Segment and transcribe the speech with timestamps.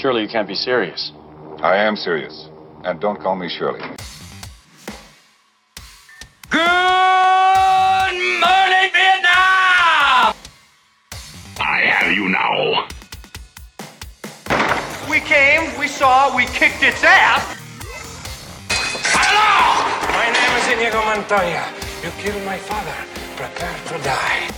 [0.00, 1.12] Surely you can't be serious.
[1.58, 2.48] I am serious.
[2.84, 3.80] And don't call me Shirley.
[6.48, 6.58] Good
[8.40, 10.32] morning, Vietnam!
[11.60, 12.88] I have you now.
[15.10, 17.58] We came, we saw, we kicked its ass.
[19.12, 19.84] Hello!
[20.16, 21.68] My name is Inigo Montoya.
[22.02, 22.94] You killed my father.
[23.36, 24.48] Prepare to die.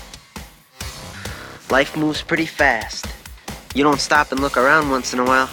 [1.69, 3.12] Life moves pretty fast.
[3.75, 5.49] You don't stop and look around once in a while,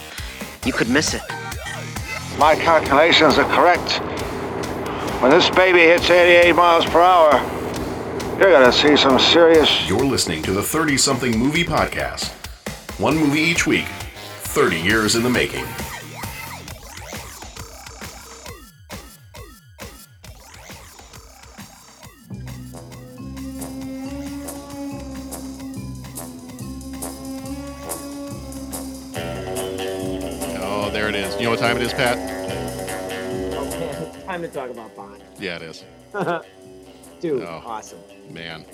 [0.65, 1.21] you could miss it.
[2.37, 4.01] My calculations are correct.
[5.21, 7.31] When this baby hits 88 miles per hour,
[8.37, 9.87] you're gonna see some serious.
[9.87, 12.29] You're listening to the 30 something movie podcast.
[12.99, 15.65] One movie each week, 30 years in the making.
[37.19, 37.61] Dude, Oh.
[37.65, 37.99] awesome.
[38.29, 38.65] Man.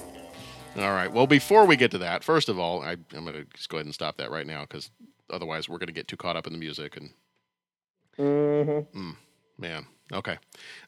[0.77, 1.11] All right.
[1.11, 3.77] Well, before we get to that, first of all, I, I'm going to just go
[3.77, 4.89] ahead and stop that right now because
[5.29, 7.11] otherwise we're going to get too caught up in the music and
[8.17, 9.11] Mm-hmm.
[9.57, 9.85] man.
[10.13, 10.37] Okay.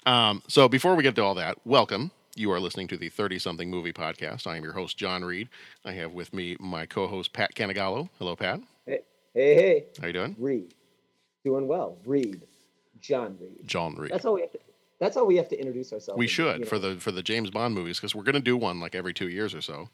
[0.05, 2.11] Um, so before we get to all that, welcome.
[2.37, 4.47] You are listening to the 30 something movie podcast.
[4.47, 5.49] I am your host, John Reed.
[5.83, 8.07] I have with me my co host, Pat Cantagallo.
[8.19, 8.61] Hello, Pat.
[8.85, 8.99] Hey,
[9.33, 10.35] hey, hey, How you doing?
[10.39, 10.73] Reed,
[11.43, 11.97] doing well.
[12.05, 12.43] Reed,
[13.01, 13.65] John Reed.
[13.67, 14.11] John Reed.
[14.11, 14.59] That's all we have to.
[14.99, 16.17] That's how we have to introduce ourselves.
[16.17, 18.41] We and, should you for the for the James Bond movies because we're going to
[18.41, 19.89] do one like every two years or so.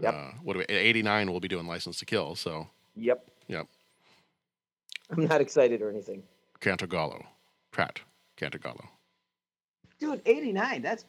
[0.00, 0.14] Yep.
[0.14, 0.64] Uh, what do we?
[0.66, 2.36] 89, we'll be doing License to Kill.
[2.36, 3.26] So, Yep.
[3.48, 3.66] yep.
[5.10, 6.22] I'm not excited or anything.
[6.60, 7.24] Cantagallo.
[7.72, 8.00] Pratt.
[8.36, 8.86] Cantagallo.
[9.98, 10.82] Dude, 89.
[10.82, 11.04] That's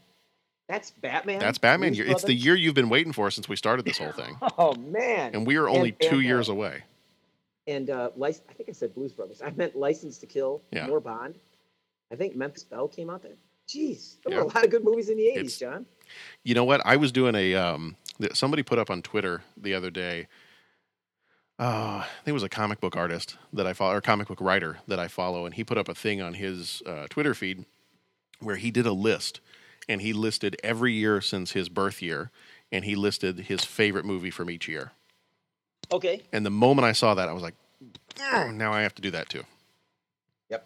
[0.67, 1.39] that's Batman.
[1.39, 1.93] That's Batman.
[1.93, 2.05] Year.
[2.07, 4.37] It's the year you've been waiting for since we started this whole thing.
[4.57, 5.35] Oh man.
[5.35, 6.83] And we are only And- two and, uh, years away.
[7.67, 9.41] And uh, lic- I think I said Blues Brothers.
[9.43, 10.61] I meant License to Kill.
[10.71, 10.87] Yeah.
[10.87, 11.35] More Bond.
[12.11, 13.35] I think Memphis Belle came out there.
[13.67, 14.43] Jeez, there Yeah.
[14.43, 15.85] were a lot of good movies in the 80s, It's- John.
[16.43, 16.81] You know what?
[16.85, 17.95] I was doing a um
[18.33, 20.27] somebody put up on Twitter the other day.
[21.59, 24.39] Uh, I think it was a comic book artist that I follow, or comic book
[24.41, 27.65] writer that I follow, and he put up a thing on his uh, Twitter feed
[28.39, 29.41] where he did a list,
[29.89, 32.31] and he listed every year since his birth year,
[32.71, 34.93] and he listed his favorite movie from each year.
[35.91, 36.21] Okay.
[36.31, 37.55] And the moment I saw that, I was like,
[38.15, 39.43] "Mm, now I have to do that too.
[40.49, 40.65] Yep.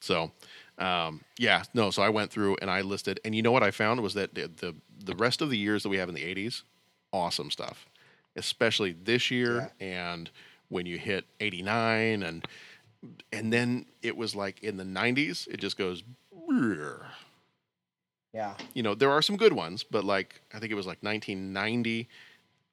[0.00, 0.30] So,
[0.78, 1.90] um, yeah, no.
[1.90, 4.34] So I went through and I listed, and you know what I found was that
[4.34, 4.74] the the,
[5.04, 6.62] the rest of the years that we have in the '80s,
[7.12, 7.86] awesome stuff,
[8.36, 10.30] especially this year and
[10.68, 12.46] when you hit '89 and
[13.32, 16.02] and then it was like in the '90s, it just goes.
[16.34, 17.06] "Brrr."
[18.32, 18.54] Yeah.
[18.74, 22.08] You know, there are some good ones, but like I think it was like 1990.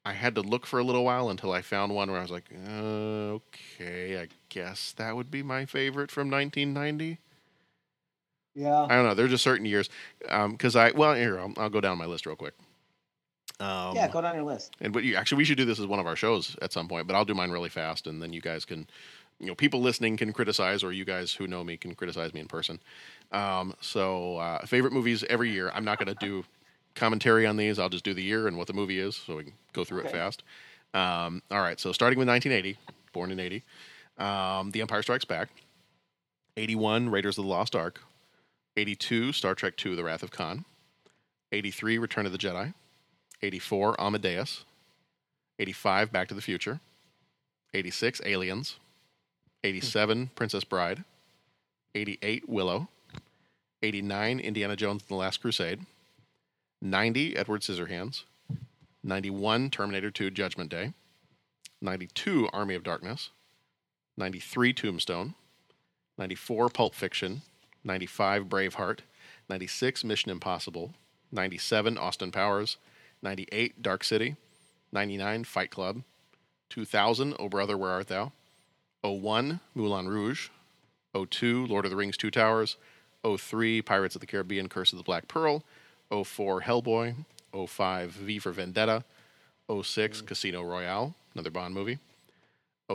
[0.04, 2.32] I had to look for a little while until I found one where I was
[2.32, 7.18] like, uh, okay, I guess that would be my favorite from 1990.
[8.54, 8.82] Yeah.
[8.82, 9.14] I don't know.
[9.14, 9.88] There's just certain years
[10.20, 12.54] because I well here I'll, I'll go down my list real quick.
[13.60, 14.74] Um, yeah, go down your list.
[14.80, 16.88] and but you, actually we should do this as one of our shows at some
[16.88, 17.06] point.
[17.06, 18.88] But I'll do mine really fast, and then you guys can,
[19.38, 22.40] you know, people listening can criticize, or you guys who know me can criticize me
[22.40, 22.80] in person.
[23.30, 25.70] Um, so uh, favorite movies every year.
[25.74, 26.44] I'm not going to do
[26.94, 27.78] commentary on these.
[27.78, 30.00] I'll just do the year and what the movie is, so we can go through
[30.00, 30.42] it fast.
[30.92, 31.78] Um, all right.
[31.78, 32.78] So starting with 1980,
[33.12, 33.62] born in 80,
[34.18, 35.48] um, The Empire Strikes Back.
[36.56, 38.00] 81, Raiders of the Lost Ark.
[38.76, 40.64] 82, Star Trek II, The Wrath of Khan.
[41.52, 42.72] 83, Return of the Jedi.
[43.42, 44.64] 84, Amadeus.
[45.58, 46.80] 85, Back to the Future.
[47.74, 48.76] 86, Aliens.
[49.64, 50.24] 87, hmm.
[50.34, 51.04] Princess Bride.
[51.94, 52.88] 88, Willow.
[53.82, 55.80] 89, Indiana Jones and the Last Crusade.
[56.80, 58.24] 90, Edward Scissorhands.
[59.04, 60.92] 91, Terminator 2, Judgment Day.
[61.80, 63.30] 92, Army of Darkness.
[64.16, 65.34] 93, Tombstone.
[66.16, 67.42] 94, Pulp Fiction.
[67.84, 69.00] 95, Braveheart.
[69.48, 70.92] 96, Mission Impossible.
[71.30, 72.76] 97, Austin Powers.
[73.22, 74.36] 98, Dark City.
[74.92, 76.02] 99, Fight Club.
[76.70, 78.32] 2000, Oh Brother, Where Art Thou?
[79.02, 80.48] 01, Moulin Rouge.
[81.14, 82.76] 02, Lord of the Rings, Two Towers.
[83.24, 85.64] 03, Pirates of the Caribbean, Curse of the Black Pearl.
[86.10, 87.14] 04, Hellboy.
[87.66, 89.04] 05, V for Vendetta.
[89.82, 90.26] 06, hmm.
[90.26, 91.98] Casino Royale, another Bond movie.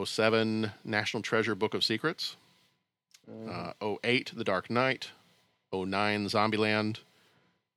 [0.01, 2.35] 07, National Treasure, Book of Secrets.
[3.27, 5.11] Uh, 08, The Dark Knight.
[5.73, 6.99] 09, Zombieland.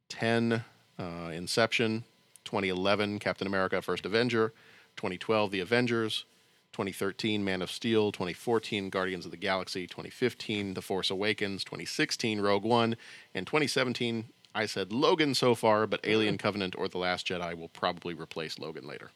[0.08, 0.64] 10,
[0.98, 1.02] uh,
[1.32, 2.04] Inception.
[2.44, 4.52] 2011, Captain America, First Avenger.
[4.96, 6.24] 2012, The Avengers.
[6.72, 8.12] 2013, Man of Steel.
[8.12, 9.86] 2014, Guardians of the Galaxy.
[9.86, 11.64] 2015, The Force Awakens.
[11.64, 12.96] 2016, Rogue One.
[13.34, 17.68] And 2017, I said Logan so far, but Alien Covenant or The Last Jedi will
[17.68, 19.10] probably replace Logan later.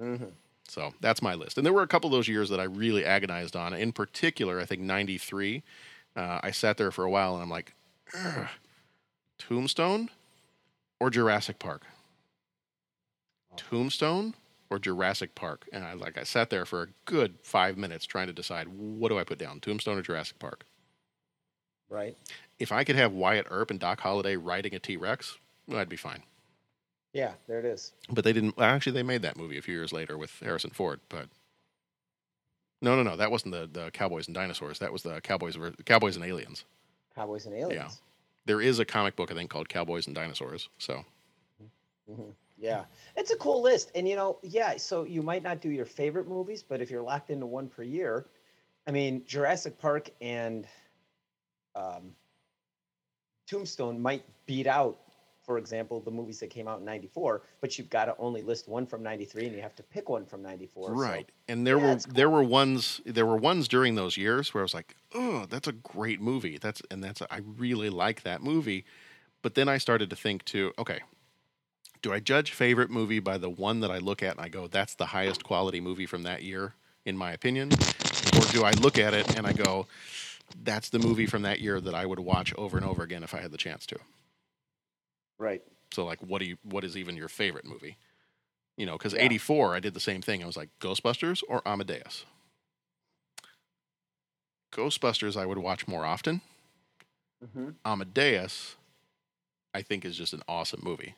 [0.00, 0.24] Mm-hmm.
[0.70, 1.58] So that's my list.
[1.58, 3.74] And there were a couple of those years that I really agonized on.
[3.74, 5.64] In particular, I think 93.
[6.14, 7.74] Uh, I sat there for a while and I'm like,
[9.38, 10.10] Tombstone
[11.00, 11.82] or Jurassic Park?
[13.56, 14.34] Tombstone
[14.70, 15.66] or Jurassic Park?
[15.72, 19.08] And I like I sat there for a good five minutes trying to decide what
[19.08, 20.66] do I put down, Tombstone or Jurassic Park.
[21.88, 22.16] Right.
[22.60, 25.36] If I could have Wyatt Earp and Doc Holliday riding a T Rex,
[25.74, 26.22] I'd be fine.
[27.12, 27.92] Yeah, there it is.
[28.08, 28.54] But they didn't.
[28.58, 31.00] Actually, they made that movie a few years later with Harrison Ford.
[31.08, 31.28] But
[32.82, 34.78] no, no, no, that wasn't the, the Cowboys and Dinosaurs.
[34.78, 36.64] That was the Cowboys Cowboys and Aliens.
[37.14, 38.00] Cowboys and aliens.
[38.46, 40.68] There is a comic book I think called Cowboys and Dinosaurs.
[40.78, 41.04] So
[42.10, 42.34] Mhm.
[42.56, 42.84] Yeah,
[43.16, 44.76] it's a cool list, and you know, yeah.
[44.76, 47.82] So you might not do your favorite movies, but if you're locked into one per
[47.82, 48.26] year,
[48.86, 50.66] I mean, Jurassic Park and
[51.74, 52.14] um,
[53.46, 54.98] Tombstone might beat out,
[55.50, 57.42] for example, the movies that came out in '94.
[57.60, 60.24] But you've got to only list one from '93, and you have to pick one
[60.24, 60.92] from '94.
[60.94, 64.54] right, and there Yeah, were it's there were ones there were ones during those years
[64.54, 66.56] where I was like, oh, that's a great movie.
[66.56, 68.84] That's and that's I really like that movie.
[69.42, 70.72] But then I started to think too.
[70.78, 71.00] Okay,
[72.02, 74.68] do I judge favorite movie by the one that I look at and I go,
[74.68, 76.74] that's the highest quality movie from that year,
[77.04, 77.70] in my opinion?
[78.36, 79.86] Or do I look at it and I go,
[80.62, 83.34] that's the movie from that year that I would watch over and over again if
[83.34, 83.98] I had the chance to?
[85.40, 85.62] Right.
[85.92, 87.96] So like, what do you, what is even your favorite movie?
[88.76, 89.22] You know, because Yeah.
[89.22, 90.42] '84, I did the same thing.
[90.42, 92.24] I was like, Ghostbusters or Amadeus.
[94.72, 96.42] Ghostbusters, I would watch more often.
[97.44, 97.70] Mm-hmm.
[97.84, 98.76] Amadeus,
[99.74, 101.14] I think, is just an awesome movie.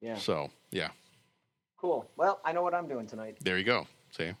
[0.00, 0.16] Yeah.
[0.16, 0.90] So yeah,
[1.76, 2.08] Cool.
[2.16, 3.36] Well, I know what I'm doing tonight.
[3.42, 3.86] there you go.
[4.16, 4.32] See.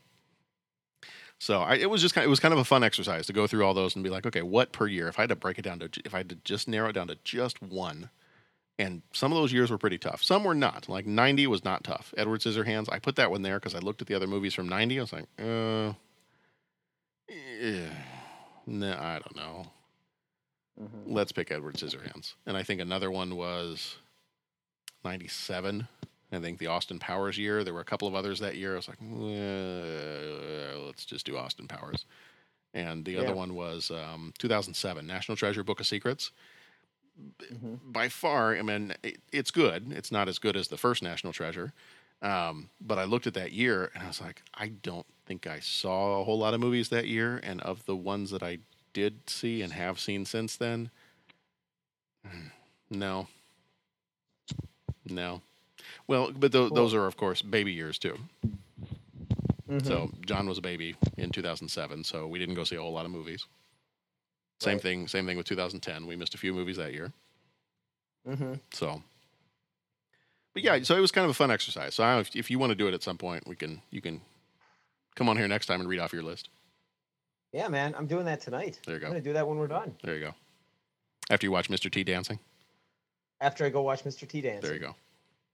[1.44, 3.34] So I, it was just kind of, it was kind of a fun exercise to
[3.34, 5.08] go through all those and be like, okay, what per year?
[5.08, 6.94] If I had to break it down to, if I had to just narrow it
[6.94, 8.08] down to just one,
[8.78, 10.22] and some of those years were pretty tough.
[10.22, 10.88] Some were not.
[10.88, 12.14] Like '90 was not tough.
[12.16, 14.70] Edward Scissorhands, I put that one there because I looked at the other movies from
[14.70, 14.98] '90.
[14.98, 15.92] I was like, uh,
[17.28, 17.90] yeah,
[18.66, 19.66] no, I don't know.
[20.80, 21.12] Mm-hmm.
[21.12, 22.36] Let's pick Edward Scissorhands.
[22.46, 23.96] And I think another one was
[25.04, 25.88] 97.
[26.34, 27.64] I think the Austin Powers year.
[27.64, 28.72] There were a couple of others that year.
[28.72, 32.04] I was like, "Well, let's just do Austin Powers.
[32.72, 33.20] And the Yeah.
[33.20, 36.32] other one was um, 2007, National Treasure Book of Secrets.
[37.40, 37.78] Mhm.
[37.92, 39.92] By far, I mean, it, it's good.
[39.92, 41.72] It's not as good as the first National Treasure.
[42.22, 45.60] Um, but I looked at that year and I was like, I don't think I
[45.60, 47.38] saw a whole lot of movies that year.
[47.44, 48.58] And of the ones that I
[48.92, 50.90] did see and have seen since then,
[52.90, 53.28] no.
[55.08, 55.42] No.
[56.06, 58.18] Well, but tho- those are, of course, baby years too.
[59.68, 59.86] Mm-hmm.
[59.86, 63.06] So John was a baby in 2007, so we didn't go see a whole lot
[63.06, 63.46] of movies.
[64.60, 65.08] Same thing.
[65.08, 66.06] Same thing with 2010.
[66.06, 67.12] We missed a few movies that year.
[68.28, 68.54] Mm-hmm.
[68.72, 69.02] So,
[70.52, 71.94] but yeah, so it was kind of a fun exercise.
[71.94, 73.82] So I, if, if you want to do it at some point, we can.
[73.90, 74.20] You can
[75.14, 76.48] come on here next time and read off your list.
[77.52, 78.80] Yeah, man, I'm doing that tonight.
[78.84, 79.06] There you go.
[79.06, 79.94] I'm gonna do that when we're done.
[80.02, 80.34] There you go.
[81.30, 81.90] After you watch Mr.
[81.90, 82.38] T dancing,
[83.40, 84.26] After I go watch Mr.
[84.28, 84.94] T dance there you go.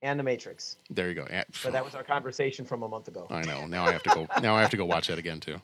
[0.03, 0.77] And The Matrix.
[0.89, 1.27] There you go.
[1.63, 3.27] But that was our conversation from a month ago.
[3.31, 3.67] I know.
[3.67, 4.27] Now I have to go.
[4.41, 5.61] now I have to go watch that again too.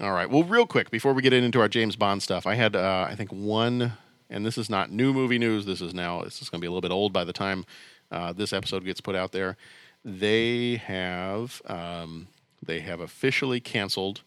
[0.00, 0.30] All right.
[0.30, 3.14] Well, real quick before we get into our James Bond stuff, I had uh, I
[3.14, 3.92] think one,
[4.30, 5.66] and this is not new movie news.
[5.66, 7.64] This is now this is going to be a little bit old by the time
[8.10, 9.56] uh, this episode gets put out there.
[10.04, 12.28] They have um,
[12.64, 14.22] they have officially canceled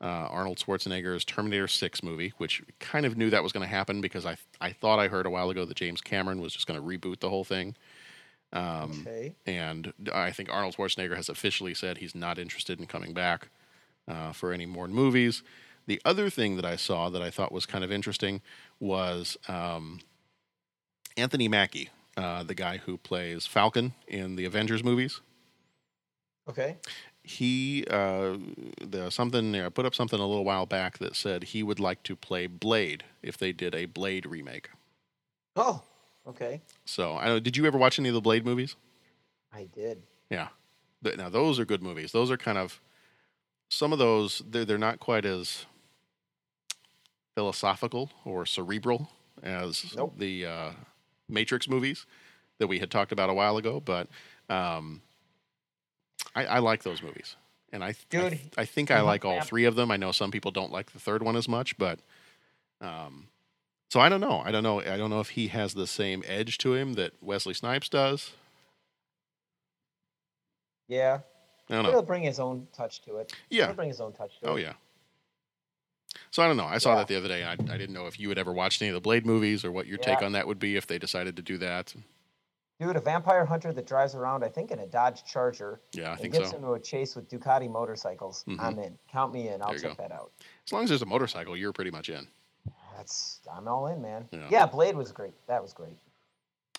[0.00, 4.00] uh, Arnold Schwarzenegger's Terminator 6 movie, which kind of knew that was going to happen
[4.00, 6.78] because I I thought I heard a while ago that James Cameron was just going
[6.80, 7.74] to reboot the whole thing.
[8.52, 9.34] Um, Okay.
[9.46, 13.48] and I think Arnold Schwarzenegger has officially said he's not interested in coming back
[14.06, 15.42] uh, for any more movies.
[15.86, 18.40] The other thing that I saw that I thought was kind of interesting
[18.80, 20.00] was um,
[21.16, 25.20] Anthony Mackie, uh, the guy who plays Falcon in the Avengers movies.
[26.48, 26.76] Okay.
[27.28, 28.36] He uh,
[28.80, 32.04] the something I put up something a little while back that said he would like
[32.04, 34.70] to play Blade if they did a Blade remake.
[35.56, 35.82] Oh.
[36.28, 36.60] Okay.
[36.84, 37.42] So I don't.
[37.42, 38.76] Did you ever watch any of the Blade movies?
[39.52, 40.02] I did.
[40.30, 40.48] Yeah.
[41.02, 42.12] Now those are good movies.
[42.12, 42.80] Those are kind of
[43.70, 44.42] some of those.
[44.48, 45.66] They're they're not quite as
[47.34, 49.10] philosophical or cerebral
[49.42, 50.14] as Nope.
[50.18, 50.70] the uh,
[51.28, 52.06] Matrix movies
[52.58, 54.08] that we had talked about a while ago, but
[54.48, 55.02] um,
[56.34, 57.36] I, I like those movies,
[57.72, 59.90] and I th- I, th- I think I like all three of them.
[59.90, 62.00] I know some people don't like the third one as much, but
[62.80, 63.28] um,
[63.90, 64.42] so I don't know.
[64.44, 64.80] I don't know.
[64.80, 68.32] I don't know if he has the same edge to him that Wesley Snipes does.
[70.88, 71.20] Yeah.
[71.68, 71.90] I don't know.
[71.90, 73.32] He'll bring his own touch to it.
[73.50, 73.66] Yeah.
[73.66, 74.52] He'll bring his own touch to Oh it.
[74.52, 74.72] Oh yeah.
[76.30, 76.64] So I don't know.
[76.66, 76.96] I saw Yeah.
[76.98, 77.44] that the other day.
[77.44, 79.72] I I didn't know if you had ever watched any of the Blade movies or
[79.72, 81.94] what your take on that would be if they decided to do that.
[82.78, 85.80] Dude, a vampire hunter that drives around, I think, in a Dodge Charger.
[85.94, 86.56] Yeah, I think gets so.
[86.56, 88.44] into a chase with Ducati motorcycles.
[88.46, 88.60] Mhm.
[88.60, 88.98] I'm in.
[89.10, 89.62] Count me in.
[89.62, 90.02] I'll check go.
[90.02, 90.32] that out.
[90.66, 92.28] As long as there's a motorcycle, you're pretty much in.
[92.96, 94.28] That's I'm all in, man.
[94.30, 94.48] Yeah.
[94.50, 95.34] Yeah, Blade was great.
[95.46, 95.96] That was great.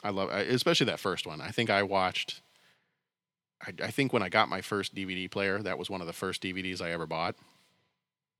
[0.03, 1.41] I love, especially that first one.
[1.41, 2.41] I think I watched.
[3.65, 6.13] I, I think when I got my first DVD player, that was one of the
[6.13, 7.35] first DVDs I ever bought.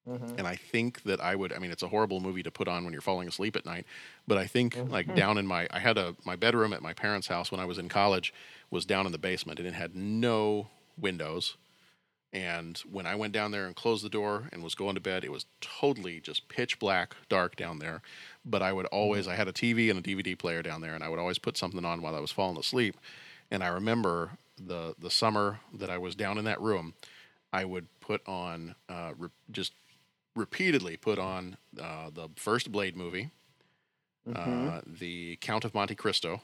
[0.08, 1.52] Hmm And I think that I would.
[1.54, 3.86] I mean, it's a horrible movie to put on when you're falling asleep at night.
[4.28, 4.88] But I think Mhm.
[4.88, 7.66] like down in my, I had a my bedroom at my parents' house when I
[7.66, 8.34] was in college
[8.70, 11.58] was down in the basement, and it had no windows.
[12.34, 15.24] And when I went down there and closed the door and was going to bed,
[15.24, 18.02] it was totally just pitch black, dark down there.
[18.46, 21.04] But I would always, I had a TV and a DVD player down there, and
[21.04, 22.98] I would always put something on while I was falling asleep.
[23.52, 26.94] And I remember the the summer that I was down in that room,
[27.54, 29.74] I would put on uh, re- just
[30.38, 33.32] repeatedly put on uh, the first Blade movie,
[34.28, 34.68] Mm-hmm.
[34.68, 36.42] uh, the Count of Monte Cristo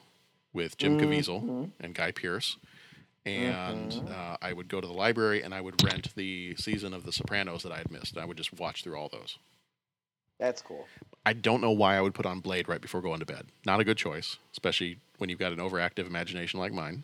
[0.54, 1.64] with Jim Caviezel Mm-hmm.
[1.82, 2.56] and Guy Pearce.
[3.26, 7.06] And uh, I would go to the library and I would rent the season of
[7.06, 8.18] The Sopranos that I had missed.
[8.18, 9.38] I would just watch through all those.
[10.40, 10.86] That's cool.
[11.26, 13.48] I don't know why I would put on Blade right before going to bed.
[13.66, 17.04] Not a good choice, especially when you've got an overactive imagination like mine.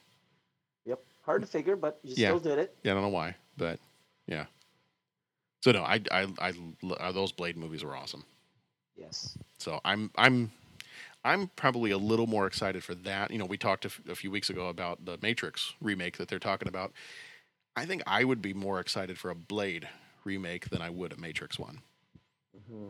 [0.86, 1.00] Yep.
[1.26, 2.30] Hard to figure, but you Yeah.
[2.30, 2.76] still did it.
[2.84, 3.80] Yeah, I don't know why, but
[4.28, 4.46] yeah.
[5.62, 6.54] So no, I, I, I,
[7.00, 8.24] uh, those Blade movies were awesome.
[8.96, 9.38] Yes.
[9.58, 10.52] So I'm I'm
[11.24, 13.32] I'm probably a little more excited for that.
[13.32, 16.28] You know, we talked a, f- a few weeks ago about the Matrix remake that
[16.28, 16.94] they're talking about.
[17.76, 19.88] I think I would be more excited for a Blade
[20.24, 21.82] remake than I would a Matrix one.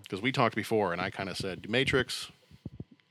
[0.04, 2.32] Because we talked before, and I kind of said Matrix.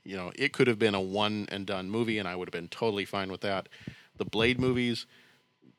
[0.03, 2.53] You know, it could have been a one and done movie, and I would have
[2.53, 3.69] been totally fine with that.
[4.17, 5.05] The Blade movies,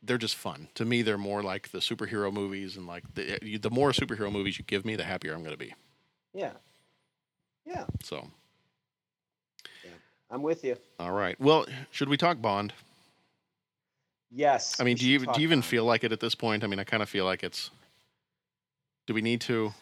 [0.02, 0.68] they're just fun.
[0.74, 4.58] To me, they're more like the superhero movies, and like the the more superhero movies
[4.58, 5.74] you give me, the happier I'm going to be.
[6.32, 6.52] Yeah.
[7.66, 7.86] Yeah.
[8.02, 8.28] So,
[9.84, 9.90] Yeah.
[10.30, 10.76] I'm with you.
[10.98, 11.38] all right.
[11.40, 12.72] Well, should we talk Bond?
[14.30, 14.80] Yes.
[14.80, 16.64] I mean, do you do you even feel like it at this point?
[16.64, 17.70] I mean, I kind of feel like it's.
[19.06, 19.74] Do we need to?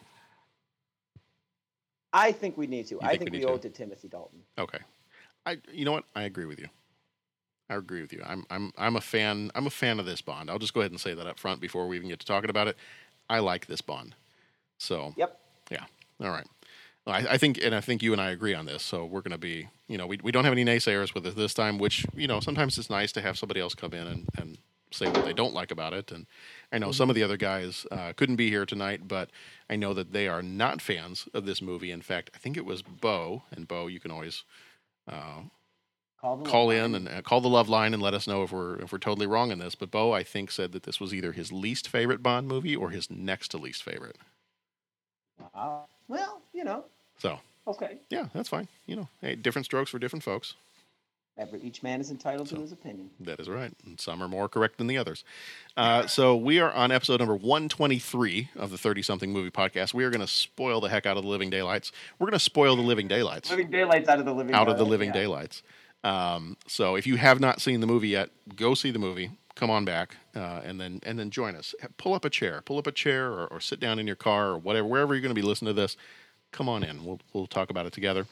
[2.11, 2.95] I think we need to.
[2.95, 3.55] You I think think we we, owe to?
[3.55, 4.39] it to Timothy Dalton.
[4.57, 4.79] Okay,
[5.45, 5.57] I.
[5.71, 6.05] You know what?
[6.15, 6.67] I agree with you.
[7.69, 8.21] I agree with you.
[8.25, 9.51] I'm I'm I'm a fan.
[9.55, 10.49] I'm a fan of this Bond.
[10.49, 12.49] I'll just go ahead and say that up front before we even get to talking
[12.49, 12.77] about it.
[13.29, 14.15] I like this Bond.
[14.77, 15.39] So Yep.
[15.71, 15.85] yeah.
[16.21, 16.47] All right.
[17.05, 18.83] Well, I, I think, and I think you and I agree on this.
[18.83, 21.35] So we're going to be, you know, we, we don't have any naysayers with it
[21.35, 24.27] this time, which, you know, sometimes it's nice to have somebody else come in and,
[24.37, 24.57] and
[24.91, 26.11] say what they don't like about it.
[26.11, 26.25] And
[26.71, 29.29] I know some of the other guys uh, couldn't be here tonight, but
[29.69, 31.91] I know that they are not fans of this movie.
[31.91, 34.43] In fact, I think it was Bo, and Bo, you can always
[35.07, 35.41] uh,
[36.21, 36.77] Call, call line.
[36.77, 38.97] in and uh, call the love line and let us know if we're if we're
[38.97, 39.73] totally wrong in this.
[39.75, 42.89] But Bo, I think, said that this was either his least favorite Bond movie or
[42.89, 44.17] his next to least favorite.
[45.55, 45.85] Wow.
[46.07, 46.83] Well, you know.
[47.19, 47.97] So Okay.
[48.09, 48.67] yeah, that's fine.
[48.85, 50.55] You know, hey, different strokes for different folks.
[51.37, 53.11] Every, each man is entitled So- to his opinion.
[53.21, 53.71] That is right.
[53.85, 55.23] And some are more correct than the others.
[55.77, 59.93] Uh, so we are on episode number 123 of the 30 something movie podcast.
[59.93, 61.93] We are going to spoil the heck out of the living daylights.
[62.17, 64.53] We're going to spoil the living daylights Living daylights out of the living.
[64.53, 65.13] out of the living yeah.
[65.13, 65.63] daylights.
[66.03, 69.31] Um, so if you have not seen the movie yet, go see the movie.
[69.55, 71.75] Come on back, uh, and then and then join us.
[71.97, 74.51] Pull up a chair, pull up a chair, or, or sit down in your car,
[74.51, 75.97] or whatever, wherever you're going to be listening to this.
[76.53, 77.03] Come on in.
[77.03, 78.25] We'll we'll talk about it together.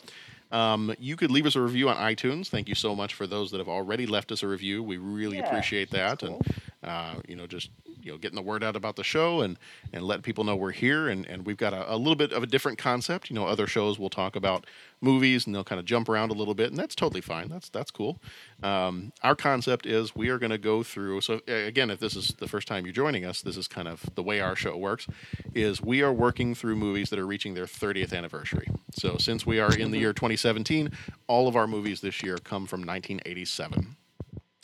[0.49, 2.47] Um, you could leave us a review on iTunes.
[2.47, 4.81] Thank you so much for those that have already left us a review.
[4.81, 6.37] We really Yeah, appreciate that, that's and
[6.87, 7.69] uh, you know, just
[8.01, 9.57] you know, getting the word out about the show and
[9.93, 11.09] and letting people know we're here.
[11.09, 13.29] And and we've got a, a little bit of a different concept.
[13.29, 14.65] You know, other shows will talk about
[15.01, 17.49] movies and they'll kind of jump around a little bit, and that's totally fine.
[17.49, 18.19] That's that's cool.
[18.63, 21.21] Um, our concept is we are going to go through.
[21.21, 24.09] So again, if this is the first time you're joining us, this is kind of
[24.15, 25.07] the way our show works.
[25.53, 28.67] Is we are working through movies that are reaching their 30th anniversary.
[28.93, 30.91] So since we are in the year 2017,
[31.27, 33.95] all of our movies this year come from 1987.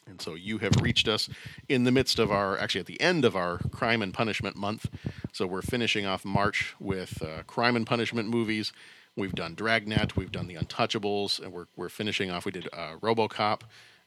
[0.07, 1.29] And so you have reached us
[1.69, 4.89] in the midst of our, actually at the end of our crime and punishment month.
[5.31, 8.73] So we're finishing off March with uh, crime and punishment movies.
[9.15, 12.45] We've done Dragnet, we've done The Untouchables, and we're, we're finishing off.
[12.45, 13.61] We did uh, Robocop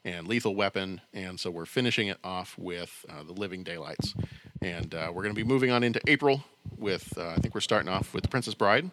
[0.06, 4.14] and Lethal Weapon, and so we're finishing it off with uh, The Living Daylights.
[4.62, 6.44] And uh, we're going to be moving on into April
[6.78, 8.88] with, uh, I think we're starting off with The Princess Bride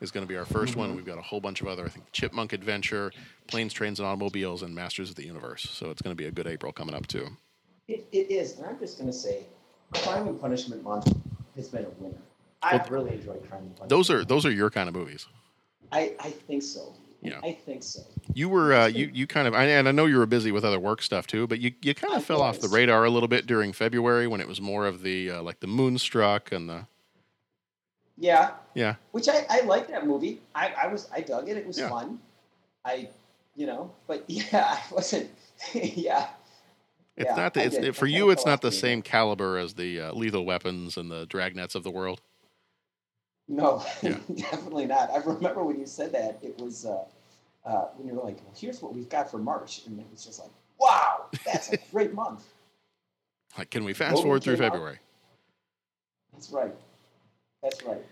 [0.00, 0.94] is going to be our 1st one.
[0.94, 3.12] We've got a whole bunch of other, I think, Chipmunk Adventure,
[3.46, 5.62] Planes, Trains, and Automobiles, and Masters of the Universe.
[5.70, 7.28] So it's going to be a good April coming up too.
[7.88, 9.44] It, it is, and I'm just going to say,
[9.94, 11.16] Crime and Punishment Month
[11.54, 12.18] has been a winner.
[12.62, 13.88] I've really enjoyed Crime and Punishment.
[13.88, 15.26] Those are those are your kind of movies.
[15.92, 16.92] I, I think so.
[17.22, 17.40] Yeah.
[17.42, 18.00] I think so.
[18.34, 20.78] You were uh, you you kind of and I know you were busy with other
[20.78, 23.28] work stuff too, but you, you kind I of fell off the radar a little
[23.28, 26.86] bit during February when it was more of the uh, like the Moonstruck and the
[28.16, 30.40] Yeah, yeah which I, I like that movie.
[30.54, 31.56] I, I was I dug it.
[31.56, 31.88] It was Yeah.
[31.88, 32.20] fun.
[32.84, 33.08] I
[33.56, 35.30] you know, but yeah, I wasn't
[35.74, 36.28] yeah.
[37.16, 38.28] It's Yeah, not the, it's it, for you.
[38.28, 41.82] It's not the the same caliber as the uh, lethal weapons and the dragnets of
[41.82, 42.20] the world.
[43.48, 44.18] No, Yeah.
[44.34, 45.10] definitely not.
[45.10, 47.04] I remember when you said that, it was uh,
[47.64, 49.82] uh, when you were like, well, here's what we've got for March.
[49.86, 52.44] And it was just like, wow, that's a great month.
[53.56, 54.98] Like, can we fast Logan forward through came out- February?
[56.32, 56.74] That's right.
[57.62, 58.02] That's right.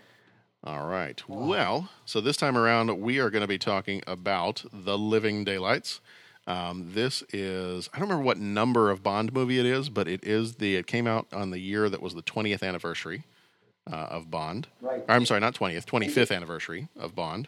[0.63, 1.21] All right.
[1.29, 1.45] Oh.
[1.47, 6.01] Well, so this time around, we are going to be talking about The Living Daylights.
[6.47, 10.23] Um, this is, I don't remember what number of Bond movie it is, but it
[10.23, 13.23] is the, it came out on the year that was the 20th anniversary
[13.91, 14.67] uh, of Bond.
[14.81, 15.03] Right.
[15.07, 17.47] Or, I'm sorry, not 20th, 25th anniversary of Bond.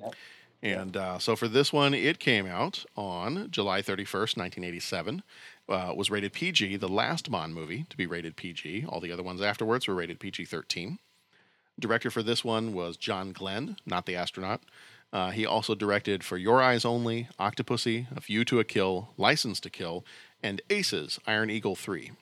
[0.00, 0.14] Yep.
[0.62, 5.22] And uh, so for this one, it came out on July 31st, 1987.
[5.68, 8.86] Uh, was rated PG, the last Bond movie to be rated PG.
[8.88, 10.98] All the other ones afterwards were rated PG 13.
[11.80, 14.62] Director for this one was John Glenn, not the astronaut.
[15.12, 19.60] Uh, he also directed For Your Eyes Only, Octopussy, A View to a Kill, License
[19.60, 20.04] to Kill,
[20.42, 22.12] and Aces, Iron Eagle 3.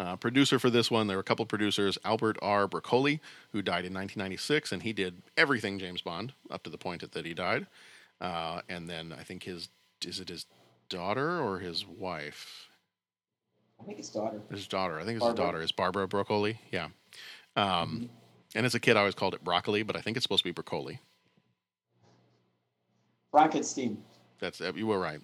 [0.00, 2.66] Uh, producer for this one, there were a couple producers, Albert R.
[2.66, 3.20] Broccoli,
[3.52, 7.12] who died in 1996, and he did everything James Bond up to the point that,
[7.12, 7.66] that he died.
[8.18, 9.68] Uh, and then I think his,
[10.02, 10.46] is it his
[10.88, 12.70] daughter or his wife?
[13.78, 14.40] I think his daughter.
[14.50, 14.98] His daughter.
[14.98, 15.44] I think it's Barbara.
[15.44, 15.62] his daughter.
[15.62, 16.58] Is Barbara Broccoli?
[16.72, 16.88] Yeah.
[17.54, 18.08] Um,
[18.54, 20.48] And as a kid, I always called it broccoli, but I think it's supposed to
[20.48, 20.98] be broccoli.
[23.30, 23.98] Frankenstein.
[24.38, 25.20] That's uh, you were right.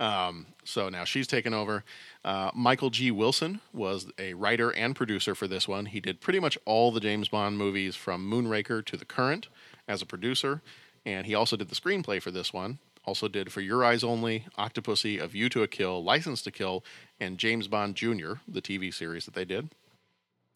[0.00, 1.84] Um, so now she's taken over.
[2.28, 3.10] Uh, Michael G.
[3.10, 5.86] Wilson was a writer and producer for this one.
[5.86, 9.48] He did pretty much all the James Bond movies from Moonraker to The Current
[9.88, 10.60] as a producer,
[11.06, 12.80] and he also did the screenplay for this one.
[13.06, 16.84] Also did For Your Eyes Only, Octopussy, A View to a Kill, License to Kill,
[17.18, 19.70] and James Bond Jr., the TV series that they did.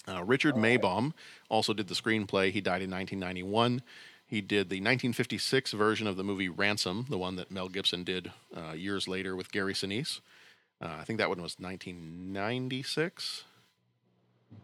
[0.07, 1.15] Uh, Richard Maibaum
[1.49, 2.51] also did the screenplay.
[2.53, 3.81] He died in 1991.
[4.27, 8.31] He did the 1956 version of the movie Ransom, the one that Mel Gibson did
[8.55, 10.21] uh, years later with Gary Sinise.
[10.83, 13.45] Uh, I think that one was 1996,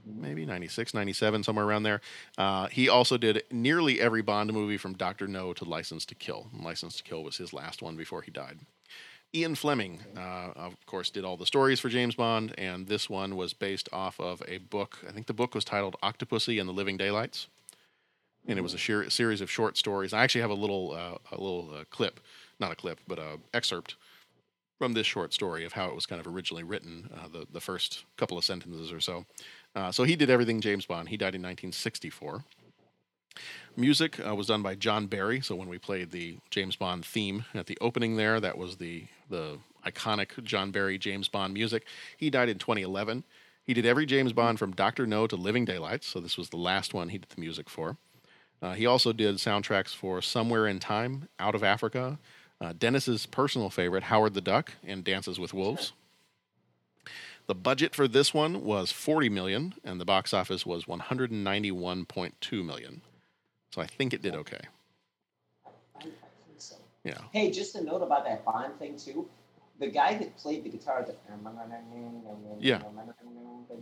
[0.04, 2.00] maybe 96, 97, somewhere around there.
[2.36, 5.28] Uh, he also did nearly every Bond movie from Dr.
[5.28, 6.48] No to License to Kill.
[6.52, 8.58] And License to Kill was his last one before he died.
[9.34, 13.36] Ian Fleming, uh, of course, did all the stories for James Bond, and this one
[13.36, 14.98] was based off of a book.
[15.06, 17.46] I think the book was titled Octopussy and the Living Daylights,
[18.46, 20.14] and it was a sheer, series of short stories.
[20.14, 22.20] I actually have a little, uh, a little uh, clip,
[22.58, 23.96] not a clip, but a excerpt
[24.78, 27.60] from this short story of how it was kind of originally written, uh, the the
[27.60, 29.26] first couple of sentences or so.
[29.74, 31.08] Uh, so he did everything James Bond.
[31.08, 32.44] He died in 1964.
[33.76, 35.40] Music uh, was done by John Barry.
[35.40, 39.06] So when we played the James Bond theme at the opening there, that was the
[39.28, 41.84] the iconic John Barry James Bond music.
[42.16, 43.24] He died in 2011.
[43.64, 46.06] He did every James Bond from Doctor No to Living Daylights.
[46.06, 47.96] So this was the last one he did the music for.
[48.60, 52.18] Uh, he also did soundtracks for Somewhere in Time, Out of Africa,
[52.60, 55.92] uh, Dennis's personal favorite, Howard the Duck, and Dances with Wolves.
[57.46, 63.00] The budget for this one was 40 million, and the box office was 191.2 million.
[63.70, 64.60] So I think it did okay.
[65.64, 66.14] I, I think
[66.58, 66.76] so.
[67.04, 67.18] Yeah.
[67.32, 69.28] Hey, just a note about that Bond thing too.
[69.78, 71.14] The guy that played the guitar, the
[72.58, 72.80] Yeah.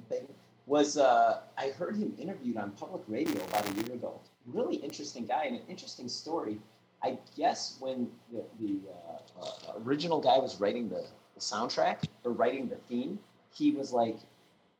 [0.08, 0.28] thing,
[0.66, 4.20] was uh, I heard him interviewed on public radio about a year ago.
[4.46, 6.58] Really interesting guy and an interesting story.
[7.02, 11.04] I guess when the, the uh, uh, original guy was writing the,
[11.34, 13.18] the soundtrack or writing the theme,
[13.52, 14.16] he was like,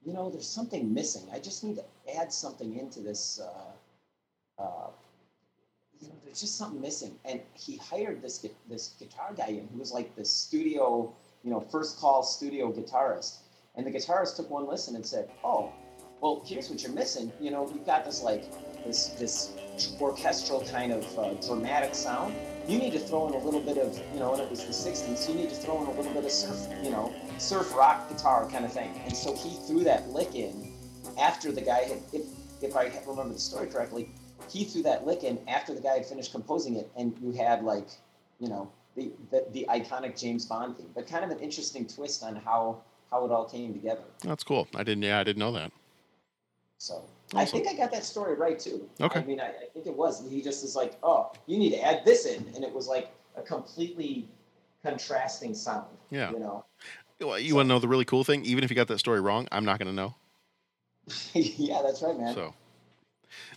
[0.05, 1.23] you know, there's something missing.
[1.33, 1.85] I just need to
[2.17, 3.41] add something into this.
[3.41, 4.91] Uh, uh,
[6.01, 7.19] you know, there's just something missing.
[7.25, 11.61] And he hired this this guitar guy in who was like the studio, you know,
[11.61, 13.39] first call studio guitarist.
[13.75, 15.73] And the guitarist took one listen and said, "Oh,
[16.21, 17.33] well, here's what you're missing.
[17.41, 18.45] You know, you've got this like
[18.85, 19.53] this this
[20.01, 22.35] orchestral kind of uh, dramatic sound.
[22.67, 24.73] You need to throw in a little bit of, you know, and it was the
[24.73, 25.17] '60s.
[25.17, 28.09] So you need to throw in a little bit of surf, you know, surf rock
[28.09, 30.73] guitar kind of thing." And so he threw that lick in
[31.19, 32.23] after the guy had, if
[32.63, 34.11] if I remember the story correctly,
[34.51, 37.63] he threw that lick in after the guy had finished composing it, and you had
[37.63, 37.89] like,
[38.41, 42.23] you know, the the, the iconic James Bond theme, but kind of an interesting twist
[42.23, 44.03] on how how it all came together.
[44.23, 44.67] That's cool.
[44.75, 45.05] I didn't.
[45.05, 45.71] Yeah, I didn't know that.
[46.79, 48.89] So I think I got that story right too.
[49.01, 49.21] Okay.
[49.21, 50.25] I mean, I, I think it was.
[50.29, 53.11] He just is like, oh, you need to add this in, and it was like
[53.37, 54.29] a completely
[54.83, 55.87] contrasting sound.
[56.11, 56.31] Yeah.
[56.31, 56.65] You know.
[57.21, 58.45] Well, You want to know the really cool thing?
[58.45, 60.15] Even if you got that story wrong, I'm not going to know.
[61.35, 62.35] yeah, that's right, man.
[62.35, 62.55] So,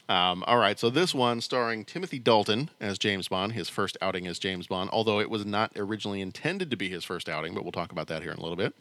[0.08, 0.79] um, all right.
[0.79, 4.89] So this one, starring Timothy Dalton as James Bond, his first outing as James Bond,
[4.93, 8.08] although it was not originally intended to be his first outing, but we'll talk about
[8.08, 8.73] that here in a little bit.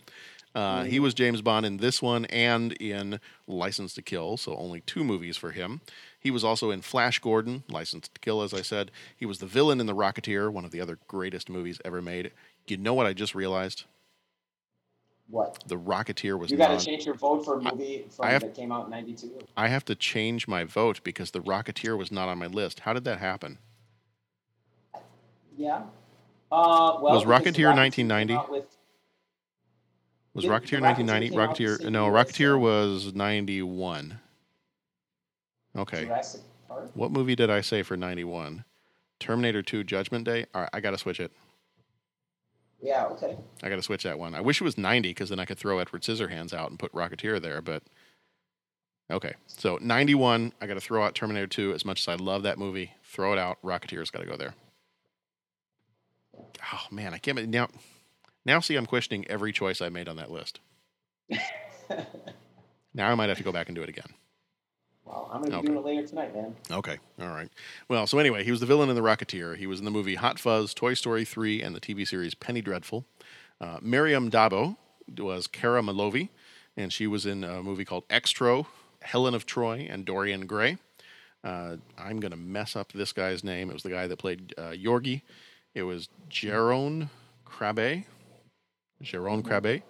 [0.55, 4.81] Uh, he was James Bond in this one and in License to Kill, so only
[4.81, 5.81] two movies for him.
[6.19, 8.91] He was also in Flash Gordon, License to Kill, as I said.
[9.17, 12.33] He was the villain in The Rocketeer, one of the other greatest movies ever made.
[12.67, 13.85] You know what I just realized?
[15.31, 15.63] What?
[15.67, 18.55] The Rocketeer was You got to change your vote for a movie I have- that
[18.55, 19.39] came out in '92.
[19.57, 22.81] I have to change my vote because the Rocketeer was not on my list.
[22.81, 23.59] How did that happen?
[25.57, 25.83] Yeah.
[26.51, 28.35] Uh, well, Was Rocketeer came 1990?
[30.39, 31.29] Was Rocketeer Rocketeer 1990?
[31.31, 34.21] came Rocketeer no, Rocketeer was 91.
[35.77, 36.07] Okay.
[36.69, 36.91] Park.
[36.95, 38.65] What movie did I say for 91?
[39.19, 40.47] Terminator 2 Judgment Day?
[40.55, 41.33] All right, I got to switch it.
[42.81, 43.07] Yeah.
[43.07, 43.37] Okay.
[43.65, 44.37] I got to switch that one.
[44.37, 46.93] I wish it was 90 because then I could throw Edward Scissorhands out and put
[46.93, 47.83] Rocketeer there, but
[49.11, 49.35] okay.
[49.49, 52.59] So 91, I got to throw out Terminator 2 as much as I love that
[52.59, 52.93] movie.
[53.03, 53.59] Throw it out.
[53.65, 54.55] Rocketeer's got to go there.
[56.73, 57.69] Oh man, I can't now.
[58.49, 60.61] Now see, I'm questioning every choice I made on that list.
[62.95, 64.07] now I might have to go back and do it again.
[65.05, 65.67] Well, I'm gonna be Okay.
[65.67, 66.57] doing it later tonight, man.
[66.71, 66.97] Okay.
[67.21, 67.51] All right.
[67.89, 69.59] Well, so anyway, he was the villain in The Rocketeer.
[69.59, 72.63] He was in the movie Hot Fuzz, Toy Story 3, and the TV series Penny
[72.63, 73.05] Dreadful.
[73.61, 74.79] Uh, Maryam d'Abo
[75.19, 76.31] was Kara Milovy,
[76.75, 78.65] and she was in a movie called Xtro,
[79.03, 80.79] Helen of Troy, and Dorian Gray.
[81.45, 83.69] Uh, I'm going to mess up this guy's name.
[83.69, 85.23] It was the guy that played uh, Georgi.
[85.75, 87.11] It was Jerome
[87.47, 88.05] Krabbe.
[89.03, 89.83] Jerome Krabbe.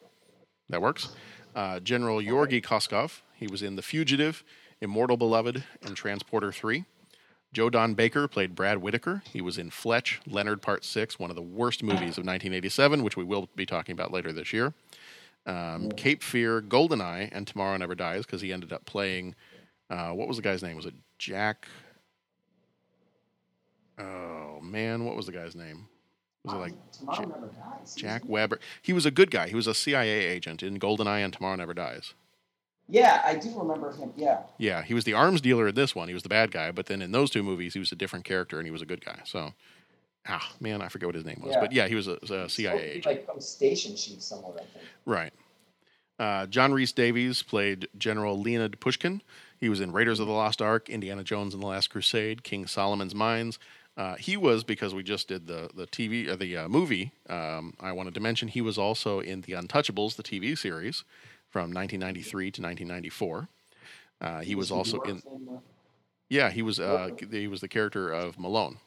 [0.69, 1.15] That works.
[1.55, 3.21] Uh, General Georgi Koskov.
[3.35, 4.45] He was in The Fugitive,
[4.81, 6.85] Immortal Beloved, and Transporter 3.
[7.53, 9.23] Joe Don Baker played Brad Whitaker.
[9.33, 13.17] He was in Fletch, Leonard Part 6, one of the worst movies of 1987, which
[13.17, 14.75] we will be talking about later this year.
[15.47, 19.35] Um, Cape Fear, Goldeneye, and Tomorrow Never Dies, because he ended up playing,
[19.89, 20.77] uh, what was the guy's name?
[20.77, 21.67] Was it Jack?
[23.99, 25.89] Oh, man, what was the guy's name?
[26.49, 27.95] Was it like Tomorrow Ja- never dies.
[27.95, 28.59] Jack Webber?
[28.83, 29.49] He was a good guy.
[29.49, 32.15] He was a CIA agent in Goldeneye and Tomorrow Never Dies.
[32.89, 34.13] Yeah, I do remember him.
[34.17, 34.41] Yeah.
[34.57, 36.09] Yeah, he was the arms dealer in this one.
[36.09, 38.25] He was the bad guy, but then in those two movies, he was a different
[38.25, 39.19] character and he was a good guy.
[39.25, 39.53] So,
[40.27, 41.61] ah, man, I forget what his name was, Yeah.
[41.61, 43.07] but yeah, he was a, a CIA agent.
[43.07, 44.85] Like some station chief somewhere, I think.
[45.05, 45.33] Right.
[46.19, 49.23] Uh, John Rhys-Davies played General Leonid Pushkin.
[49.59, 52.67] He was in Raiders of the Lost Ark, Indiana Jones and the Last Crusade, King
[52.67, 53.59] Solomon's Mines.
[53.99, 57.11] Uh, he was because we just did the the TV or the uh, movie.
[57.29, 61.03] Um, I wanted to mention he was also in the Untouchables, the TV series
[61.51, 63.49] from 1993 to 1994.
[64.21, 65.21] Uh, he was also in
[66.29, 68.79] yeah, he was uh, he was the character of Malone.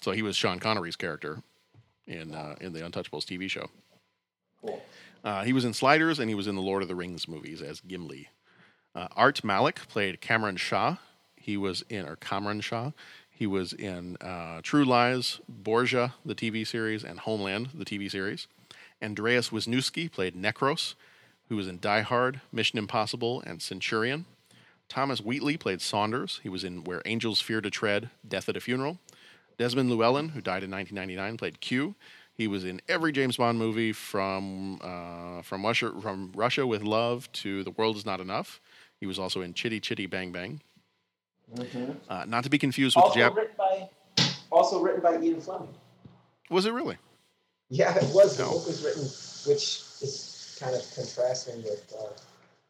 [0.00, 1.42] So he was Sean Connery's character
[2.06, 3.68] in uh, in the Untouchables TV show.
[5.22, 7.60] Uh, he was in Sliders and he was in the Lord of the Rings movies
[7.60, 8.30] as Gimli.
[8.94, 10.96] Art Malik played Cameron Shaw.
[11.36, 12.92] He was in or Kamran Shah.
[13.36, 18.46] He was in uh, True Lies, Borgia, the TV series, and Homeland, the TV series.
[19.02, 20.94] Andreas Wisniewski played Necros,
[21.50, 24.24] who was in Die Hard, Mission Impossible, and Centurion.
[24.88, 26.40] Thomas Wheatley played Saunders.
[26.42, 29.00] He was in Where Angels Fear to Tread, Death at a Funeral.
[29.58, 31.94] Desmond Llewellyn, who died in 1999, played Q.
[32.32, 37.30] He was in every James Bond movie from uh, from Russia from Russia with Love
[37.32, 38.62] to The World Is Not Enough.
[38.98, 40.62] He was also in Chitty Chitty Bang Bang.
[42.08, 43.36] Uh, not to be confused with Also Jap.
[43.36, 43.88] written by,
[44.50, 45.68] also written by Ian Fleming.
[46.50, 46.96] Was it really?
[47.70, 48.36] Yeah, it was.
[48.36, 48.50] The No.
[48.52, 49.02] book was written,
[49.52, 52.08] which is kind of contrasting with, uh,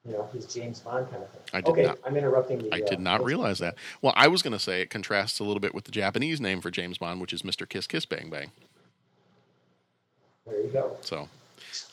[0.06, 1.40] you know, his James Bond kind of thing.
[1.52, 2.68] I did okay, not- I'm interrupting you.
[2.72, 3.76] I uh, did not what's- realize that.
[4.02, 6.60] Well, I was going to say it contrasts a little bit with the Japanese name
[6.60, 7.68] for James Bond, which is Mr.
[7.68, 8.52] Kiss Kiss Bang Bang.
[10.46, 10.96] There you go.
[11.00, 11.28] So,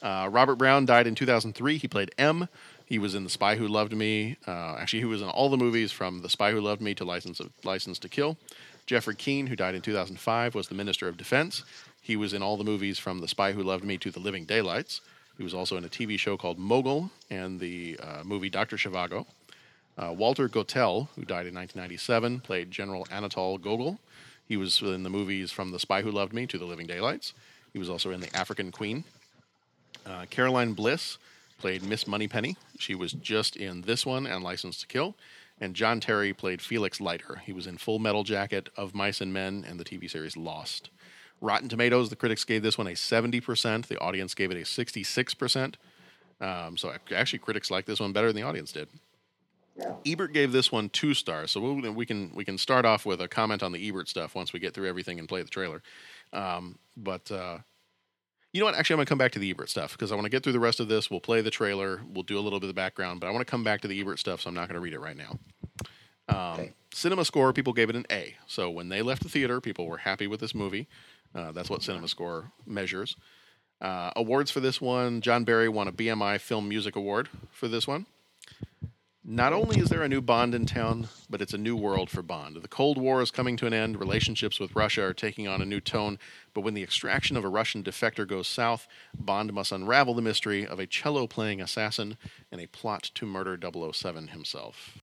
[0.02, 1.78] uh, Robert Brown died in 2003.
[1.78, 2.48] He played M.
[2.86, 4.38] He was in The Spy Who Loved Me.
[4.46, 7.06] Uh, actually, he was in all the movies from The Spy Who Loved Me to
[7.06, 8.38] License of License to Kill.
[8.86, 11.64] Geoffrey Keen, who died in 2005, was the Minister of Defense.
[12.02, 14.44] He was in all the movies from The Spy Who Loved Me to The Living
[14.44, 15.00] Daylights.
[15.38, 18.76] He was also in a TV show called Mogul and the uh, movie Dr.
[18.76, 19.26] Zhivago.
[19.98, 24.00] Uh, Walter Gotell, who died in 1997, played General Anatol Gogol.
[24.46, 27.34] He was in the movies from The Spy Who Loved Me to The Living Daylights.
[27.72, 29.04] He was also in The African Queen.
[30.06, 31.18] Uh, Caroline Bliss
[31.58, 32.56] played Miss Moneypenny.
[32.78, 35.16] She was just in this one and License to Kill.
[35.60, 37.42] And John Terry played Felix Leiter.
[37.46, 40.90] He was in Full Metal Jacket, Of Mice and Men, and the TV series Lost.
[41.42, 43.88] Rotten Tomatoes, the critics gave this one a 70%.
[43.88, 45.76] The audience gave it a 66%.
[46.42, 48.90] Um, so actually, critics like this one better than the audience did.
[49.78, 49.94] Yeah.
[50.06, 53.20] Ebert gave this one two stars, so we'll, we can we can start off with
[53.22, 55.82] a comment on the Ebert stuff once we get through everything and play the trailer.
[56.32, 57.60] Um, but uh,
[58.54, 58.76] you know what?
[58.76, 60.44] Actually, I'm going to come back to the Ebert stuff because I want to get
[60.44, 61.10] through the rest of this.
[61.10, 62.02] We'll play the trailer.
[62.14, 63.88] We'll do a little bit of the background, but I want to come back to
[63.88, 65.40] the Ebert stuff, so I'm not going to read it right now.
[66.30, 66.72] Um, Okay.
[66.94, 68.36] Cinema Score, people gave it an A.
[68.46, 70.88] So when they left the theater, people were happy with this movie.
[71.34, 73.16] Uh, that's what Cinema Score measures.
[73.82, 77.88] Uh, awards for this one John Barry won a BMI Film Music Award for this
[77.88, 78.06] one.
[79.26, 82.22] Not only is there a new Bond in town, but it's a new world for
[82.22, 82.58] Bond.
[82.62, 85.66] The Cold War is coming to an end, relationships with Russia are taking on a
[85.66, 86.20] new tone,
[86.54, 88.88] but when the extraction of a Russian defector goes south,
[89.18, 92.18] Bond must unravel the mystery of a cello playing assassin
[92.52, 95.00] and a plot to murder 007 himself.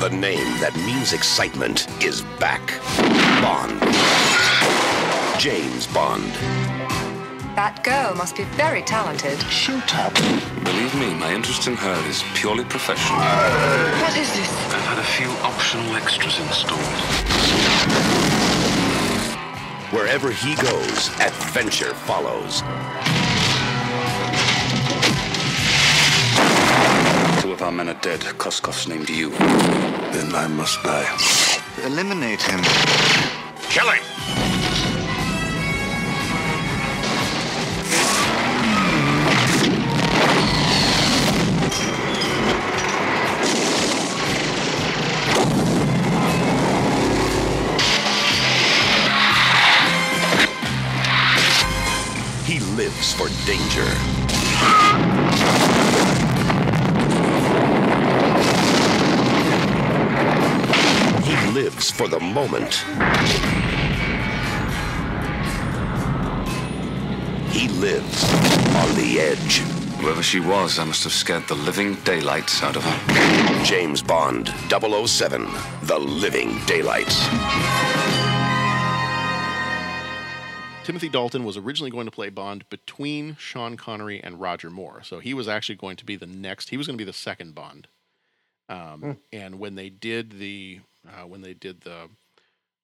[0.00, 2.62] The name that means excitement is back.
[3.42, 3.80] Bond.
[5.40, 6.77] James Bond.
[7.58, 9.36] That girl must be very talented.
[9.50, 10.14] Shut up.
[10.62, 13.18] Believe me, my interest in her is purely professional.
[13.18, 14.48] What is this?
[14.72, 16.78] I've had a few optional extras installed.
[19.90, 22.60] Wherever he goes, adventure follows.
[27.42, 28.20] Two of our men are dead.
[28.38, 29.30] Koskov's named you.
[30.14, 31.10] Then I must die.
[31.84, 32.62] Eliminate him.
[33.68, 34.57] Kill him!
[62.32, 62.74] Moment.
[67.50, 68.24] He lives
[68.74, 69.58] on the edge.
[70.00, 73.64] Whoever she was, I must have scared the living daylights out of her.
[73.64, 75.48] James Bond, 007,
[75.82, 77.26] The Living Daylights.
[80.84, 85.02] Timothy Dalton was originally going to play Bond between Sean Connery and Roger Moore.
[85.02, 87.12] So he was actually going to be the next, he was going to be the
[87.12, 87.88] second Bond.
[88.68, 92.08] Um, And when they did the uh, when they did the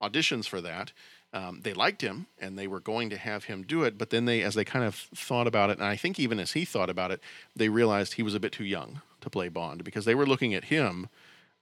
[0.02, 0.92] auditions for that,
[1.32, 3.98] um, they liked him and they were going to have him do it.
[3.98, 6.52] But then they, as they kind of thought about it, and I think even as
[6.52, 7.20] he thought about it,
[7.56, 10.54] they realized he was a bit too young to play Bond because they were looking
[10.54, 11.08] at him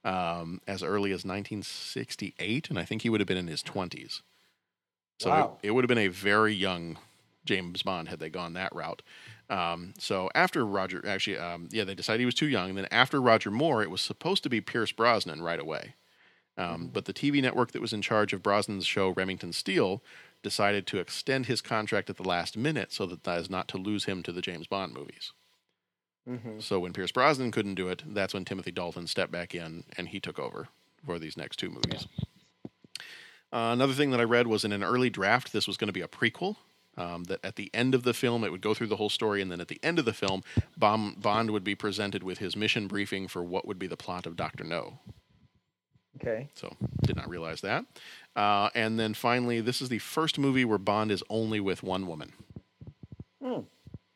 [0.03, 4.21] um, as early as 1968, and I think he would have been in his 20s.
[5.19, 5.57] So Wow.
[5.61, 6.97] it, it would have been a very young
[7.45, 9.01] James Bond had they gone that route.
[9.49, 12.69] Um, so after Roger, actually, um, yeah, they decided he was too young.
[12.69, 15.95] And then after Roger Moore, it was supposed to be Pierce Brosnan right away.
[16.57, 20.03] Um, But the TV network that was in charge of Brosnan's show, Remington Steele,
[20.43, 24.05] decided to extend his contract at the last minute so that as not to lose
[24.05, 25.31] him to the James Bond movies.
[26.29, 26.59] Mm-hmm.
[26.59, 30.09] So when Pierce Brosnan couldn't do it, that's when Timothy Dalton stepped back in and
[30.09, 30.67] he took over
[31.05, 32.07] for these next two movies.
[33.51, 35.93] Uh, another thing that I read was in an early draft, this was going to
[35.93, 36.57] be a prequel.
[36.95, 39.41] Um, that at the end of the film, it would go through the whole story,
[39.41, 40.43] and then at the end of the film,
[40.77, 44.27] Bond, Bond would be presented with his mission briefing for what would be the plot
[44.27, 44.99] of Doctor No.
[46.17, 46.49] Okay.
[46.53, 46.73] So
[47.03, 47.85] did not realize that.
[48.35, 52.07] Uh, and then finally, this is the first movie where Bond is only with one
[52.07, 52.33] woman.
[53.41, 53.61] Hmm.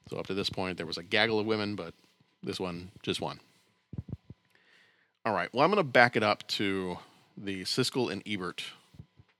[0.09, 1.93] So up to this point, there was a gaggle of women, but
[2.43, 3.39] this one just one.
[5.25, 5.49] All right.
[5.53, 6.97] Well, I'm going to back it up to
[7.35, 8.63] the Siskel and Ebert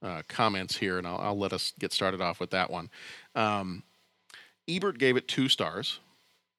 [0.04, 2.90] uh, comments here, and I'll, I'll let us get started off with that one.
[3.36, 3.84] Um,
[4.68, 6.00] Ebert gave it two stars.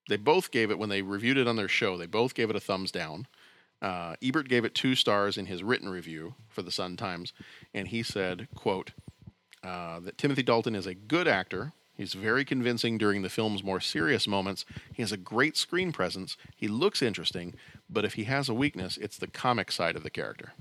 [0.09, 1.99] They both gave it when they reviewed it on their show.
[1.99, 3.27] They both gave it a thumbs down.
[3.81, 7.33] Uh, Ebert gave it two stars in his written review for the Sun Times,
[7.73, 8.93] and he said, "quote
[9.63, 11.73] uh, that Timothy Dalton is a good actor.
[11.95, 14.65] He's very convincing during the film's more serious moments.
[14.93, 16.37] He has a great screen presence.
[16.55, 17.55] He looks interesting,
[17.91, 20.53] but if he has a weakness, it's the comic side of the character."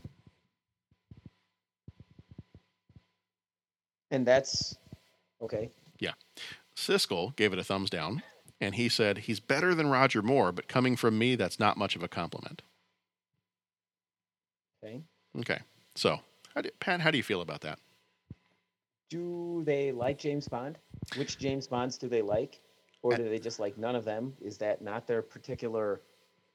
[4.09, 4.75] And that's
[5.41, 5.69] okay.
[5.99, 6.13] Yeah.
[6.75, 8.23] Siskel gave it a thumbs down,
[8.61, 11.95] and he said, He's better than Roger Moore, but coming from me, that's not much
[11.95, 12.61] of a compliment.
[14.83, 15.01] Okay.
[15.39, 15.59] Okay.
[15.95, 16.19] So,
[16.55, 17.79] how do, Pat, how do you feel about that?
[19.09, 20.77] Do they like James Bond?
[21.15, 22.59] Which James Bonds do they like?
[23.03, 24.33] Or do they just like none of them?
[24.41, 26.01] Is that not their particular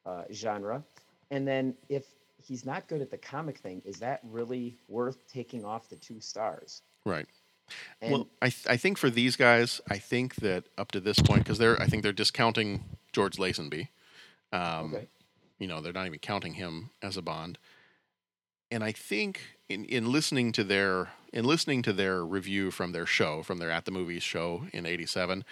[0.04, 0.82] uh, genre?
[1.30, 2.04] And then if
[2.36, 6.20] he's not good at the comic thing, is that really worth taking off the two
[6.20, 6.82] stars?
[7.06, 7.26] Right.
[8.02, 11.18] And well, I, th- I think for these guys, I think that up to this
[11.20, 13.88] point, because they're, I think they're discounting George Lazenby.
[14.52, 15.08] Um, Okay.
[15.58, 17.56] You know, they're not even counting him as a Bond.
[18.72, 23.06] And I think in, in listening to their in listening to their review from their
[23.06, 25.44] show, from their At the Movies show in '87,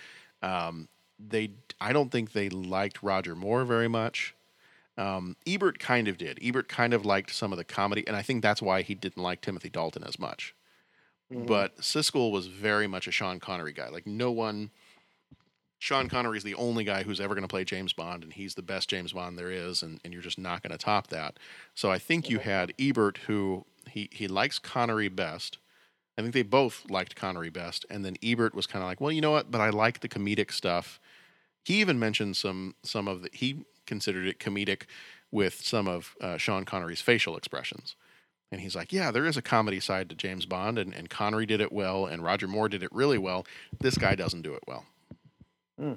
[0.43, 4.35] um, they I don't think they liked Roger Moore very much.
[4.97, 6.39] Um, Ebert kind of did.
[6.43, 9.23] Ebert kind of liked some of the comedy, and I think that's why he didn't
[9.23, 10.55] like Timothy Dalton as much.
[11.47, 13.89] But Siskel was very much a Sean Connery guy.
[13.89, 14.71] Like no one.
[15.81, 18.55] Sean Connery is the only guy who's ever going to play James Bond, and he's
[18.55, 21.39] the best James Bond there is, and, and you're just not going to top that.
[21.75, 25.57] So I think you had Ebert, who he he likes Connery best.
[26.19, 29.11] I think they both liked Connery best, and then Ebert was kind of like, well,
[29.11, 29.51] you know what?
[29.51, 31.01] But I like the comedic stuff.
[31.65, 34.83] He even mentioned some some of the he considered it comedic
[35.33, 37.97] with some of uh, Sean Connery's facial expressions.
[38.53, 41.47] And he's like, yeah, there is a comedy side to James Bond, and, and Connery
[41.47, 43.47] did it well, and Roger Moore did it really well.
[43.79, 44.85] This guy doesn't do it well.
[45.81, 45.93] Hmm.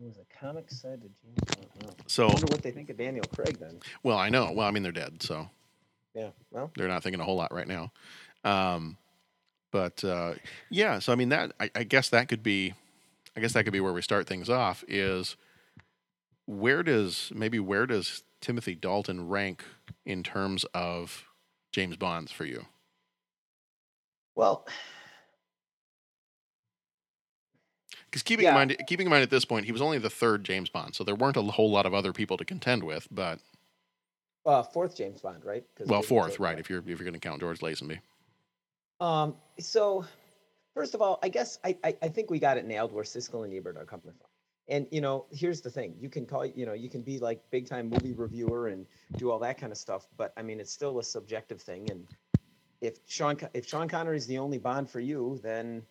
[0.00, 1.66] It was a comic side to James Bond.
[1.82, 1.90] Wow.
[2.06, 3.80] So- I wonder what they think of Daniel Craig then.
[4.02, 4.52] Well, I know.
[4.52, 5.48] Well, I mean, they're dead, so
[6.14, 6.30] Yeah.
[6.50, 7.92] Well, they're not thinking a whole lot right now.
[8.44, 8.96] Um,
[9.72, 10.34] but uh,
[10.70, 12.74] yeah, so I mean that I, I guess that could be,
[13.36, 14.84] I guess that could be where we start things off.
[14.86, 15.36] Is
[16.46, 19.64] where does maybe where does Timothy Dalton rank
[20.06, 21.24] in terms of
[21.72, 22.66] James Bonds for you?
[24.34, 24.66] well,
[28.10, 28.50] Because keeping Yeah.
[28.50, 30.94] in mind, keeping in mind at this point, he was only the third James Bond,
[30.94, 33.06] so there weren't a whole lot of other people to contend with.
[33.10, 33.38] But
[34.46, 35.64] uh, fourth James Bond, right?
[35.86, 36.56] well, fourth, right?
[36.56, 36.60] that.
[36.60, 38.00] If you're if you're going to count George Lazenby,
[39.00, 39.36] Um.
[39.58, 40.04] So,
[40.74, 43.44] first of all, I guess I, I I think we got it nailed where Siskel
[43.44, 44.14] and Ebert are coming from.
[44.68, 47.42] And you know, here's the thing: you can call you know you can be like
[47.50, 50.72] big time movie reviewer and do all that kind of stuff, but I mean it's
[50.72, 51.90] still a subjective thing.
[51.90, 52.06] And
[52.80, 55.82] if Sean if Sean Connery is the only Bond for you, then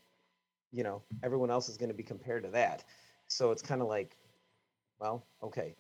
[0.72, 2.84] you know everyone else is going to be compared to that.
[3.28, 4.16] So it's kind of like,
[5.00, 5.76] well, okay,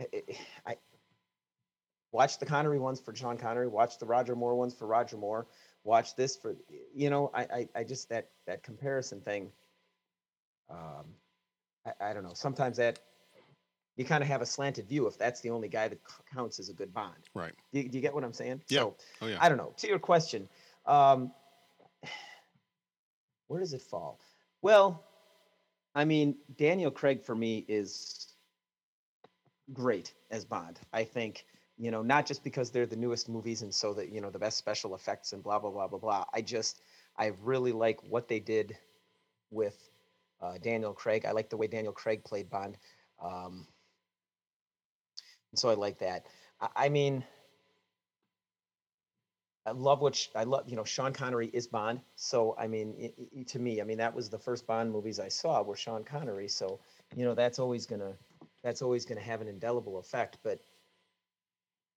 [0.00, 0.22] I, I,
[0.72, 0.76] I
[2.12, 5.46] watch the Connery ones for Sean Connery, watch the Roger Moore ones for Roger Moore,
[5.84, 6.56] watch this for
[6.94, 9.50] you know I I, I just that that comparison thing.
[10.70, 11.04] Um,
[11.86, 12.34] I, I don't know.
[12.34, 13.00] Sometimes that
[13.96, 15.98] you kind of have a slanted view if that's the only guy that
[16.32, 17.14] counts as a good Bond.
[17.34, 17.52] right?
[17.72, 18.62] Do you, do you get what I'm saying?
[18.68, 18.80] Yeah.
[18.80, 19.38] So Oh yeah.
[19.40, 19.74] I don't know.
[19.78, 20.48] To your question,
[20.86, 21.32] um,
[23.52, 24.18] where does it fall?
[24.62, 25.04] Well,
[25.94, 28.32] I mean, Daniel Craig for me is
[29.74, 30.80] great as Bond.
[30.90, 31.44] I think
[31.76, 34.38] you know not just because they're the newest movies and so that you know the
[34.38, 36.24] best special effects and blah blah blah blah blah.
[36.32, 36.80] I just
[37.18, 38.74] I really like what they did
[39.50, 39.76] with
[40.40, 41.26] uh, Daniel Craig.
[41.26, 42.78] I like the way Daniel Craig played Bond.
[43.22, 43.66] Um,
[45.54, 46.24] so I like that.
[46.58, 47.22] I, I mean,
[49.66, 50.68] I love what sh- I love.
[50.68, 52.00] You know, Sean Connery is Bond.
[52.16, 55.20] So I mean, i i to me, I mean that was the first Bond movies
[55.20, 56.48] I saw were Sean Connery.
[56.48, 56.80] So
[57.14, 58.14] you know that's always gonna
[58.64, 60.38] that's always gonna have an indelible effect.
[60.42, 60.60] But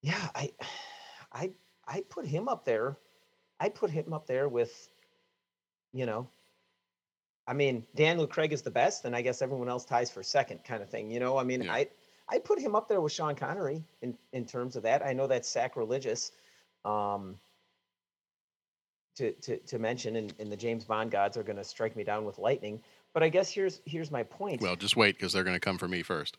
[0.02, 0.52] yeah, I
[1.34, 1.52] I
[1.88, 2.98] I put him up there.
[3.60, 4.90] I put him up there with,
[5.94, 6.28] you know,
[7.48, 10.64] I mean Daniel Craig is the best, and I guess everyone else ties for second,
[10.64, 11.10] kind of thing.
[11.10, 11.74] You know, I mean Yeah.
[11.74, 11.88] I
[12.30, 15.04] I put him up there with Sean Connery in in terms of that.
[15.04, 16.32] I know that's sacrilegious.
[16.84, 17.40] Um,
[19.16, 22.04] to, to, to mention, and, and the James Bond gods are going to strike me
[22.04, 22.82] down with lightning.
[23.14, 24.62] But I guess here's here's my point.
[24.62, 26.38] Well, just wait because they're going to come for me first.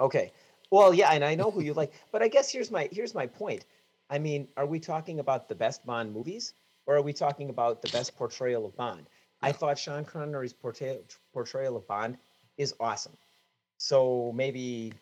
[0.00, 0.32] Okay.
[0.70, 3.26] Well, yeah, and I know who you like, but I guess here's my here's my
[3.26, 3.64] point.
[4.10, 6.54] I mean, are we talking about the best Bond movies,
[6.86, 9.06] or are we talking about the best portrayal of Bond?
[9.42, 12.16] I thought Sean Connery's portrayal portrayal of Bond
[12.56, 13.16] is awesome.
[13.76, 14.92] So maybe,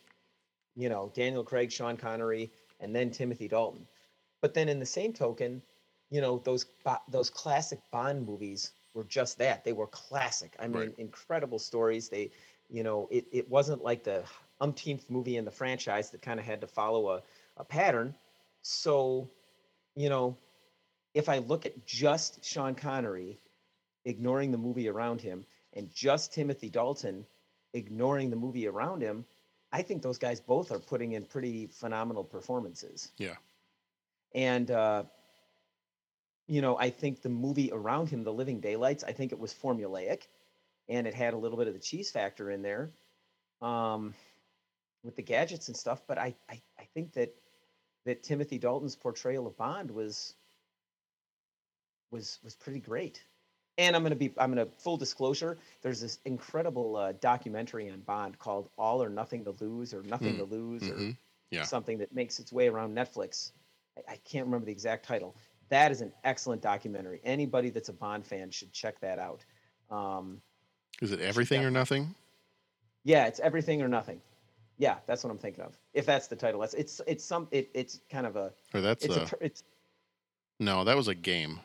[0.75, 3.87] you know, Daniel Craig, Sean Connery, and then Timothy Dalton.
[4.43, 5.63] But then in the same token,
[6.17, 6.65] you know, those
[7.11, 9.65] those classic Bond movies were just that.
[9.65, 10.57] They were classic.
[10.59, 10.95] I mean, Right.
[10.99, 12.09] incredible stories.
[12.09, 12.31] They,
[12.71, 14.25] you know, it, it wasn't like the
[14.59, 17.23] umpteenth movie in the franchise that kind of had to follow a,
[17.59, 18.15] a pattern.
[18.63, 19.29] So,
[19.95, 20.39] you know,
[21.13, 23.39] if I look at just Sean Connery,
[24.07, 27.27] ignoring the movie around him, and just Timothy Dalton,
[27.75, 29.27] ignoring the movie around him,
[29.71, 33.13] I think those guys both are putting in pretty phenomenal performances.
[33.19, 33.37] Yeah.
[34.35, 35.05] And uh,
[36.47, 39.53] you know, I think the movie around him, The Living Daylights, I think it was
[39.53, 40.23] formulaic,
[40.89, 42.91] and it had a little bit of the cheese factor in there,
[43.63, 44.15] um,
[45.05, 46.03] with the gadgets and stuff.
[46.07, 47.35] But I, I, I think that
[48.05, 50.35] that Timothy Dalton's portrayal of Bond was
[52.11, 53.23] was was pretty great.
[53.79, 55.59] And I'm gonna be I'm gonna full disclosure.
[55.83, 60.35] There's this incredible uh, documentary on Bond called All or Nothing to Lose or Nothing
[60.35, 61.17] Mm, to Lose or mhm,
[61.51, 61.65] yeah.
[61.65, 63.53] something that makes its way around Netflix.
[63.99, 65.37] I, I can't remember the exact title.
[65.69, 67.21] That is an excellent documentary.
[67.25, 69.45] Anybody that's a Bond fan should check that out.
[69.91, 70.41] Um,
[71.01, 72.15] Is it everything or nothing?
[73.05, 74.21] yeah, it's everything or nothing.
[74.79, 75.77] Yeah, that's what I'm thinking of.
[75.95, 79.05] If that's the title, that's it's it's some it, it's kind of a Or that's
[79.05, 79.63] it's uh, a it's
[80.61, 81.61] no, that was a game.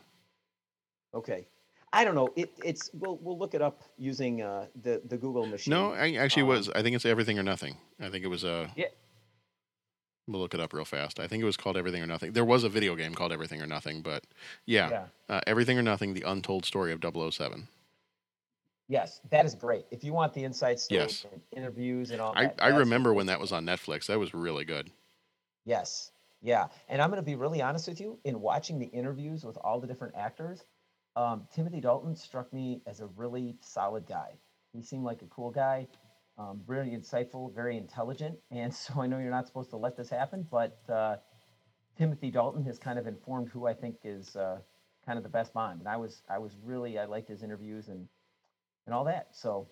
[1.13, 1.47] okay.
[1.93, 2.29] I don't know.
[2.37, 5.71] It it's we'll we'll look it up using uh, the the Google machine.
[5.71, 6.69] No, I actually Um, was.
[6.69, 7.75] I think it's everything or nothing.
[7.99, 8.85] I think it was uh Yeah.
[10.27, 11.19] We'll look it up real fast.
[11.19, 12.31] I think it was called Everything or Nothing.
[12.33, 14.23] There was a video game called Everything or Nothing, but
[14.65, 15.05] yeah, Yeah.
[15.29, 17.67] Uh, Everything or Nothing: The Untold Story of 007.
[18.87, 19.85] Yes, that is great.
[19.89, 21.25] If you want the story Yes.
[21.31, 22.61] and interviews and all I, that.
[22.61, 24.07] I remember when that was on Netflix.
[24.07, 24.91] That was really good.
[25.65, 26.11] Yes.
[26.41, 26.67] Yeah.
[26.89, 28.19] And I'm going to be really honest with you.
[28.25, 30.65] In watching the interviews with all the different actors,
[31.15, 34.33] um, Timothy Dalton struck me as a really solid guy.
[34.73, 35.87] He seemed like a cool guy.
[36.41, 40.09] Um, really insightful, very intelligent, and so I know you're not supposed to let this
[40.09, 41.17] happen, but uh,
[41.97, 44.59] Timothy Dalton has kind of informed who I think is uh,
[45.05, 47.87] kind of the best Bond, and I was I was really I liked his interviews
[47.89, 48.07] and
[48.85, 49.27] and all that.
[49.31, 49.67] So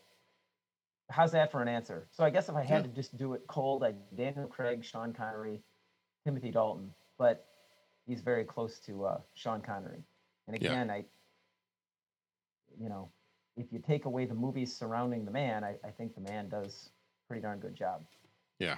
[1.09, 2.07] how's that for an answer?
[2.11, 5.13] So I guess if I had to just do it cold, I Daniel Craig, Sean
[5.13, 5.61] Connery,
[6.23, 7.45] Timothy Dalton, but
[8.05, 10.03] he's very close to uh, Sean Connery.
[10.47, 10.69] And Yeah.
[10.69, 11.05] again, I,
[12.79, 13.09] you know,
[13.59, 16.89] if you take away the movies surrounding the man, I, I think the man does
[16.89, 18.01] a pretty darn good job.
[18.57, 18.77] Yeah.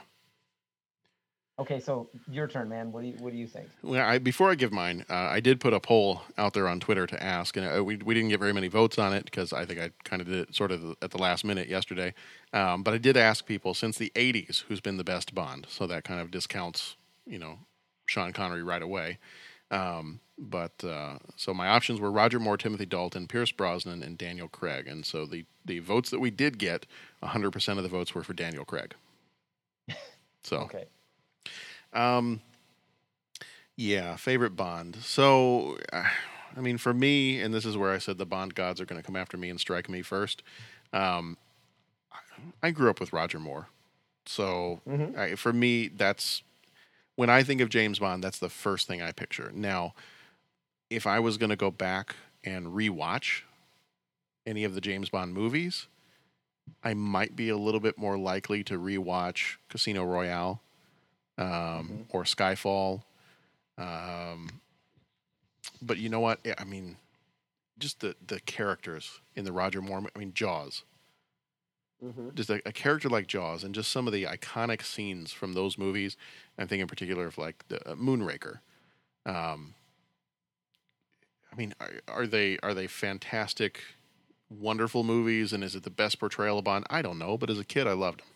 [1.60, 2.92] Okay, so your turn, man.
[2.92, 3.70] What do you what do you think?
[3.84, 6.80] Well, I, before I give mine, uh, I did put a poll out there on
[6.80, 9.54] Twitter to ask, and uh, we we didn't get very many votes on it because
[9.54, 12.16] I think I kind of did it sort of at the last minute yesterday.
[12.52, 15.86] Um, but I did ask people since the '80s who's been the best Bond, so
[15.86, 16.96] that kind of discounts,
[17.28, 17.60] you know,
[18.08, 19.20] Sean Connery right away.
[19.70, 24.48] Um, but uh, so my options were Roger Moore, Timothy Dalton, Pierce Brosnan, and Daniel
[24.48, 24.88] Craig.
[24.88, 26.88] And so the the votes that we did get,
[27.24, 28.96] 100% of the votes were for Daniel Craig.
[30.44, 30.86] So Okay.
[31.94, 32.42] um,
[33.78, 34.96] yeah, favorite Bond.
[34.98, 36.04] So, uh,
[36.58, 39.00] I mean, for me, and this is where I said the Bond gods are going
[39.00, 40.42] to come after me and strike me first.
[40.94, 41.38] Um,
[42.64, 43.68] I- grew up with Roger Moore,
[44.26, 44.82] so
[45.16, 46.42] I, for me, that's
[47.16, 48.24] when I think of James Bond.
[48.24, 49.52] That's the first thing I picture.
[49.54, 49.94] Now,
[50.92, 53.42] if I was going to go back and rewatch
[54.46, 55.88] any of the James Bond movies,
[56.84, 60.62] I might be a little bit more likely to rewatch Casino Royale
[61.38, 63.04] um, or Skyfall.
[63.78, 64.62] Um,
[65.82, 66.40] but you know what?
[66.58, 66.98] I mean,
[67.80, 70.04] just the the characters in the Roger Moore.
[70.14, 70.84] I mean, Jaws.
[72.36, 75.78] Just a, a character like Jaws, and just some of the iconic scenes from those
[75.78, 76.18] movies.
[76.58, 78.60] I'm thinking in particular of like the uh, Moonraker.
[79.26, 79.76] Um,
[81.52, 83.82] I mean, are, are they are they fantastic,
[84.50, 85.54] wonderful movies?
[85.54, 86.86] And is it the best portrayal of Bond?
[86.90, 88.28] I don't know, but as a kid, I loved them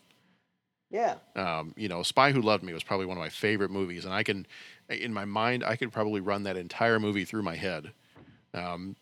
[0.90, 1.16] Yeah.
[1.34, 4.14] um, you know, Spy Who Loved Me was probably one of my favorite movies, and
[4.14, 4.46] I can,
[4.88, 7.92] in my mind, I could probably run that entire movie through my head,
[8.54, 8.96] um,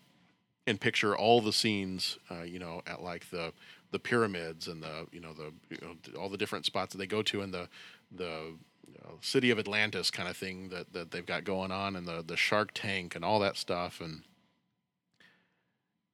[0.67, 3.53] and picture all the scenes, uh, you know, at like the
[3.91, 7.07] the pyramids and the you know the you know, all the different spots that they
[7.07, 7.69] go to and the
[8.11, 8.55] the
[8.87, 12.07] you know, city of Atlantis kind of thing that that they've got going on, and
[12.07, 14.23] the the Shark Tank and all that stuff, and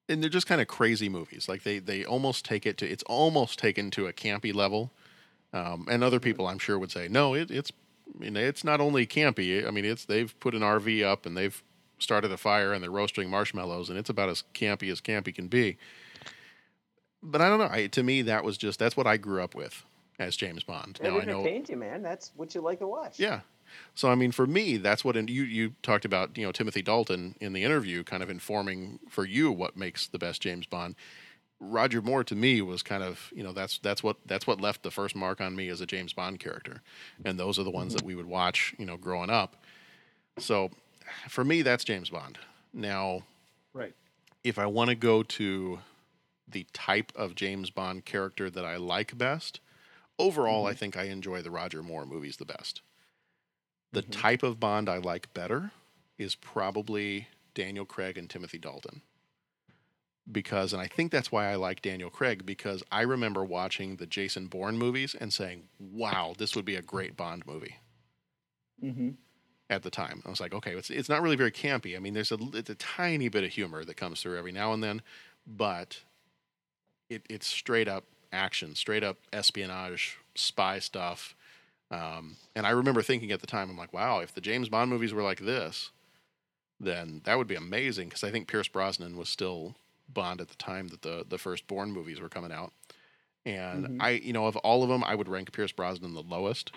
[0.09, 1.47] and they're just kind of crazy movies.
[1.47, 4.91] Like they they almost take it to it's almost taken to a campy level.
[5.53, 7.73] Um, and other people, I'm sure, would say, no, it, it's
[8.15, 9.67] I mean, it's not only campy.
[9.67, 11.61] I mean, it's they've put an RV up and they've
[11.99, 15.47] started a fire and they're roasting marshmallows, and it's about as campy as campy can
[15.47, 15.77] be.
[17.21, 17.69] But I don't know.
[17.69, 19.85] I, to me, that was just that's what I grew up with
[20.19, 20.99] as James Bond.
[21.01, 22.01] It Now I know, entertains you, man.
[22.01, 23.19] That's what you like to watch.
[23.19, 23.41] yeah.
[23.95, 25.15] So I mean, for me, that's what.
[25.15, 28.99] And you you talked about you know Timothy Dalton in the interview, kind of informing
[29.09, 30.95] for you what makes the best James Bond.
[31.63, 34.83] Roger Moore to me was kind of you know that's that's what that's what left
[34.83, 36.81] the first mark on me as a James Bond character,
[37.23, 39.55] and those are the ones that we would watch you know growing up.
[40.37, 40.71] So
[41.29, 42.39] for me, that's James Bond.
[42.73, 43.21] Now,
[43.73, 43.93] Right.
[44.43, 45.79] if I want to go to
[46.47, 49.59] the type of James Bond character that I like best,
[50.21, 52.81] overall, I think I enjoy the Roger Moore movies the best.
[53.91, 55.71] The type of Bond I like better
[56.17, 59.01] is probably Daniel Craig and Timothy Dalton.
[60.31, 64.05] Because, and I think that's why I like Daniel Craig, because I remember watching the
[64.05, 67.77] Jason Bourne movies and saying, wow, this would be a great Bond movie
[68.83, 69.09] Mm-hmm.
[69.69, 70.23] at the time.
[70.25, 71.95] I was like, okay, it's it's not really very campy.
[71.95, 74.73] I mean, there's a it's a tiny bit of humor that comes through every now
[74.73, 75.01] and then,
[75.45, 75.99] but
[77.09, 81.35] it it's straight up action, straight up espionage, spy stuff.
[81.89, 84.89] Um, and I remember thinking at the time, I'm like, wow, if the James Bond
[84.89, 85.91] movies were like this,
[86.79, 88.07] then that would be amazing.
[88.09, 89.75] Because I think Pierce Brosnan was still
[90.07, 92.71] Bond at the time that the the first Bourne movies were coming out.
[93.45, 96.71] And I, you know, of all of them, I would rank Pierce Brosnan the lowest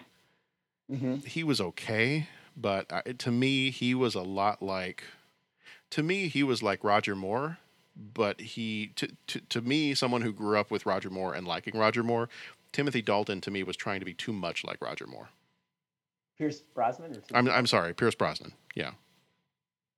[0.92, 1.26] Mm-hmm.
[1.26, 5.02] he was okay, but uh, to me, he was a lot like.
[5.90, 7.56] To me, he was like Roger Moore,
[7.96, 11.78] but he to, to to me, someone who grew up with Roger Moore and liking
[11.78, 12.28] Roger Moore,
[12.72, 15.28] Timothy Dalton to me was trying to be too much like Roger Moore.
[16.36, 18.52] Pierce Brosnan or I'm I'm sorry, Pierce Brosnan.
[18.74, 18.92] Yeah.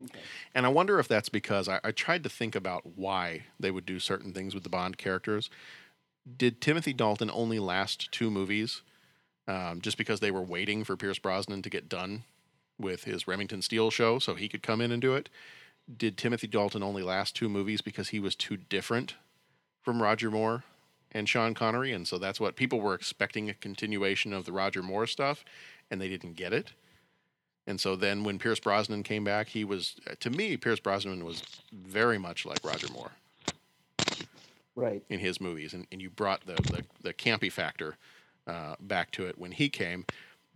[0.05, 0.21] Okay.
[0.55, 3.87] And I wonder if that's because I, I tried to think about why they would
[3.87, 5.49] do certain things with the Bond characters.
[6.37, 8.83] Did Timothy Dalton only last two movies
[9.49, 12.25] um, just because they were waiting for Pierce Brosnan to get done
[12.79, 15.31] with his Remington Steele show so he could come in and do it?
[15.95, 19.15] Did Timothy Dalton only last two movies because he was too different
[19.83, 20.65] from Roger Moore
[21.13, 21.93] and Sean Connery?
[21.93, 25.45] And so that's what people were expecting a continuation of the Roger Moore stuff,
[25.91, 26.73] and they didn't get it.
[27.69, 31.43] And so then when Pierce Brosnan came back, he was, to me, Pierce Brosnan was
[31.73, 33.13] very much like Roger Moore.
[34.77, 35.03] Right.
[35.09, 37.97] in his movies, and, and you brought the the, the campy factor
[38.47, 40.05] uh, back to it when he came.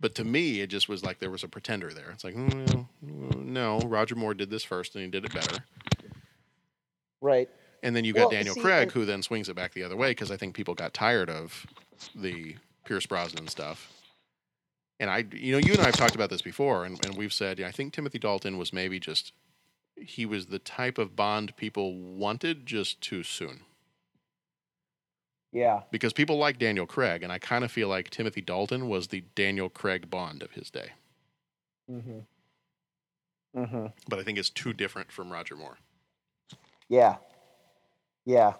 [0.01, 2.09] But to me, it just was like there was a pretender there.
[2.09, 2.87] It's like, mm,
[3.35, 5.63] no, Roger Moore did this first, and he did it better.
[7.21, 7.47] Right.
[7.83, 9.95] And then you got Well, Daniel see, Craig, who then swings it back the other
[9.95, 11.67] way because I think people got tired of
[12.15, 13.93] the Pierce Brosnan stuff.
[14.99, 17.33] And I, you know, you and I have talked about this before, and, and we've
[17.33, 19.33] said, yeah, I think Timothy Dalton was maybe just,
[19.95, 23.61] he was the type of Bond people wanted just too soon.
[25.51, 25.81] Yeah.
[25.91, 29.21] Because people like Daniel Craig, and I kind of feel like Timothy Dalton was the
[29.35, 30.91] Daniel Craig Bond of his day.
[31.91, 32.19] Mm-hmm.
[33.59, 33.85] Mm-hmm.
[34.07, 35.77] But I think it's too different from Roger Moore.
[36.87, 37.17] Yeah.
[38.25, 38.53] Yeah.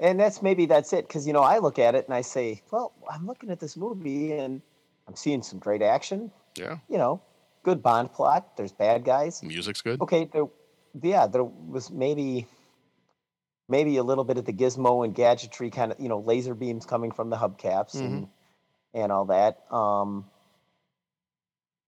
[0.00, 1.08] And that's maybe that's it.
[1.08, 3.76] Cause you know, I look at it and I say, well, I'm looking at this
[3.76, 4.60] movie and
[5.08, 6.78] I'm seeing some great action, Yeah.
[6.88, 7.22] you know,
[7.62, 8.56] good Bond plot.
[8.56, 9.42] There's bad guys.
[9.42, 10.00] Music's good.
[10.00, 10.46] Okay, there
[11.02, 12.46] yeah, there was maybe
[13.68, 16.86] maybe a little bit of the gizmo and gadgetry kind of, you know, laser beams
[16.86, 18.28] coming from the hubcaps and
[18.94, 19.60] and all that.
[19.72, 20.26] Um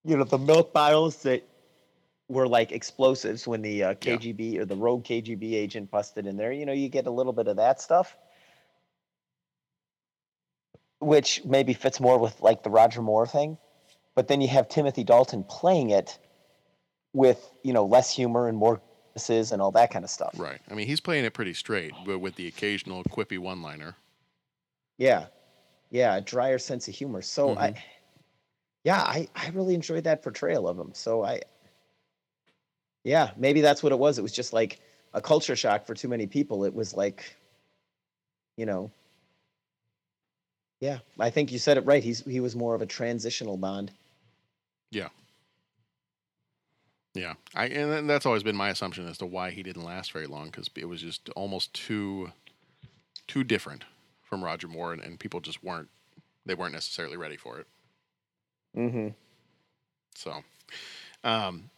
[0.05, 1.45] you know, the milk bottles that
[2.29, 6.53] were like explosives when the uh, KGB or the rogue KGB agent busted in there.
[6.53, 8.17] You know, you get a little bit of that stuff,
[11.01, 13.59] which maybe fits more with like the Roger Moore thing.
[14.15, 16.19] But then you have Timothy Dalton playing it
[17.13, 18.81] with you know less humor and more
[19.53, 20.35] and all that kind of stuff.
[20.37, 20.61] Right.
[20.71, 23.97] I mean, he's playing it pretty straight, but with the occasional quippy one liner.
[24.97, 25.27] Yeah,
[25.91, 27.23] yeah, a drier sense of humor.
[27.23, 27.59] So Mhm.
[27.59, 27.83] I,
[28.85, 30.93] yeah, I I really enjoyed that portrayal of him.
[30.95, 31.43] So I,
[33.05, 34.19] yeah, maybe that's what it was.
[34.19, 34.81] It was just like
[35.15, 36.65] a culture shock for too many people.
[36.65, 37.37] It was like,
[38.57, 38.91] you know,
[40.81, 42.03] yeah, I think you said it right.
[42.03, 43.91] He's he was more of a transitional Bond.
[44.91, 45.09] Yeah.
[47.19, 50.27] Yeah, I and that's always been my assumption as to why he didn't last very
[50.27, 52.33] long because it was just almost too,
[53.27, 53.85] too different
[54.23, 55.89] from Roger Moore, and, and people just weren't
[56.47, 57.67] they weren't necessarily ready for it.
[58.77, 59.09] Mm-hmm.
[60.15, 60.43] So,
[61.25, 61.71] um,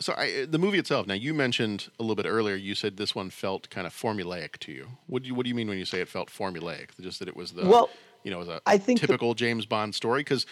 [0.00, 1.06] so I, the movie itself.
[1.06, 2.56] Now you mentioned a little bit earlier.
[2.56, 4.88] You said this one felt kind of formulaic to you.
[5.06, 6.88] What do you What do you mean when you say it felt formulaic?
[7.00, 7.90] Just that it was the Well,
[8.24, 10.20] you know, it was a I think the- typical James Bond story.
[10.20, 10.46] Because,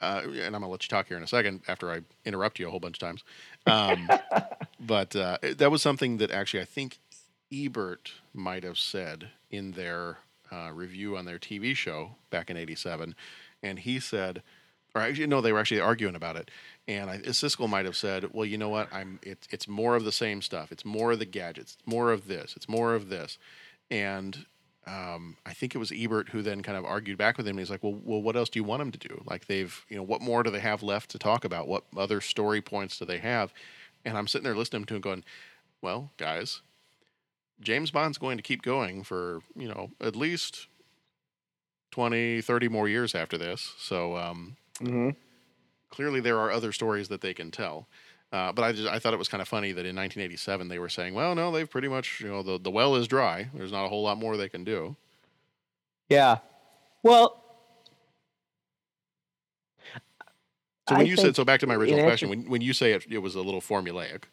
[0.00, 2.68] uh, and I'm gonna let you talk here in a second after I interrupt you
[2.68, 3.24] a whole bunch of times.
[3.66, 4.08] Um,
[4.80, 6.98] but uh, that was something that actually I think
[7.52, 10.18] Ebert might have said in their
[10.52, 13.14] uh, review on their TV show back in '87,
[13.62, 14.42] and he said,
[14.94, 16.50] or actually no, they were actually arguing about it,
[16.86, 18.88] and I, Siskel might have said, "Well, you know what?
[18.92, 20.72] I'm it's it's more of the same stuff.
[20.72, 21.76] It's more of the gadgets.
[21.78, 22.54] It's more of this.
[22.56, 23.38] It's more of this,"
[23.90, 24.46] and
[24.88, 27.58] um, I think it was Ebert who then kind of argued back with him.
[27.58, 29.22] He's like, "Well, well, what else do you want him to do?
[29.26, 31.68] Like they've, you know, what more do they have left to talk about?
[31.68, 33.52] What other story points do they have?"
[34.04, 35.24] And I'm sitting there listening to him, going,
[35.82, 36.62] "Well, guys,
[37.60, 40.68] James Bond's going to keep going for you know at least
[41.90, 43.74] 20, 30 more years after this.
[43.78, 45.10] So um, Mm-hmm.
[45.90, 47.88] clearly there are other stories that they can tell."
[48.30, 50.78] Uh, but I just I thought it was kind of funny that in 1987 they
[50.78, 53.48] were saying, "Well, no, they've pretty much you know the the well is dry.
[53.54, 54.96] There's not a whole lot more they can do."
[56.08, 56.38] Yeah.
[57.02, 57.42] Well.
[60.88, 62.92] So when I you said so, back to my original question, when when you say
[62.92, 64.24] it, it was a little formulaic.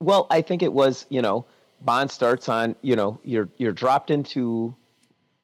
[0.00, 1.46] Well, I think it was, you know,
[1.80, 4.74] Bond starts on, you know, you're you're dropped into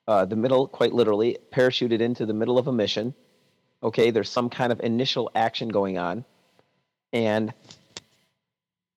[0.09, 3.15] uh, the middle, quite literally, parachuted into the middle of a mission.
[3.83, 6.25] Okay, there's some kind of initial action going on,
[7.13, 7.53] and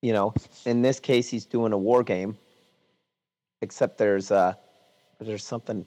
[0.02, 0.34] you know,
[0.66, 2.36] in this case, he's doing a war game.
[3.62, 4.52] Except there's uh,
[5.18, 5.86] there's something.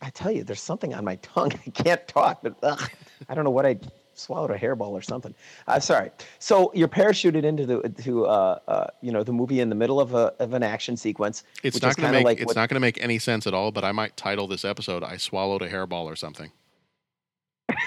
[0.00, 1.52] I tell you, there's something on my tongue.
[1.66, 2.90] I can't talk, but ugh,
[3.28, 3.78] I don't know what I
[4.14, 5.34] swallowed a hairball or something.
[5.66, 6.10] I'm sorry.
[6.38, 10.00] So you're parachuted into the to uh, uh, you know the movie in the middle
[10.00, 11.42] of a of an action sequence.
[11.64, 13.18] It's which not is going to make like it's what- not going to make any
[13.18, 13.72] sense at all.
[13.72, 16.52] But I might title this episode "I swallowed a hairball" or something,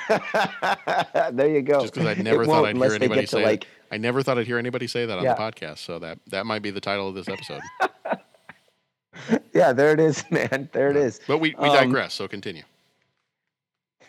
[1.32, 1.82] there you go.
[1.82, 3.68] just because I It never thought I'd hear anybody say like.
[3.92, 5.34] I never thought I'd hear anybody say that on Yeah.
[5.36, 5.80] the podcast.
[5.80, 7.62] So that that might be the title of this episode.
[9.54, 10.70] yeah, there it is, man.
[10.74, 11.20] There it is.
[11.28, 12.14] But we, we Um, digress.
[12.14, 12.64] So continue.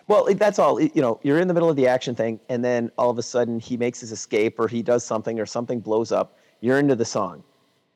[0.08, 0.80] Well, that's all.
[0.80, 3.22] You know, you're in the middle of the action thing, and then all of a
[3.22, 6.36] sudden he makes his escape, or he does something, or something blows up.
[6.60, 7.44] You're into the song.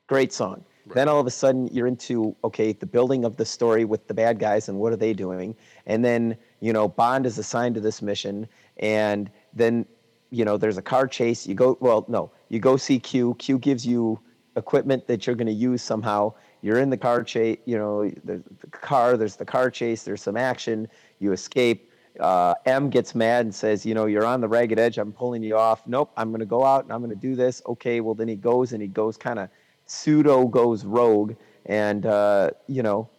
[0.07, 0.65] Great song.
[0.95, 4.13] Then all of a sudden you're into okay, the building of the story with the
[4.13, 5.57] bad guys and what are they doing?
[5.87, 8.49] And then you know Bond is assigned to this mission,
[8.79, 9.85] and then
[10.31, 11.47] you know there's a car chase.
[11.47, 13.35] You go well, no, you go see Q.
[13.39, 14.19] Q gives you
[14.57, 16.33] equipment that you're going to use somehow.
[16.63, 17.59] You're in the car chase.
[17.67, 19.19] You know, there's the car.
[19.19, 20.05] There's the car chase.
[20.05, 20.89] There's some action.
[21.19, 21.91] You escape.
[22.19, 24.97] Uh, M gets mad and says, "You know, you're on the ragged edge.
[24.97, 25.87] I'm pulling you off.
[25.87, 27.61] Nope, I'm going to go out and I'm going to do this.
[27.67, 29.51] Okay, well then he goes and he goes kind of
[29.85, 31.35] pseudo goes rogue
[31.67, 33.11] and uh, you know,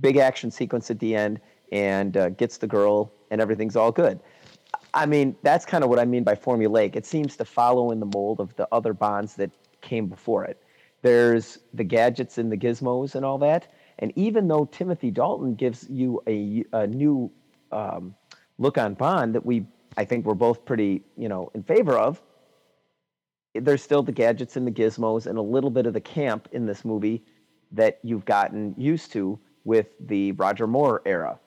[0.00, 1.40] big action sequence at the end,
[1.72, 4.20] and uh, gets the girl, and everything's all good.
[4.94, 6.96] I mean, that's kind of what I mean by formulaic.
[6.96, 9.50] It seems to follow in the mold of the other Bonds that
[9.80, 10.62] came before it.
[11.02, 13.72] There's the gadgets and the gizmos and all that.
[13.98, 17.30] And even though Timothy Dalton gives you a, a new
[17.70, 18.14] um,
[18.58, 19.66] look on Bond that we,
[19.96, 22.20] I think, we're both pretty, you know, in favor of,
[23.54, 26.66] there's still the gadgets and the gizmos and a little bit of the camp in
[26.66, 27.24] this movie
[27.72, 31.38] that you've gotten used to with the Roger Moore era.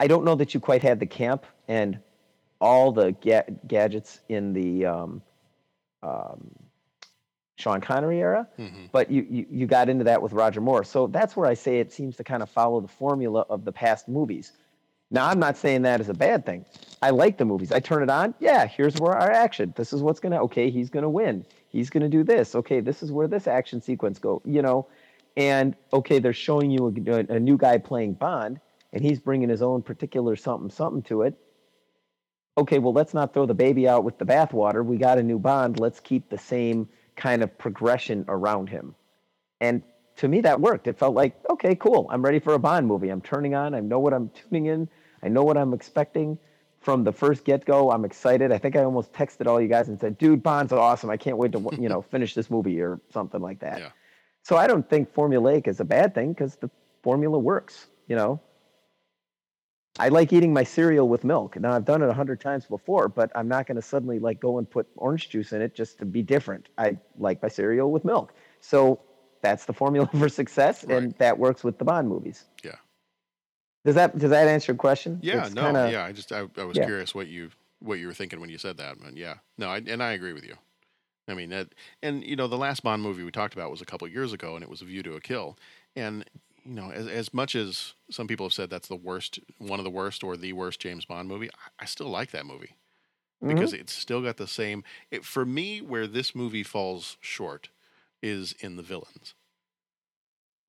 [0.00, 1.98] I don't know that you quite had the camp and
[2.60, 5.22] all the ga- gadgets in the um,
[6.02, 6.50] um,
[7.56, 8.90] Sean Connery era, Mhm.
[8.92, 10.84] but you, you you got into that with Roger Moore.
[10.84, 13.72] So that's where I say it seems to kind of follow the formula of the
[13.72, 14.52] past movies.
[15.10, 16.66] Now I'm not saying that is a bad thing.
[17.00, 17.72] I like the movies.
[17.72, 18.34] I turn it on.
[18.40, 19.72] Yeah, here's where our action.
[19.76, 20.42] This is what's gonna.
[20.44, 21.46] Okay, he's gonna win.
[21.68, 22.54] He's gonna do this.
[22.54, 24.42] Okay, this is where this action sequence go.
[24.44, 24.86] You know,
[25.36, 28.60] and okay, they're showing you a, a new guy playing Bond,
[28.96, 31.34] and he's bringing his own particular something something to it.
[32.56, 34.82] Okay, well let's not throw the baby out with the bathwater.
[34.82, 35.78] We got a new Bond.
[35.78, 38.94] Let's keep the same kind of progression around him.
[39.60, 39.82] And
[40.16, 40.86] to me, that worked.
[40.86, 42.06] It felt like, okay, cool.
[42.10, 43.10] I'm ready for a Bond movie.
[43.10, 43.74] I'm turning on.
[43.74, 44.88] I know what I'm tuning in.
[45.22, 46.38] I know what I'm expecting
[46.80, 47.90] from the first get go.
[47.90, 48.50] I'm excited.
[48.50, 51.10] I think I almost texted all you guys and said, dude, Bond's awesome.
[51.10, 53.78] I can't wait to, you know, finish this movie or something like that.
[53.78, 53.88] Yeah.
[54.42, 56.70] So I don't think formulaic is a bad thing because the
[57.02, 58.40] formula works, you know.
[59.98, 61.58] I like eating my cereal with milk.
[61.58, 64.40] Now I've done it a hundred times before, but I'm not going to suddenly like
[64.40, 66.68] go and put orange juice in it just to be different.
[66.76, 68.34] I like my cereal with milk.
[68.60, 69.00] So
[69.42, 72.44] that's the formula for success, and that works with the Bond movies.
[72.64, 72.72] Yeah.
[73.84, 75.18] Does that does that answer your question?
[75.22, 76.04] Yeah, It's no, kinda- yeah.
[76.04, 76.84] I just I, I was yeah.
[76.86, 79.82] curious what you what you were thinking when you said that, but yeah, no, I,
[79.86, 80.54] and I agree with you.
[81.28, 81.68] I mean that,
[82.02, 84.54] and you know, the last Bond movie we talked about was a couple years ago,
[84.54, 85.56] and it was A View to a Kill,
[85.94, 86.24] and
[86.66, 89.84] you know, as as much as some people have said that's the worst, one of
[89.84, 92.76] the worst, or the worst James Bond movie, I, I still like that movie
[93.46, 93.74] because Mhm.
[93.74, 94.84] it's still got the same.
[95.10, 97.70] It, for me, where this movie falls short
[98.22, 99.34] is in the villains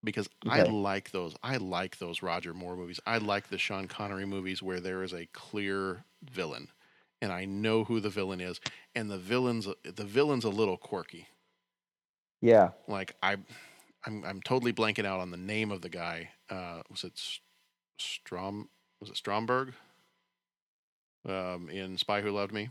[0.03, 1.35] because I like those.
[1.43, 2.99] I like those Roger Moore movies.
[3.05, 6.71] I like the Sean Connery movies where there is a clear villain,
[7.21, 8.59] and I know who the villain is,
[8.95, 11.27] and the villain's the villain's a little quirky.
[12.41, 12.71] yeah.
[12.87, 13.37] Like I,
[14.07, 16.29] I'm I'm totally blanking out on the name of the guy.
[16.49, 17.19] Uh, was it
[17.99, 18.69] Strom?
[19.01, 19.73] Was it Stromberg?
[21.27, 22.69] Um, in Spy Who Loved Me.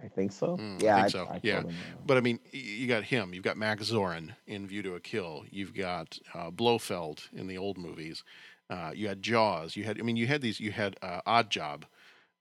[0.00, 0.56] I think so.
[0.56, 1.26] Mm, yeah, I think so.
[1.26, 1.64] I yeah,
[2.06, 3.34] but I mean, you got him.
[3.34, 5.44] You've got Max Zorin in View to a Kill.
[5.50, 8.22] You've got uh, Blofeld in the old movies.
[8.70, 9.74] Uh, you had Jaws.
[9.74, 9.98] You had.
[9.98, 10.60] I mean, you had these.
[10.60, 11.84] You had uh, Odd Job.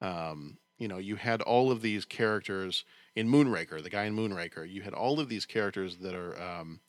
[0.02, 3.82] Um, you know, you had all of these characters in Moonraker.
[3.82, 4.70] The guy in Moonraker.
[4.70, 6.40] You had all of these characters that are.
[6.40, 6.82] Um,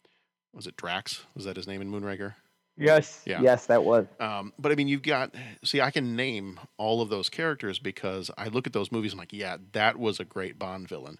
[0.54, 1.24] was it Drax?
[1.34, 2.34] Was that his name in Moonraker?
[2.76, 3.22] Yes.
[3.26, 3.42] Yeah.
[3.42, 4.06] Yes, that was.
[4.20, 5.34] Um, but I mean, you've got
[5.64, 9.12] see, I can name all of those characters because I look at those movies.
[9.12, 11.18] I'm like, yeah, that was a great Bond villain.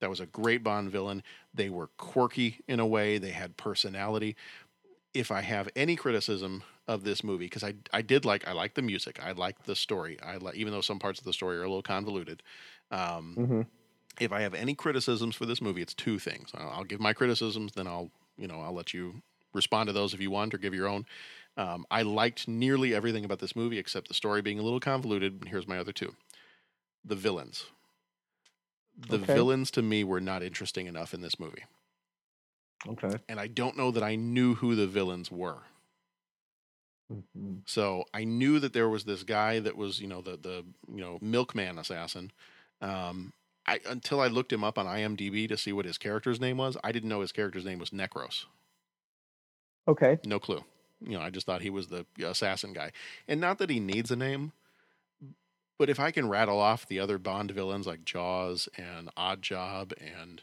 [0.00, 1.22] That was a great Bond villain.
[1.54, 3.18] They were quirky in a way.
[3.18, 4.36] They had personality.
[5.14, 8.74] If I have any criticism of this movie, because I I did like I like
[8.74, 10.20] the music, I like the story.
[10.22, 12.42] I like even though some parts of the story are a little convoluted.
[12.90, 13.62] Um, hmm
[14.18, 16.50] if I have any criticisms for this movie, it's two things.
[16.54, 19.22] I'll, I'll give my criticisms, then I'll you know I'll let you
[19.54, 21.06] respond to those if you want or give your own.
[21.56, 25.34] Um, I liked nearly everything about this movie except the story being a little convoluted.
[25.34, 26.14] And here's my other two:
[27.04, 27.66] the villains.
[28.94, 29.16] The Okay.
[29.18, 31.64] villains to me were not interesting enough in this movie,
[32.86, 33.18] Okay.
[33.28, 35.62] and I don't know that I knew who the villains were.
[37.08, 37.66] Mhm.
[37.66, 41.00] So I knew that there was this guy that was, you know, the the you
[41.00, 42.30] know milkman assassin.
[42.80, 43.32] Um,
[43.66, 46.76] I until I looked him up on IMDb to see what his character's name was,
[46.84, 48.44] I didn't know his character's name was Necros.
[49.88, 50.18] Okay.
[50.24, 50.64] No clue.
[51.00, 52.92] You know, I just thought he was the assassin guy,
[53.28, 54.52] and not that he needs a name.
[55.78, 59.92] But if I can rattle off the other Bond villains like Jaws and Odd Job
[59.98, 60.42] and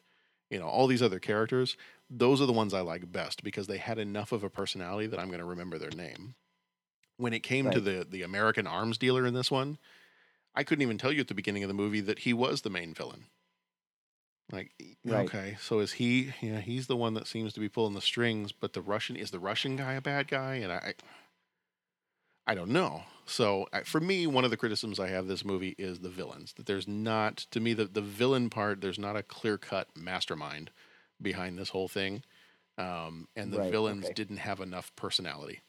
[0.49, 1.75] you know all these other characters,
[2.09, 5.19] those are the ones I like best because they had enough of a personality that
[5.19, 6.35] I'm going to remember their name.
[7.17, 9.79] When it came to the the American arms dealer in this one,
[10.55, 12.69] I couldn't even tell you at the beginning of the movie that he was the
[12.69, 13.25] main villain.
[14.51, 14.71] Like,
[15.03, 15.25] Right.
[15.25, 16.33] okay, so is he?
[16.41, 18.51] Yeah, he's the one that seems to be pulling the strings.
[18.51, 20.55] But the Russian is the Russian guy a bad guy?
[20.55, 20.93] And I,
[22.45, 23.03] I don't know.
[23.25, 26.53] So I, for me, one of the criticisms I have this movie is the villains.
[26.53, 28.81] That there's not, to me, the the villain part.
[28.81, 30.71] There's not a clear cut mastermind
[31.21, 32.23] behind this whole thing,
[32.77, 34.13] um, and the Right, villains okay.
[34.13, 35.61] didn't have enough personality.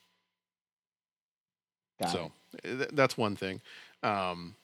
[1.98, 2.32] Got so
[2.62, 3.60] th- that's one thing.
[4.02, 4.56] Um,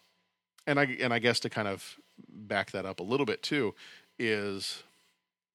[0.67, 1.97] and I and I guess to kind of
[2.29, 3.75] back that up a little bit too
[4.19, 4.83] is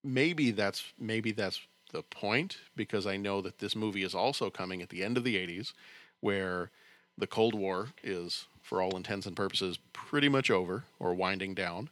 [0.03, 4.81] maybe that's maybe that's the point because I know that this movie is also coming
[4.81, 5.73] at the end of the 80s
[6.19, 6.71] where
[7.17, 11.89] the Cold War is, for all intents and purposes, pretty much over or winding down.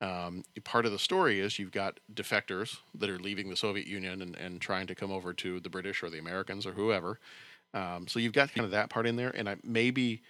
[0.00, 4.22] Um, part of the story is you've got defectors that are leaving the Soviet Union
[4.22, 7.18] and, and trying to come over to the British or the Americans or whoever.
[7.72, 10.22] Um, so you've got kind of that part in there, and I, maybe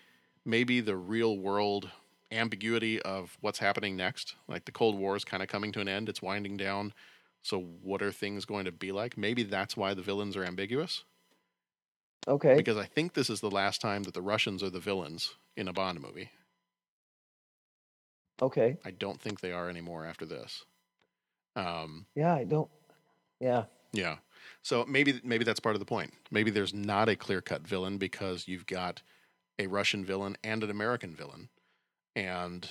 [0.46, 1.90] maybe the real world
[2.34, 4.36] ambiguity of what's happening next.
[4.48, 6.92] Like the Cold War is kind of coming to an end; it's winding down.
[7.42, 9.16] So what are things going to be like?
[9.18, 11.04] Maybe that's why the villains are ambiguous.
[12.26, 12.56] Okay.
[12.56, 15.68] Because I think this is the last time that the Russians are the villains in
[15.68, 16.30] a Bond movie.
[18.40, 18.78] Okay.
[18.84, 20.64] I don't think they are anymore after this.
[21.56, 22.70] Um, Yeah, I don't.
[23.40, 23.66] Yeah.
[23.92, 24.18] yeah.
[24.62, 26.12] So maybe maybe that's part of the point.
[26.30, 29.02] Maybe there's not a clear cut villain because you've got
[29.58, 31.48] a Russian villain and an American villain,
[32.16, 32.68] and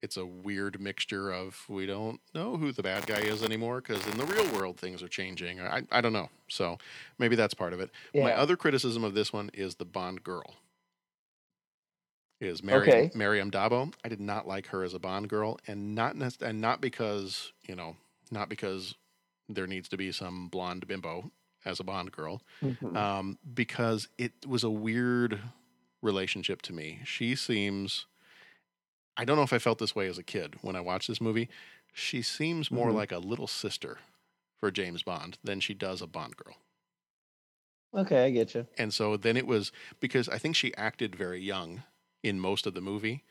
[0.00, 4.06] it's a weird mixture of we don't know who the bad guy is anymore because
[4.06, 5.60] in the real world things are changing.
[5.60, 6.30] I I don't know.
[6.48, 6.78] So
[7.18, 7.90] maybe that's part of it.
[8.14, 10.54] My other criticism of this one is the Bond girl.
[12.40, 13.10] Is Mary Okay.
[13.14, 13.92] Maryam d'Abo?
[14.04, 17.74] I did not like her as a Bond girl, and not and not because you
[17.74, 17.96] know
[18.30, 18.94] not because
[19.48, 21.32] there needs to be some blonde bimbo
[21.64, 22.96] as a Bond girl, Mhm.
[22.96, 25.40] um, because it was a weird
[26.02, 27.00] relationship to me.
[27.04, 28.06] She seems.
[29.18, 31.20] I don't know if I felt this way as a kid when I watched this
[31.20, 31.50] movie.
[31.92, 32.92] She seems more Mhm.
[32.92, 33.98] like a little sister
[34.56, 36.56] for James Bond than she does a Bond girl.
[37.94, 38.66] Okay, I get you.
[38.76, 41.84] And so then it was because I think she acted very young
[42.22, 43.24] in most of the movie.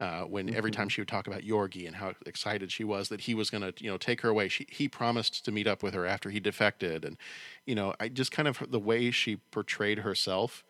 [0.00, 3.22] Uh, when every time she would talk about Georgi and how excited she was that
[3.22, 5.82] he was going to, you know, take her away, she, he promised to meet up
[5.82, 7.18] with her after he defected, and
[7.66, 10.64] you know, I just kind of the way she portrayed herself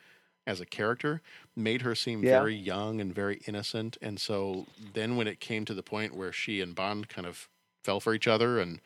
[0.46, 1.22] as a character
[1.56, 2.26] made her seem Yeah.
[2.26, 3.96] very young and very innocent.
[4.00, 7.48] And so then when it came to the point where she and Bond kind of
[7.84, 8.80] fell for each other and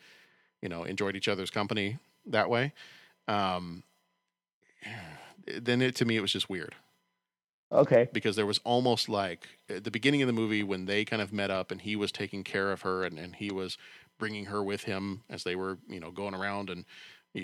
[0.61, 2.73] you know enjoyed each other's company that way,
[3.27, 3.83] um,
[5.47, 6.75] then it to me it was just weird
[7.71, 8.11] Okay.
[8.13, 11.31] because there was almost like at the beginning of the movie when they kind of
[11.31, 13.77] met up and he was taking care of her and, and he was
[14.17, 16.85] bringing her with him as they were you know going around and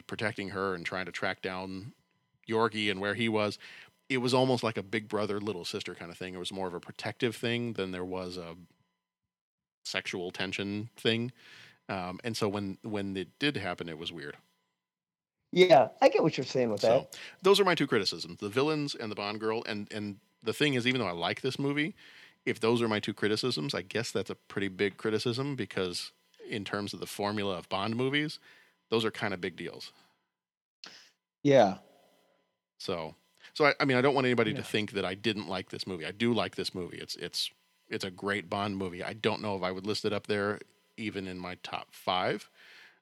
[0.07, 1.93] protecting her and trying to track down
[2.47, 3.57] Georgi and where he was
[4.09, 6.67] it was almost like a big brother little sister kind of thing it was more
[6.67, 8.55] of a protective thing than there was a
[9.83, 11.31] sexual tension thing
[11.89, 14.37] um, and so when when it did happen it was weird
[15.51, 17.17] Yeah, I get what you're saying with so that.
[17.41, 19.63] those are my two criticisms: the villains and the Bond girl.
[19.65, 21.95] And and the thing is, even though I like this movie,
[22.45, 26.11] if those are my two criticisms, I guess that's a pretty big criticism because
[26.47, 28.39] in terms of the formula of Bond movies,
[28.89, 29.91] those are kind of big deals.
[31.43, 31.79] Yeah.
[32.79, 33.15] So
[33.57, 34.57] so I, I mean, I don't want anybody Yeah.
[34.57, 36.05] to think that I didn't like this movie.
[36.05, 36.97] I do like this movie.
[36.99, 37.49] It's it's
[37.89, 39.03] it's a great Bond movie.
[39.03, 40.59] I don't know if I would list it up there
[40.95, 42.49] even in my top five.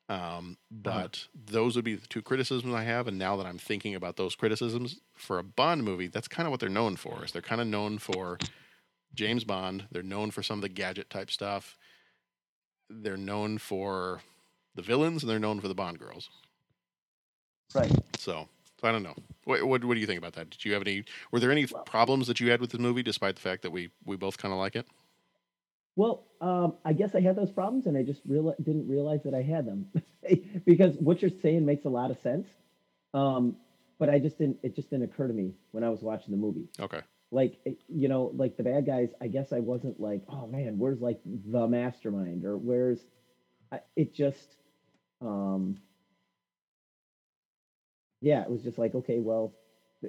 [0.08, 3.08] Um, but those would be the two criticisms I have.
[3.10, 6.52] And now that I'm thinking about those criticisms for a Bond movie, that's kind of
[6.52, 7.26] what they're known for.
[7.26, 8.38] Is they're kind of known for
[9.14, 9.88] James Bond.
[9.92, 11.76] They're known for some of the gadget type stuff.
[12.90, 14.22] They're known for
[14.76, 16.30] the villains, and they're known for the Bond girls.
[17.74, 17.92] Right.
[18.18, 18.48] So
[18.86, 19.16] I don't know.
[19.44, 20.50] What, what what do you think about that?
[20.50, 21.04] Did you have any?
[21.32, 23.90] Were there any problems that you had with the movie, despite the fact that we
[24.06, 24.86] we both kind of like it?
[25.96, 29.42] Well, um, I guess I had those problems, and I just didn't realize that I
[29.42, 29.92] had them
[30.66, 32.48] because what you're saying makes a lot of sense.
[33.14, 33.56] Um,
[33.98, 34.58] but I just didn't.
[34.62, 36.68] It just didn't occur to me when I was watching the movie.
[36.80, 37.02] Okay.
[37.32, 37.58] Like
[37.88, 39.10] you know, like the bad guys.
[39.22, 43.00] I guess I wasn't like, oh man, where's like the mastermind or where's?
[43.72, 44.56] I, it just,
[45.22, 45.78] um,
[48.26, 49.54] yeah, it was just like, okay, well,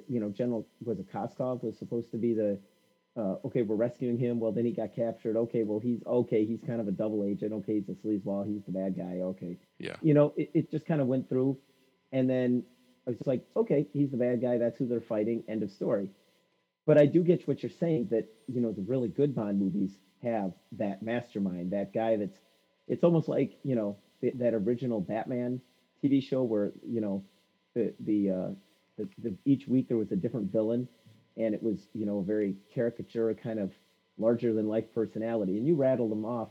[0.09, 2.59] you know, General was it Koskov was supposed to be the
[3.15, 4.39] uh, okay, we're rescuing him.
[4.39, 5.37] Well, then he got captured.
[5.37, 6.45] Okay, well, he's okay.
[6.45, 7.53] He's kind of a double agent.
[7.53, 8.47] Okay, he's a sleazeball.
[8.47, 9.21] He's the bad guy.
[9.21, 9.57] Okay.
[9.79, 9.95] Yeah.
[10.01, 11.57] You know, it, it just kind of went through.
[12.11, 12.63] And then
[13.05, 14.57] I was just like, okay, he's the bad guy.
[14.57, 15.43] That's who they're fighting.
[15.47, 16.09] End of story.
[16.85, 19.97] But I do get what you're saying that, you know, the really good Bond movies
[20.23, 22.37] have that mastermind, that guy that's,
[22.87, 25.59] it's almost like, you know, that original Batman
[26.03, 27.23] TV show where, you know,
[27.77, 28.49] the, the, uh,
[28.97, 30.87] the, the, each week there was a different villain
[31.37, 33.71] and it was you know a very caricature kind of
[34.17, 35.57] larger than life personality.
[35.57, 36.49] And you rattled them off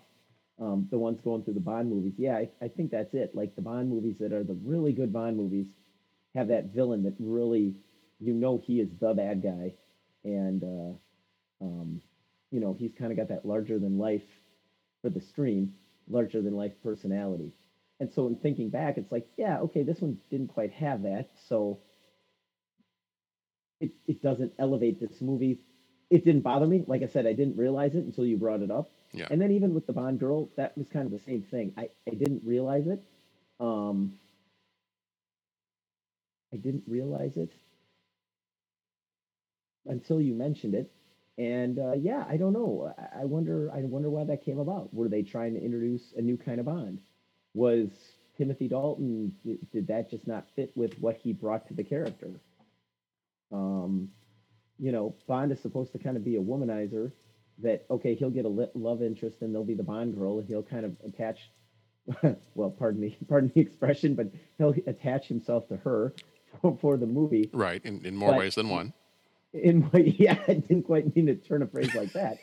[0.60, 2.14] um, the ones going through the bond movies.
[2.16, 3.34] Yeah I, I think that's it.
[3.34, 5.66] Like the bond movies that are the really good bond movies
[6.34, 7.74] have that villain that really
[8.20, 9.74] you know he is the bad guy.
[10.24, 12.00] And uh, um,
[12.52, 14.26] you know he's kind of got that larger than life
[15.02, 15.74] for the stream
[16.08, 17.52] larger than life personality
[18.00, 21.28] and so in thinking back it's like yeah okay this one didn't quite have that
[21.48, 21.78] so
[23.80, 25.60] it, it doesn't elevate this movie.
[26.10, 26.84] It didn't bother me.
[26.86, 28.90] Like I said, I didn't realize it until you brought it up.
[29.12, 29.26] Yeah.
[29.30, 31.72] And then even with the Bond girl, that was kind of the same thing.
[31.76, 33.02] I, I didn't realize it.
[33.60, 34.14] Um,
[36.52, 37.50] I didn't realize it
[39.86, 40.90] until you mentioned it.
[41.38, 42.92] And uh, yeah, I don't know.
[42.98, 43.70] I, I wonder.
[43.74, 44.92] I wonder why that came about.
[44.94, 47.00] Were they trying to introduce a new kind of Bond?
[47.56, 47.88] Was
[48.36, 52.30] Timothy Dalton did, did that just not fit with what he brought to the character?
[53.50, 54.10] Um,
[54.78, 57.12] you know, Bond is supposed to kind of be a womanizer.
[57.62, 60.46] That okay, he'll get a li- love interest and they'll be the Bond girl, and
[60.46, 61.50] he'll kind of attach.
[62.54, 64.26] well, pardon me, pardon the expression, but
[64.58, 66.12] he'll attach himself to her
[66.80, 67.48] for, the movie.
[67.54, 68.92] Right, in, in more But- ways than one.
[69.54, 72.36] in what yeah i didn't quite mean to turn a phrase like that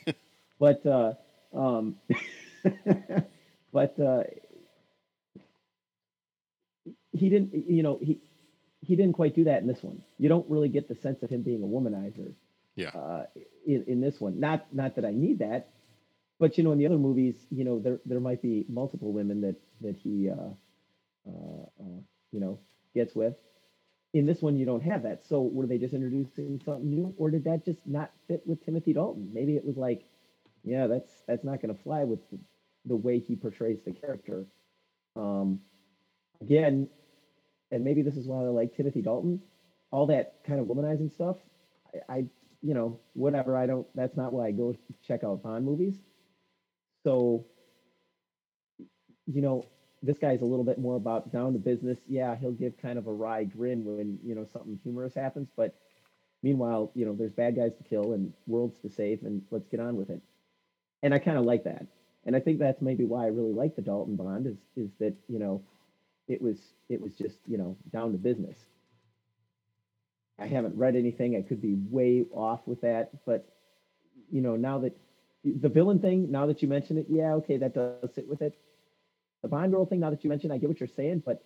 [0.58, 1.14] but uh
[1.54, 1.96] um
[3.72, 4.24] but uh
[7.14, 8.20] he didn't you know he
[8.82, 10.04] he didn't quite do that in this one.
[10.20, 12.34] You don't really get the sense of him being a womanizer
[12.76, 12.90] Yeah.
[12.96, 13.26] uh
[13.68, 14.40] in, in this one.
[14.40, 15.70] Not not that i need that
[16.40, 19.42] but you know in the other movies you know there there might be multiple women
[19.42, 20.52] that that he uh
[21.28, 22.00] uh, uh
[22.32, 22.60] you know
[22.96, 23.36] gets with.
[24.14, 25.26] In this one you don't have that.
[25.26, 28.94] So were they just introducing something new or did that just not fit with timothy
[28.94, 29.30] dalton?
[29.34, 30.04] Maybe it was like
[30.64, 32.40] yeah that's that's not going to fly with the,
[32.86, 34.46] the way he portrays the character.
[35.16, 35.62] Um
[36.42, 36.90] again
[37.74, 39.42] and maybe this is why i like timothy dalton
[39.92, 41.38] all that kind of womanizing stuff
[42.10, 42.26] i, I
[42.62, 45.98] you know whatever i don't that's not why i go check out bond movies
[47.04, 47.46] so
[49.26, 49.66] you know
[50.04, 51.98] this guy's a little bit more about down to business.
[52.08, 55.76] Yeah, he'll give kind of a wry grin when you know something humorous happens, but
[56.44, 59.80] meanwhile, you know, there's bad guys to kill and worlds to save, and let's get
[59.80, 60.22] on with it.
[61.02, 61.88] And I kind of like that,
[62.26, 65.16] and I think that's maybe why I really like the Dalton Bond is is that
[65.30, 65.64] you know,
[66.34, 66.58] it was
[66.90, 68.58] it was just you know down to business.
[70.40, 71.36] I haven't read anything.
[71.36, 73.48] I could be way off with that, but
[74.32, 74.98] you know, now that
[75.46, 78.58] the villain thing, now that you mention it, yeah, okay, that does sit with it
[79.44, 80.00] the Bond girl thing.
[80.00, 81.44] Now that you mentioned, I get what you're saying, but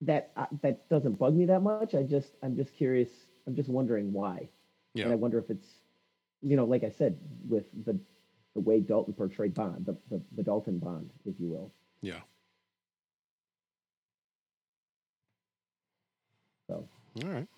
[0.00, 1.94] that uh, that doesn't bug me that much.
[1.94, 3.10] I just I'm just curious.
[3.46, 4.48] I'm just wondering why,
[4.94, 5.04] Yeah.
[5.04, 5.66] and I wonder if it's
[6.40, 7.98] you know, like I said, with the
[8.54, 11.72] the way Dalton portrayed Bond, the the, the Dalton Bond, if you will.
[12.00, 12.20] Yeah.
[16.68, 16.88] So
[17.22, 17.48] All right.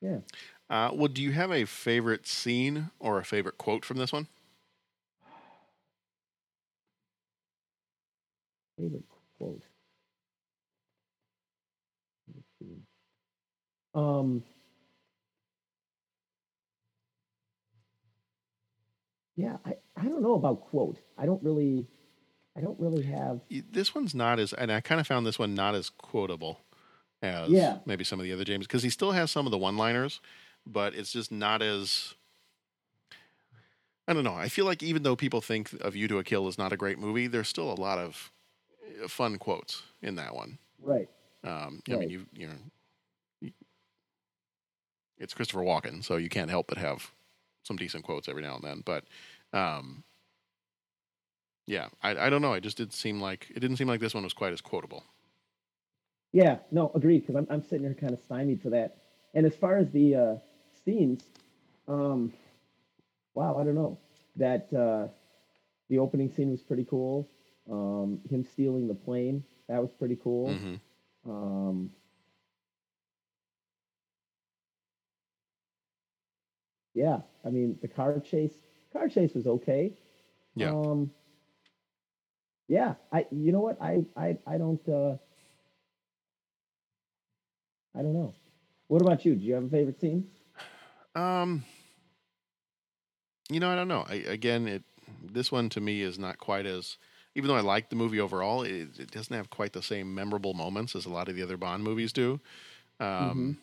[0.00, 0.18] yeah,
[0.68, 4.28] Uh, well, do you have a favorite scene or a favorite quote from this one?
[8.76, 9.04] favorite
[9.36, 9.62] quote.
[13.94, 14.42] Um.
[19.36, 20.98] Yeah, I, I don't know about quote.
[21.18, 21.86] I don't really,
[22.56, 23.40] I don't really have.
[23.50, 26.60] This one's not as, and I kind of found this one not as quotable
[27.24, 27.78] as Yeah.
[27.86, 30.20] maybe some of the other James because he still has some of the one-liners,
[30.66, 32.14] but it's just not as.
[34.06, 34.34] I don't know.
[34.34, 36.76] I feel like even though people think of View to a Kill is not a
[36.76, 38.30] great movie, there's still a lot of
[39.02, 40.58] uh, fun quotes in that one.
[40.82, 41.08] Right.
[41.42, 42.54] Um, I mean, you you know,
[43.40, 43.52] you-
[45.16, 47.10] it's Christopher Walken, so you can't help but have
[47.62, 48.82] some decent quotes every now and then.
[48.84, 49.04] But
[49.54, 50.04] um,
[51.66, 52.52] yeah, I, I don't know.
[52.52, 55.02] It just didn't seem like it didn't seem like this one was quite as quotable.
[56.34, 57.20] Yeah, no, agreed.
[57.20, 58.96] Because I'm I'm sitting here kind of stymied for that.
[59.34, 60.36] And as far as the uh,
[60.84, 61.22] scenes,
[61.88, 62.32] um,
[63.34, 63.98] wow, I don't know.
[64.36, 65.08] That uh,
[65.88, 67.30] the opening scene was pretty cool.
[67.70, 70.48] Um, him stealing the plane, that was pretty cool.
[70.50, 70.80] Mhm.
[71.26, 71.90] Um,
[76.94, 78.54] yeah, I mean the car chase,
[78.92, 79.92] car chase was okay.
[80.56, 80.70] Yeah.
[80.72, 81.12] Um,
[82.68, 85.16] yeah, I you know what I I I don't uh,
[87.96, 88.32] I don't know.
[88.88, 89.34] What about you?
[89.34, 90.28] Do you have a favorite scene?
[91.14, 91.64] Um,
[93.48, 94.04] you know, I don't know.
[94.08, 94.82] I, again, it
[95.22, 96.96] this one to me is not quite as.
[97.36, 100.54] Even though I like the movie overall, it, it doesn't have quite the same memorable
[100.54, 102.40] moments as a lot of the other Bond movies do.
[103.00, 103.58] Um,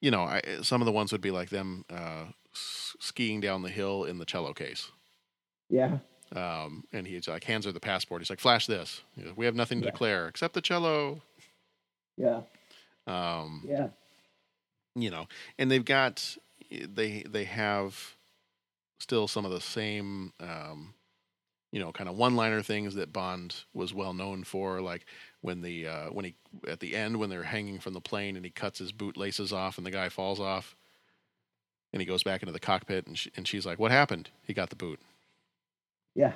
[0.00, 3.68] You know, I, some of the ones would be like them uh, skiing down the
[3.70, 4.90] hill in the cello case.
[5.68, 5.98] Yeah,
[6.34, 8.20] Um, and he's like, hands her the passport.
[8.20, 9.02] He's like, flash this.
[9.34, 9.90] We have nothing to Yeah.
[9.90, 11.22] declare except the cello.
[12.16, 12.40] Yeah,
[13.06, 13.88] Um, yeah,
[14.94, 15.26] you know,
[15.58, 16.36] and they've got
[16.70, 18.16] they they have
[18.98, 20.94] still some of the same um,
[21.72, 25.04] you know kind of one-liner things that Bond was well known for, like
[25.42, 26.34] when the uh, when he
[26.66, 29.52] at the end when they're hanging from the plane and he cuts his boot laces
[29.52, 30.74] off and the guy falls off,
[31.92, 34.30] and he goes back into the cockpit and she, and she's like, "What happened?
[34.42, 35.00] He got the boot."
[36.14, 36.32] yeah,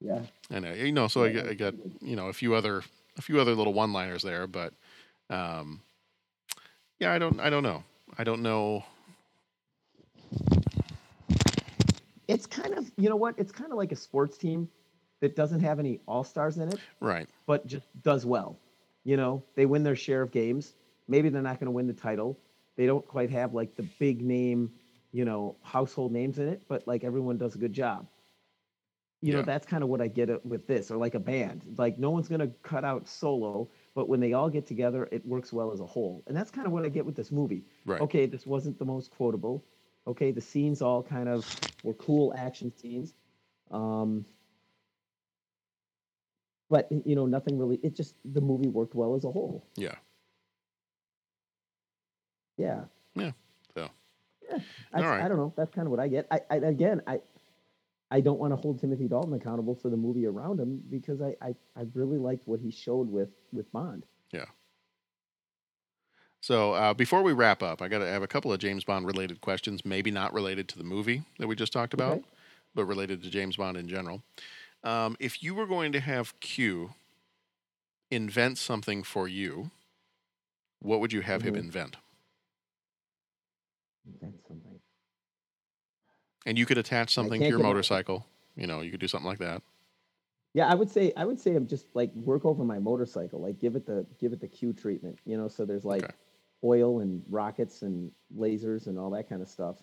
[0.00, 0.20] yeah.
[0.50, 2.82] And uh, you know, so I, I got you know a few other
[3.18, 4.72] a few other little one-liners there, but
[5.30, 5.80] um,
[6.98, 7.82] yeah, I don't I don't know.
[8.18, 8.84] I don't know.
[12.28, 13.34] It's kind of you know what?
[13.38, 14.68] It's kind of like a sports team
[15.20, 17.28] that doesn't have any all stars in it, Right.
[17.46, 18.58] but just does well.
[19.04, 20.74] You know, they win their share of games,
[21.08, 22.38] maybe they're not going to win the title.
[22.76, 24.70] They don't quite have like the big name,
[25.12, 28.06] you know, household names in it, but like everyone does a good job.
[29.20, 29.42] You know, Yeah.
[29.42, 31.64] that's kind of what I get with this, or like a band.
[31.76, 35.24] Like no one's going to cut out solo, but when they all get together, it
[35.26, 36.22] works well as a whole.
[36.26, 37.64] And that's kind of what I get with this movie.
[37.86, 38.02] Right.
[38.02, 39.64] Okay, this wasn't the most quotable.
[40.06, 41.46] Okay, the scenes all kind of
[41.82, 43.14] were cool action scenes.
[43.70, 44.26] Um,
[46.68, 47.80] but you know, nothing really.
[47.82, 49.66] It just the movie worked well as a whole.
[49.76, 49.94] Yeah.
[52.58, 52.82] Yeah.
[53.14, 53.30] Yeah.
[53.74, 53.88] So.
[54.50, 54.58] Yeah.
[54.92, 55.24] I, All right.
[55.24, 55.54] I don't know.
[55.56, 56.26] That's kind of what I get.
[56.30, 57.20] I, I again, I
[58.10, 61.34] I don't want to hold Timothy Dalton accountable for the movie around him because I
[61.42, 64.04] I, I really liked what he showed with with Bond.
[64.32, 64.44] Yeah.
[66.40, 69.04] So uh, before we wrap up, I got to have a couple of James Bond
[69.06, 72.26] related questions, maybe not related to the movie that we just talked about, Okay.
[72.74, 74.22] but related to James Bond in general.
[74.84, 76.94] Um, if you were going to have Q
[78.12, 79.72] invent something for you,
[80.78, 81.58] what would you have him Mhm.
[81.58, 81.96] invent?
[84.06, 84.36] Invent.
[86.46, 88.26] And you could attach something to your motorcycle.
[88.56, 89.62] You know, you could do something like that.
[90.54, 93.58] Yeah, I would say I would say I'm just like work over my motorcycle, like
[93.58, 95.48] give it the give it the Q treatment, you know.
[95.48, 96.14] So there's like Okay.
[96.64, 99.82] oil and rockets and lasers and all that kind of stuff.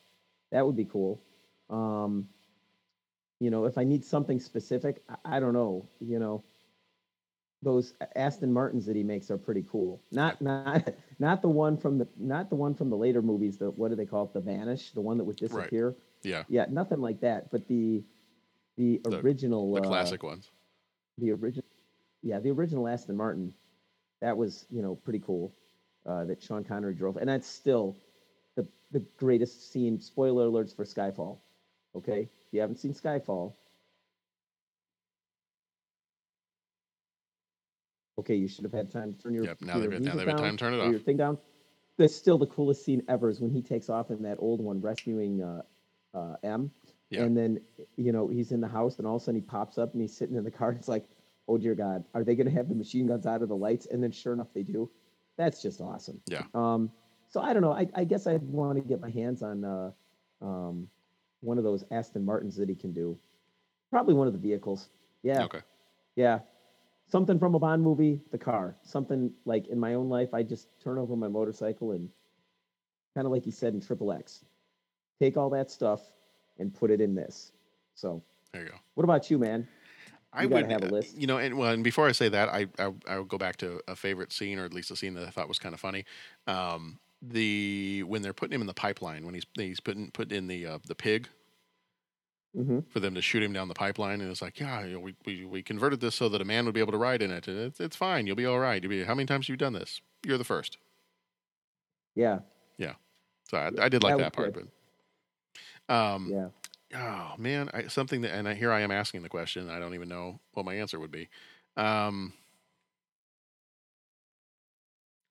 [0.51, 1.22] That would be cool.
[1.70, 2.28] Um,
[3.39, 5.88] you know, if I need something specific, I, I don't know.
[5.99, 6.43] You know,
[7.61, 10.01] those Aston Martins that he makes are pretty cool.
[10.11, 10.89] Not not
[11.20, 13.57] not the one from the not the one from the later movies.
[13.57, 14.34] The what do they call it?
[14.34, 15.95] The Vanish, the one that would disappear.
[16.24, 16.43] Yeah.
[16.49, 17.51] Yeah, nothing like that.
[17.51, 18.03] But the
[18.78, 20.49] the, The- original The uh, classic ones.
[21.19, 21.65] the original
[22.24, 23.53] yeah the original aston martin
[24.21, 25.53] that was you know pretty cool
[26.07, 27.95] uh, that sean connery drove and that's still
[28.55, 31.38] the, the greatest scene spoiler alerts for skyfall
[31.95, 33.53] okay if you haven't seen skyfall
[38.17, 40.28] okay you should have had time to turn your Yep, now your they've- now they've
[40.28, 40.89] had time to turn it off.
[40.89, 41.38] your thing down
[41.97, 44.82] that's still the coolest scene ever is when he takes off in that old one
[44.82, 45.61] rescuing uh,
[46.14, 46.72] uh, m.
[47.09, 47.24] Yeah.
[47.24, 47.61] and then
[47.95, 50.01] you know he's in the house and all of a sudden he pops up and
[50.01, 51.05] he's sitting in the car and it's like
[51.47, 53.86] oh dear god are they going to have the machine guns out of the lights?
[53.86, 54.89] And then sure enough they do.
[55.38, 56.20] That's just awesome.
[56.28, 56.43] Yeah.
[56.55, 56.91] um
[57.30, 59.91] so i don't know i, I guess i'd want to get my hands on uh
[60.41, 60.88] um
[61.41, 63.18] one of those aston martins that he can do.
[63.91, 64.89] Probably one of the vehicles.
[65.22, 65.43] Yeah.
[65.43, 65.61] Okay.
[66.16, 66.39] yeah.
[67.11, 68.76] Something from a bond movie the car.
[68.82, 72.09] Something like in my own life i just turn over my motorcycle and
[73.14, 74.43] kind of like you said in triple x
[75.24, 76.01] take all that stuff
[76.59, 77.51] and put it in this
[77.95, 78.21] so
[78.51, 78.76] There you go.
[78.95, 79.67] what about you man
[80.36, 81.17] I You gotta would have a uh, list.
[81.17, 83.57] You know, and well, and before I say that, I I, I would go back
[83.57, 85.80] to a favorite scene, or at least a scene that I thought was kind of
[85.80, 86.05] funny.
[86.47, 90.47] Um, the when they're putting him in the pipeline, when he's he's putting put in
[90.47, 91.30] the uh, the pig
[92.57, 92.80] mm-hmm.
[92.89, 95.15] for them to shoot him down the pipeline, and it's like, yeah, you know, we,
[95.26, 97.47] we we converted this so that a man would be able to ride in it,
[97.47, 98.82] and it's it's fine, you'll be all right.
[98.82, 100.01] You'll be, how many times have you done this?
[100.26, 100.78] You're the first.
[102.15, 102.39] yeah
[102.78, 102.93] Yeah.
[103.49, 104.65] So I, I did like That that part, good.
[104.65, 104.82] but
[105.89, 106.47] um, yeah
[106.95, 109.69] oh man, I, something that, and I, here I am asking the question.
[109.69, 111.27] I don't even know what my answer would be.
[111.75, 112.34] Um,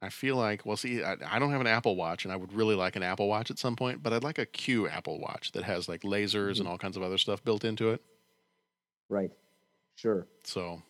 [0.01, 2.53] I feel like, well, see, I, I don't have an Apple Watch, and I would
[2.53, 5.53] really like an Apple Watch at some point, but I'd like a Q Apple Watch
[5.53, 8.03] that has like lasers and all kinds of other stuff built into it.
[9.09, 9.31] right
[9.95, 10.83] sure So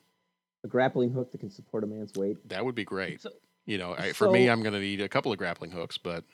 [0.65, 3.21] a grappling hook that can support a man's weight that would be great.
[3.21, 3.31] So-
[3.67, 6.25] you know, I, for me, I'm going to need a couple of grappling hooks, but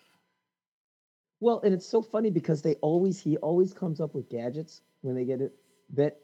[1.41, 5.15] Well, and it's so funny because they always he always comes up with gadgets when
[5.15, 5.53] they get it
[5.91, 6.19] that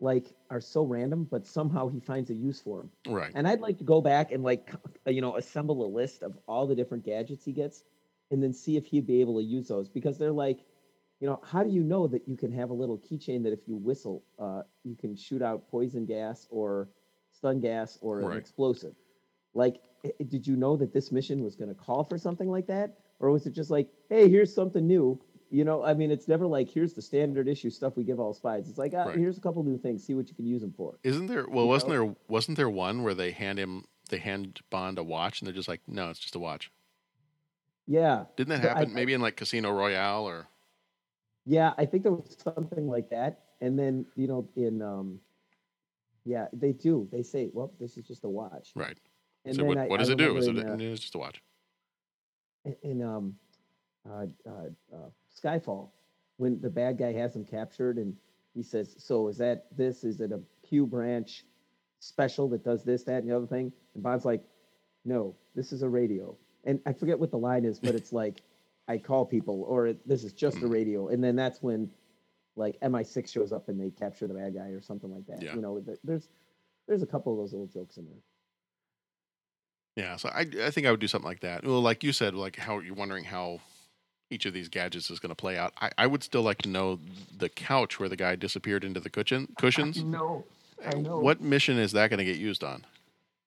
[0.00, 2.92] like are so random, but somehow he finds a use for them.
[3.06, 4.74] right, And I'd like to go back and like
[5.06, 7.84] you know assemble a list of all the different gadgets he gets,
[8.30, 10.64] and then see if he'd be able to use those because they're like,
[11.20, 13.66] you know, how do you know that you can have a little keychain that if
[13.66, 16.90] you whistle, uh, you can shoot out poison gas or
[17.32, 18.36] stun gas or an Right.
[18.36, 18.94] explosive?
[19.54, 22.66] Like, i- did you know that this mission was going to call for something like
[22.66, 25.20] that, or was it just like, hey, here's something new?
[25.52, 28.32] You know, I mean, it's never like here's the standard issue stuff we give all
[28.34, 28.68] spies.
[28.68, 29.18] It's like, ah, Right.
[29.18, 30.04] here's a couple new things.
[30.04, 30.98] See what you can use them for.
[31.02, 31.46] Isn't there?
[31.48, 32.04] Well, You wasn't know?
[32.06, 32.16] there?
[32.28, 35.68] Wasn't there one where they hand him, they hand Bond a watch, and they're just
[35.68, 36.70] like, no, it's just a watch.
[37.86, 38.26] Yeah.
[38.36, 38.94] Didn't that But I- happen?
[38.94, 40.46] Maybe in like Casino Royale or
[41.46, 43.40] Yeah, I think there was something like that.
[43.60, 45.20] And then, you know, in um
[46.24, 47.08] yeah, they do.
[47.10, 48.70] They say, Well, this is just a watch.
[48.76, 48.96] right.
[49.44, 50.36] And so then what, I- what I does it do?
[50.36, 50.56] Is it?
[50.58, 51.42] in, uh, it's just a watch.
[52.82, 53.34] In- um
[54.08, 54.50] uh, uh,
[54.94, 55.90] uh Skyfall,
[56.38, 58.16] when the bad guy has him captured and
[58.54, 60.04] he says, So is that this?
[60.04, 61.44] Is it a Q branch
[62.00, 63.72] special that does this, that, and the other thing?
[63.94, 64.42] And Bond's like,
[65.04, 66.36] No, this is a radio.
[66.64, 68.42] And I forget what the line is, but it's like
[68.88, 70.70] I call people or this is just a Mm.
[70.72, 71.08] radio.
[71.08, 71.90] And then that's when
[72.56, 75.42] like MI6 shows up and they capture the bad guy or something like that.
[75.42, 75.54] Yeah.
[75.54, 76.28] You know, there's
[76.88, 78.18] there's a couple of those little jokes in there.
[80.00, 81.62] Yeah, so I I think I would do something like that.
[81.64, 83.60] Well, like you said, like how you're wondering how
[84.30, 85.74] each of these gadgets is going to play out.
[85.80, 86.98] I, I would still like to know
[87.36, 90.02] the couch where the guy disappeared into the cushion cushions.
[90.02, 90.44] No,
[90.86, 91.18] I know.
[91.18, 92.86] What mission is that going to get used on?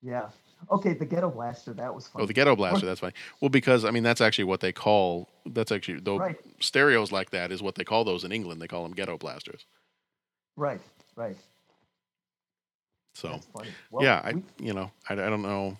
[0.03, 0.29] Yeah.
[0.71, 1.73] Okay, the ghetto blaster.
[1.73, 2.21] That was fun.
[2.21, 2.85] Oh, the ghetto blaster.
[2.85, 3.13] That's fine.
[3.41, 5.27] Well, because I mean, that's actually what they call.
[5.47, 6.37] That's actually though Right.
[6.59, 8.61] stereos like that is what they call those in England.
[8.61, 9.65] They call them ghetto blasters.
[10.55, 10.81] Right.
[11.15, 11.37] Right.
[13.15, 13.69] So That's funny.
[13.91, 15.77] Well, yeah, I you know I, I don't know.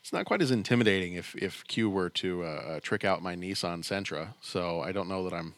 [0.00, 3.36] It's not quite as intimidating if if Q were to uh, uh, trick out my
[3.36, 4.34] Nissan Sentra.
[4.40, 5.54] So I don't know that I'm.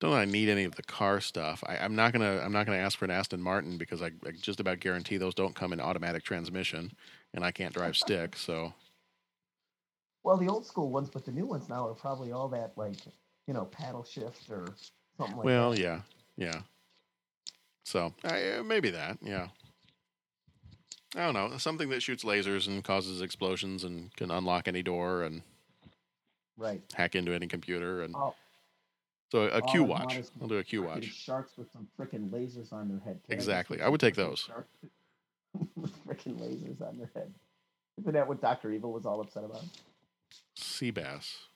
[0.00, 1.62] Don't I need any of the car stuff.
[1.66, 2.40] I, I'm not gonna.
[2.42, 5.34] I'm not gonna ask for an Aston Martin because I, I just about guarantee those
[5.34, 6.92] don't come in automatic transmission,
[7.34, 8.36] and I can't drive stick.
[8.36, 8.72] So
[10.22, 12.96] Well, the old school ones, but the new ones now are probably all that like
[13.46, 14.66] you know paddle shift or
[15.18, 15.80] something like well, that.
[15.80, 16.00] yeah,
[16.36, 16.60] yeah.
[17.84, 19.18] So I, uh, maybe that.
[19.22, 19.48] Yeah.
[21.16, 21.56] I don't know.
[21.58, 25.42] Something that shoots lasers and causes explosions and can unlock any door and
[26.56, 26.80] Right.
[26.94, 28.34] hack into any computer and Oh.
[29.32, 30.22] so a Q I watch.
[30.40, 31.04] I'll do a Q watch.
[31.06, 33.20] Sharks with some freaking lasers on their head.
[33.24, 33.78] Can Exactly.
[33.78, 34.48] see I would take those.
[36.06, 37.34] freaking lasers on their head.
[37.98, 39.64] Isn't that what Doctor Evil was all upset about?
[40.54, 41.48] Sea bass.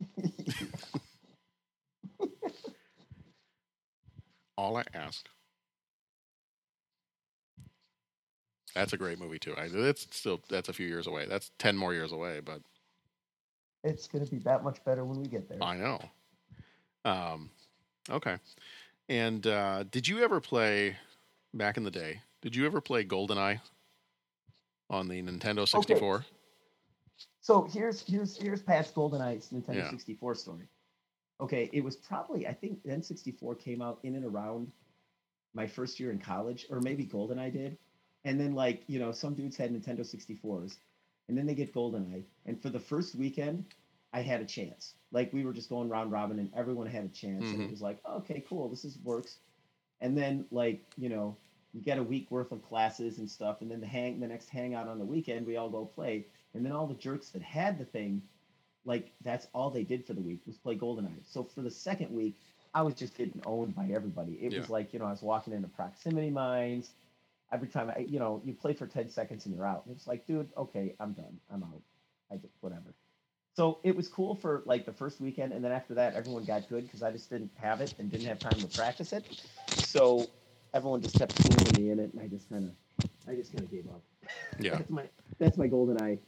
[4.56, 5.26] All I ask.
[8.74, 9.54] That's a great movie too.
[9.56, 11.26] I, it's still that's a few years away.
[11.26, 12.60] That's ten more years away, but
[13.84, 15.58] It's gonna be that much better when we get there.
[15.62, 16.00] I know.
[17.04, 17.50] Um,
[18.10, 18.36] okay.
[19.08, 20.96] And uh, did you ever play
[21.54, 22.20] back in the day?
[22.42, 23.60] Did you ever play GoldenEye
[24.88, 26.24] on the Nintendo 64?
[27.40, 29.90] So here's here's here's Pat's GoldenEye Nintendo Yeah.
[29.90, 30.68] 64 story.
[31.40, 34.70] Okay, it was probably I think N64 came out in and around
[35.54, 37.78] my first year in college, or maybe GoldenEye did.
[38.24, 40.76] And then like you know some dudes had Nintendo 64s,
[41.28, 43.64] and then they get GoldenEye, and for the first weekend,
[44.12, 44.94] I had a chance.
[45.12, 47.64] Like we were just going round robin, and everyone had a chance, and Mhm.
[47.66, 49.38] it was like okay, cool, this is works.
[50.00, 51.36] And then like you know
[51.72, 54.48] you get a week worth of classes and stuff, and then the hang the next
[54.50, 57.78] hangout on the weekend, we all go play, and then all the jerks that had
[57.78, 58.22] the thing,
[58.84, 61.24] like that's all they did for the week was play GoldenEye.
[61.24, 62.36] So for the second week,
[62.74, 64.34] I was just getting owned by everybody.
[64.34, 64.58] It Yeah.
[64.60, 66.92] was like you know I was walking into proximity mines.
[67.52, 69.82] Every time I, you know, you play for ten seconds and you're out.
[69.90, 71.38] It's like, dude, okay, I'm done.
[71.52, 71.82] I'm out.
[72.30, 72.94] I just whatever.
[73.56, 76.68] So it was cool for like the first weekend, and then after that, everyone got
[76.68, 79.42] good because I just didn't have it and didn't have time to practice it.
[79.68, 80.26] So
[80.72, 82.66] everyone just kept schooling me in it, and I just kind
[83.00, 84.02] of, I just kind of gave up.
[84.60, 84.76] Yeah.
[84.76, 85.02] that's my
[85.38, 86.18] that's my golden eye.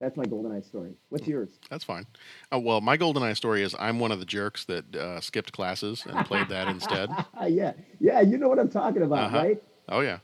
[0.00, 0.92] That's my golden eye story.
[1.08, 1.48] What's yours?
[1.70, 2.06] That's fine.
[2.54, 5.50] Uh, well, my golden eye story is I'm one of the jerks that uh, skipped
[5.52, 7.10] classes and played that instead.
[7.48, 9.38] yeah, yeah, you know what I'm talking about, Uh-huh.
[9.38, 9.62] right?
[9.88, 10.18] Oh yeah.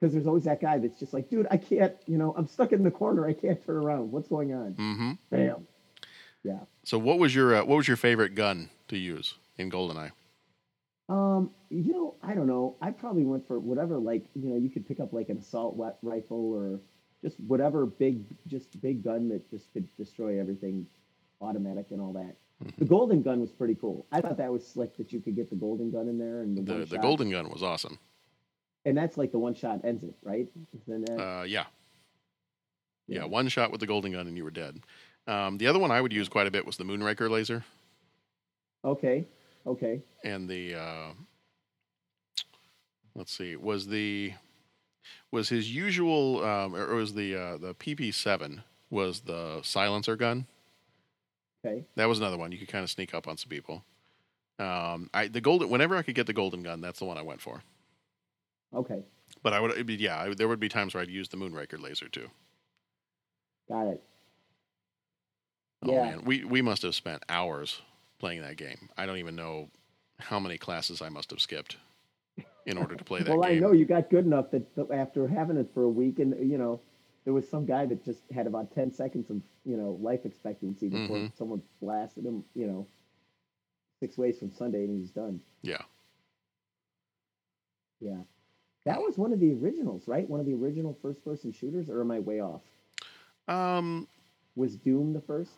[0.00, 2.72] Because there's always that guy that's just like, dude, I can't, you know, I'm stuck
[2.72, 3.26] in the corner.
[3.26, 4.12] I can't turn around.
[4.12, 4.74] What's going on?
[4.74, 5.12] Mm-hmm.
[5.30, 5.66] Bam.
[6.42, 6.58] Yeah.
[6.84, 10.12] So what was your uh, what was your favorite gun to use in GoldenEye?
[11.08, 12.76] Um, you know, I don't know.
[12.80, 15.76] I probably went for whatever, like, you know, you could pick up like an assault
[16.02, 16.80] rifle or
[17.22, 20.86] just whatever big, just big gun that just could destroy everything,
[21.40, 22.36] automatic and all that.
[22.64, 22.78] Mm-hmm.
[22.78, 24.06] The golden gun was pretty cool.
[24.10, 26.56] I thought that was slick that you could get the golden gun in there and
[26.56, 27.98] the, The the golden gun was awesome.
[28.86, 30.48] And that's like the one shot ends it, right?
[31.18, 31.64] Uh, yeah.
[33.06, 34.80] Yeah, one shot with the golden gun and you were dead.
[35.26, 37.64] Um, the other one I would use quite a bit was the Moonraker laser
[38.86, 39.26] okay,
[39.66, 40.00] okay.
[40.24, 41.12] and the uh,
[43.14, 44.32] let's see, was the
[45.30, 50.46] was his usual um, or was the uh, the PP7 was the silencer gun.
[51.64, 51.84] Okay.
[51.96, 53.82] That was another one you could kind of sneak up on some people.
[54.58, 57.22] Um, I the golden whenever I could get the golden gun, that's the one I
[57.22, 57.62] went for.
[58.74, 59.02] Okay,
[59.42, 61.80] But I would, be, yeah, I, there would be times where I'd use the Moonraker
[61.80, 62.30] laser too.
[63.68, 64.02] got it.
[65.82, 66.02] Oh Yeah.
[66.02, 67.82] man, we we must have spent hours
[68.18, 68.88] playing that game.
[68.96, 69.70] I don't even know
[70.18, 71.76] how many classes I must have skipped
[72.64, 73.38] in order to play that game.
[73.40, 76.34] well, I know you got good enough that after having it for a week, and
[76.50, 76.80] you know,
[77.24, 80.88] there was some guy that just had about ten seconds of you know life expectancy
[80.88, 81.36] before Mhm.
[81.36, 82.44] someone blasted him.
[82.54, 82.86] You know,
[84.00, 85.40] six ways from Sunday, and he's done.
[85.62, 85.82] Yeah.
[88.00, 88.22] Yeah,
[88.86, 90.28] that was one of the originals, right?
[90.28, 92.62] One of the original first-person shooters, or am I way off?
[93.48, 94.08] Um,
[94.54, 95.50] Was Doom the first?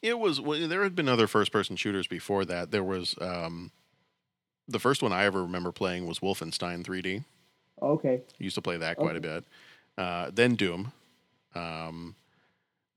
[0.00, 2.70] it was well, there had been other first-person shooters before that.
[2.70, 3.70] There was um,
[4.66, 7.24] the first one I ever remember playing was Wolfenstein 3D.
[7.80, 9.44] Okay, Used to play that quite a bit.
[9.96, 10.92] Uh, then Doom.
[11.54, 12.16] Um,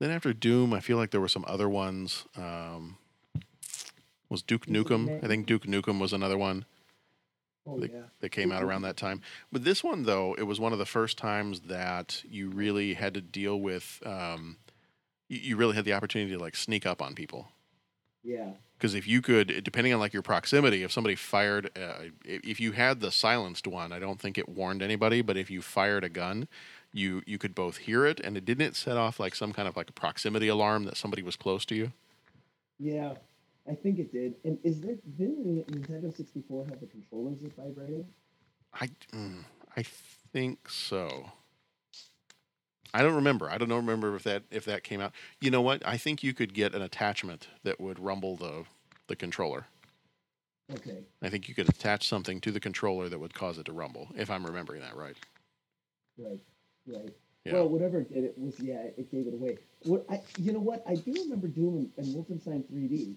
[0.00, 2.24] then after Doom, I feel like there were some other ones.
[2.36, 2.96] Um,
[4.28, 5.22] was Duke Nukem?
[5.22, 6.64] I think Duke Nukem was another one.
[7.66, 8.02] Oh, that, yeah.
[8.20, 9.20] that came out around that time.
[9.52, 13.14] But this one, though, it was one of the first times that you really had
[13.14, 14.02] to deal with.
[14.04, 14.56] Um,
[15.28, 17.48] you, you really had the opportunity to like sneak up on people.
[18.24, 18.50] Yeah.
[18.76, 22.60] Because if you could, depending on like your proximity, if somebody fired, uh, if if
[22.60, 25.22] you had the silenced one, I don't think it warned anybody.
[25.22, 26.48] But if you fired a gun,
[26.92, 29.76] you you could both hear it, and it didn't set off like some kind of
[29.76, 31.92] like a proximity alarm that somebody was close to you.
[32.80, 33.14] Yeah,
[33.68, 34.34] I think it did.
[34.44, 38.06] And is there didn't the Nintendo 64 have the controllers that vibrated?
[38.74, 39.44] I mm,
[39.76, 39.84] I
[40.32, 41.30] think so.
[42.94, 43.48] I don't remember.
[43.50, 45.12] I don't know remember if that if that came out.
[45.40, 45.86] You know what?
[45.86, 48.64] I think you could get an attachment that would rumble the
[49.06, 49.66] the controller.
[50.74, 50.98] Okay.
[51.22, 54.08] I think you could attach something to the controller that would cause it to rumble,
[54.16, 55.16] if I'm remembering that right.
[56.16, 56.40] Right.
[56.86, 57.10] Right.
[57.44, 57.54] Yeah.
[57.54, 59.58] Well, whatever it did, it was yeah, it gave it away.
[59.82, 60.82] What I, you know what?
[60.86, 63.16] I do remember Doom and, and Wolfenstein 3D,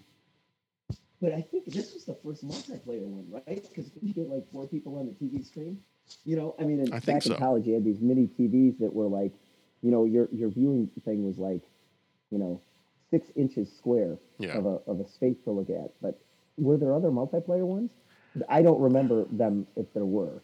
[1.22, 3.64] but I think this was the first multiplayer one, right?
[3.68, 5.80] Because you get like four people on the TV screen.
[6.24, 7.34] You know, I mean, in, I back so.
[7.34, 9.34] in college, you had these mini TVs that were like,
[9.82, 11.62] you know, your your viewing thing was like,
[12.32, 12.62] you know,
[13.10, 14.58] six inches square Yeah.
[14.58, 15.92] of a of a space to look at.
[16.02, 16.20] But
[16.58, 17.92] were there other multiplayer ones?
[18.50, 20.42] I don't remember them if there were.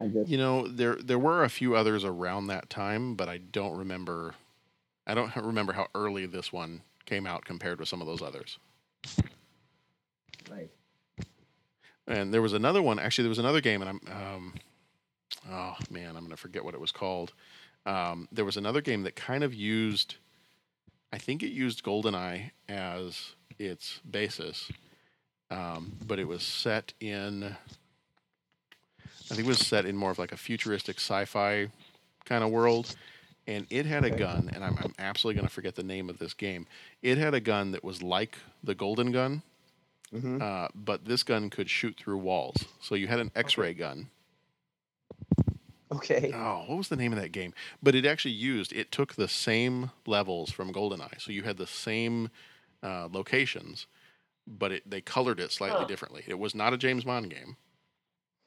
[0.00, 3.38] I just You know, there there were a few others around that time, but I
[3.38, 4.34] don't remember.
[5.06, 8.58] I don't remember how early this one came out compared with some of those others.
[10.50, 10.70] Right.
[12.06, 12.98] And there was another one.
[12.98, 14.54] Actually, there was another game, and I'm, um,
[15.50, 17.32] oh man, I'm gonna forget what it was called.
[17.86, 20.16] Um, there was another game that kind of used,
[21.12, 24.70] I think it used GoldenEye as its basis,
[25.50, 27.44] um, but it was set in.
[27.44, 31.68] I think it was set in more of like a futuristic sci-fi
[32.24, 32.96] kind of world,
[33.46, 36.34] and it had a gun, and I'm, I'm absolutely gonna forget the name of this
[36.34, 36.66] game.
[37.02, 39.42] It had a gun that was like the Golden Gun,
[40.14, 40.42] Mm-hmm.
[40.42, 42.64] uh, but this gun could shoot through walls.
[42.80, 44.10] So you had an X-ray gun.
[45.92, 46.32] Okay.
[46.34, 47.52] Oh, what was the name of that game?
[47.82, 48.72] But it actually used.
[48.72, 52.30] It took the same levels from GoldenEye, so you had the same
[52.82, 53.86] uh, locations,
[54.46, 55.86] but it, they colored it slightly Huh.
[55.86, 56.22] differently.
[56.26, 57.56] It was not a James Bond game,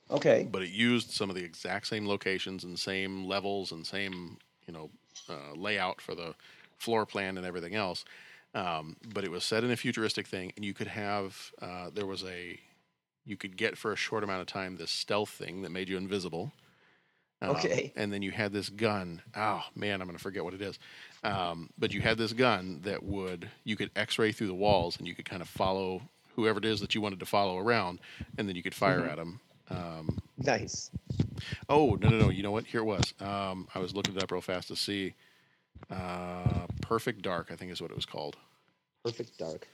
[0.10, 0.48] Okay.
[0.50, 4.38] but it used some of the exact same locations and same levels and same
[4.68, 4.90] you know
[5.30, 6.34] uh, layout for the
[6.78, 8.06] floor plan and everything else.
[8.56, 12.06] Um, but it was set in a futuristic thing, and you could have uh, there
[12.06, 12.60] was a
[13.26, 15.98] you could get for a short amount of time this stealth thing that made you
[15.98, 16.52] invisible.
[17.42, 17.92] Um, Okay.
[17.96, 19.22] and then you had this gun.
[19.36, 20.78] Oh man, I'm gonna forget what it is.
[21.24, 25.08] Um, but you had this gun that would you could X-ray through the walls, and
[25.08, 26.02] you could kind of follow
[26.36, 28.00] whoever it is that you wanted to follow around,
[28.38, 29.10] and then you could fire Mhm.
[29.10, 29.40] at them.
[29.70, 30.92] Um, Nice.
[31.70, 32.30] Oh no no no!
[32.30, 32.66] You know what?
[32.66, 33.14] Here it was.
[33.20, 35.14] Um, I was looking it up real fast to see.
[35.90, 38.36] Uh, Perfect Dark, I think is what it was called.
[39.04, 39.68] Perfect dark.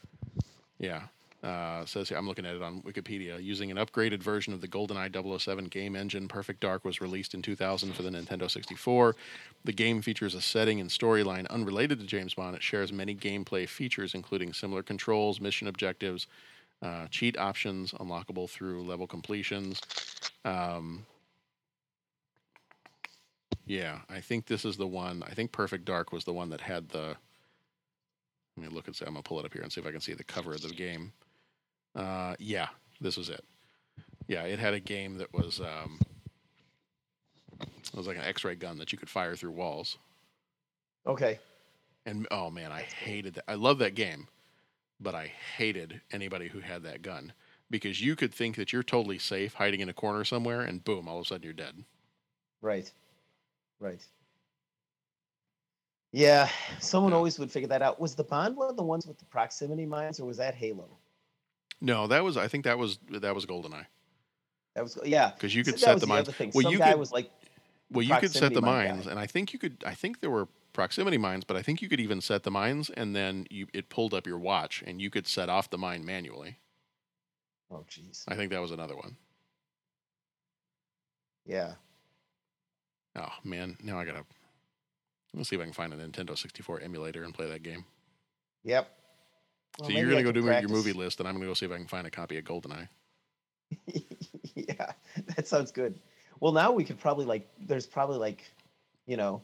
[0.78, 1.02] Yeah.
[1.42, 3.42] Uh, says here, I'm looking at it on Wikipedia.
[3.42, 7.40] Using an upgraded version of the GoldenEye 007 game engine, Perfect Dark was released in
[7.40, 9.16] 2000 for the Nintendo 64.
[9.64, 12.56] The game features a setting and storyline unrelated to James Bond.
[12.56, 16.26] It shares many gameplay features, including similar controls, mission objectives,
[16.82, 19.80] uh, cheat options, unlockable through level completions.
[20.44, 21.06] Um,
[23.70, 25.22] yeah, I think this is the one.
[25.24, 27.14] I think Perfect Dark was the one that had the.
[28.56, 29.04] Let me look and see.
[29.04, 30.62] I'm gonna pull it up here and see if I can see the cover of
[30.62, 31.12] the game.
[31.94, 32.70] Uh, yeah,
[33.00, 33.44] this was it.
[34.26, 36.00] Yeah, it had a game that was um,
[37.60, 39.98] it was like an X-ray gun that you could fire through walls.
[41.06, 41.38] Okay.
[42.06, 43.44] And oh man, I hated that.
[43.46, 44.26] I love that game,
[44.98, 47.34] but I hated anybody who had that gun
[47.70, 51.06] because you could think that you're totally safe hiding in a corner somewhere, and boom,
[51.06, 51.84] all of a sudden you're dead.
[52.60, 52.90] Right.
[53.80, 54.04] Right.
[56.12, 56.48] Yeah,
[56.80, 58.00] someone always would figure that out.
[58.00, 60.88] Was the Bond one of the ones with the proximity mines, or was that Halo?
[61.80, 63.86] No, that was I think that was that was GoldenEye.
[64.74, 65.30] That was yeah.
[65.30, 66.28] because you could that set the the mines.
[66.34, 66.50] thing.
[66.54, 67.30] Well, Some you guy could, was like
[67.92, 68.92] well, you could set the mine guy.
[68.92, 69.82] mines, and I think you could.
[69.86, 72.90] I think there were proximity mines, but I think you could even set the mines,
[72.90, 76.04] and then you it pulled up your watch, and you could set off the mine
[76.04, 76.58] manually.
[77.70, 78.24] Oh, jeez.
[78.26, 79.16] I think that was another one.
[81.46, 81.74] Yeah.
[83.16, 84.24] Oh man, now I gotta.
[85.34, 87.84] Let's see if I can find a Nintendo 64 emulator and play that game.
[88.64, 88.90] Yep.
[89.78, 91.66] Well, so you're gonna go can do your movie list, and I'm gonna go see
[91.66, 92.88] if I can find a copy of GoldenEye.
[94.54, 94.92] yeah,
[95.36, 95.98] that sounds good.
[96.40, 97.48] Well, now we could probably like.
[97.60, 98.50] There's probably like,
[99.06, 99.42] you know,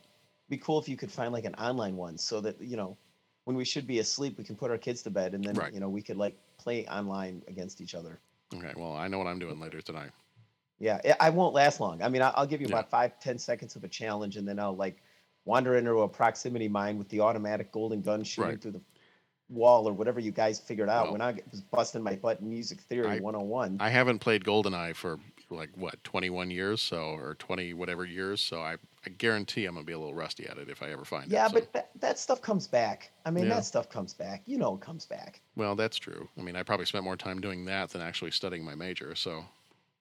[0.49, 2.97] be cool if you could find like an online one, so that you know,
[3.45, 5.73] when we should be asleep, we can put our kids to bed, and then Right.
[5.73, 8.19] you know we could like play online against each other.
[8.55, 10.11] Okay, well I know what I'm doing later tonight.
[10.79, 12.03] Yeah, I- won't last long.
[12.03, 12.75] I mean, I'll give you Yeah.
[12.77, 15.03] about five, ten seconds of a challenge, and then I'll like
[15.45, 18.61] wander into a proximity mine with the automatic golden gun shooting Right.
[18.61, 18.81] through the
[19.49, 21.05] wall or whatever you guys figured out.
[21.05, 23.77] Well, when I was busting my butt in music theory I- 101.
[23.81, 28.41] I haven't played GoldenEye for like what 21 years, so or 20 whatever years.
[28.43, 28.73] So I,
[29.07, 31.47] I guarantee I'm gonna be a little rusty at it if I ever find Yeah,
[31.47, 31.51] it.
[31.51, 33.13] so- but that, that stuff comes back.
[33.25, 33.55] I mean, Yeah.
[33.55, 34.43] that stuff comes back.
[34.47, 35.41] You know, it comes back.
[35.55, 36.29] well, that's true.
[36.37, 39.15] I mean, I probably spent more time doing that than actually studying my major.
[39.15, 39.45] So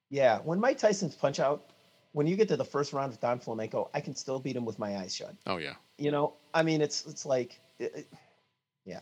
[0.09, 1.69] Yeah, when Mike Tyson's punch out,
[2.13, 4.63] when you get to the first round with Don Flamenco, I can still beat him
[4.65, 5.35] with my eyes shut.
[5.47, 8.07] oh yeah, You know, I mean, it's it's like, it, it-
[8.85, 8.99] yeah.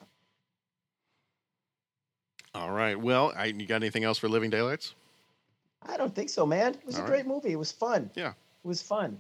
[2.56, 3.00] all right.
[3.00, 4.96] Well, I, you got anything else for Living Daylights?
[5.86, 6.74] I don't think so, man.
[6.76, 7.10] It was All a right.
[7.12, 7.52] great movie.
[7.52, 8.10] It was fun.
[8.16, 8.30] Yeah.
[8.30, 9.20] It was fun.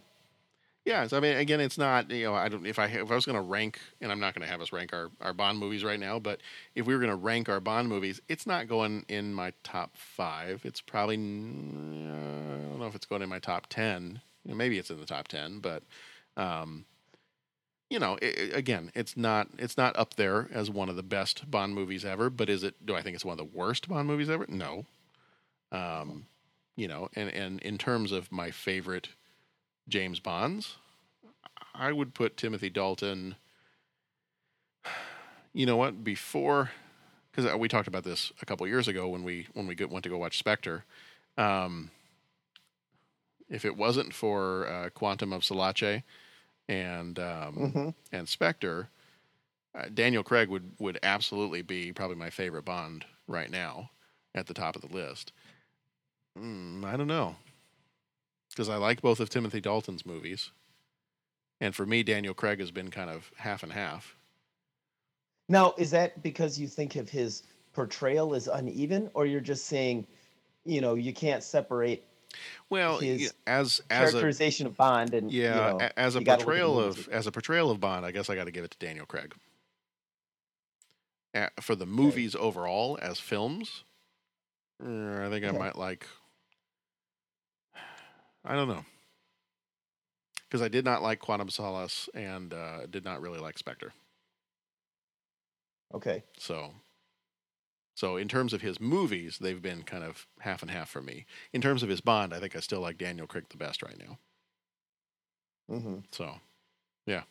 [0.85, 3.15] Yeah, so I mean, again, it's not you know I don't if I if I
[3.15, 5.57] was going to rank, and I'm not going to have us rank our our Bond
[5.57, 6.41] movies right now, but
[6.75, 9.95] if we were going to rank our Bond movies, it's not going in my top
[9.95, 10.61] five.
[10.65, 14.21] It's probably uh, I don't know if it's going in my top ten.
[14.43, 15.83] You know, maybe it's in the top ten, but
[16.35, 16.83] um,
[17.89, 21.03] you know, i i- again, it's not it's not up there as one of the
[21.03, 22.29] best Bond movies ever.
[22.29, 22.85] But is it?
[22.85, 24.45] Do I think it's one of the worst Bond movies ever?
[24.49, 24.85] No.
[25.71, 26.27] Um,
[26.75, 29.09] you know, and and in terms of my favorite
[29.87, 30.77] James Bonds,
[31.73, 33.35] I would put Timothy Dalton.
[35.53, 36.03] You know what?
[36.03, 36.71] Before,
[37.31, 40.09] because we talked about this a couple years ago when we when we went to
[40.09, 40.83] go watch Spectre.
[41.37, 41.91] Um,
[43.49, 46.01] if it wasn't for uh, Quantum of Solace
[46.67, 47.93] and um, Mhm.
[48.11, 48.89] and Spectre,
[49.75, 53.91] uh, Daniel Craig would would absolutely be probably my favorite Bond right now,
[54.33, 55.31] at the top of the list.
[56.37, 57.35] Mm, I don't know
[58.55, 60.51] because I like both of Timothy Dalton's movies,
[61.61, 64.15] and for me, Daniel Craig has been kind of half and half.
[65.49, 67.43] Now, is that because you think of his
[67.73, 70.07] portrayal as uneven, or you're just saying,
[70.65, 72.05] you know, you can't separate
[72.69, 76.25] Well, his as as a characterization of Bond and you yeah, know, as a you
[76.25, 78.45] gotta look at the portrayal of as a portrayal of Bond, I guess I got
[78.45, 79.35] to give it to Daniel Craig.
[81.61, 83.83] For the movies overall as films,
[84.83, 86.07] uh, I think I might like.
[88.45, 88.85] I don't know,
[90.47, 93.93] because I did not like Quantum Solace and uh, did not really like Spectre.
[95.93, 96.23] Okay.
[96.37, 96.73] So,
[97.95, 101.25] so in terms of his movies, they've been kind of half and half for me.
[101.53, 103.97] In terms of his Bond, I think I still like Daniel Craig the best right
[103.97, 104.19] now.
[105.67, 106.39] hmm So,
[107.05, 107.23] yeah.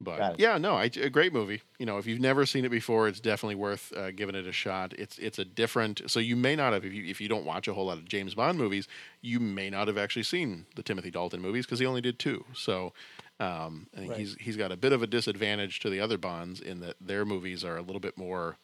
[0.00, 1.62] But yeah, no, I, a great movie.
[1.78, 4.52] You know, if you've never seen it before, it's definitely worth uh, giving it a
[4.52, 4.92] shot.
[4.98, 6.02] It's it's a different.
[6.10, 8.04] So you may not have if you if you don't watch a whole lot of
[8.06, 8.88] James Bond movies,
[9.22, 12.44] you may not have actually seen the Timothy Dalton movies because he only did two.
[12.52, 12.92] So
[13.40, 14.18] um, I think Right.
[14.20, 17.24] he's he's got a bit of a disadvantage to the other Bonds in that their
[17.24, 18.58] movies are a little bit more.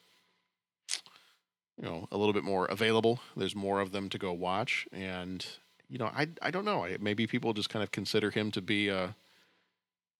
[1.78, 3.20] You know, a little bit more available.
[3.36, 5.44] There's more of them to go watch, and
[5.88, 6.86] you know, I I don't know.
[7.00, 9.16] Maybe people just kind of consider him to be a,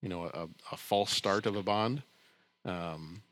[0.02, 2.02] you know, a, a false start of a Bond.
[2.64, 3.22] Um,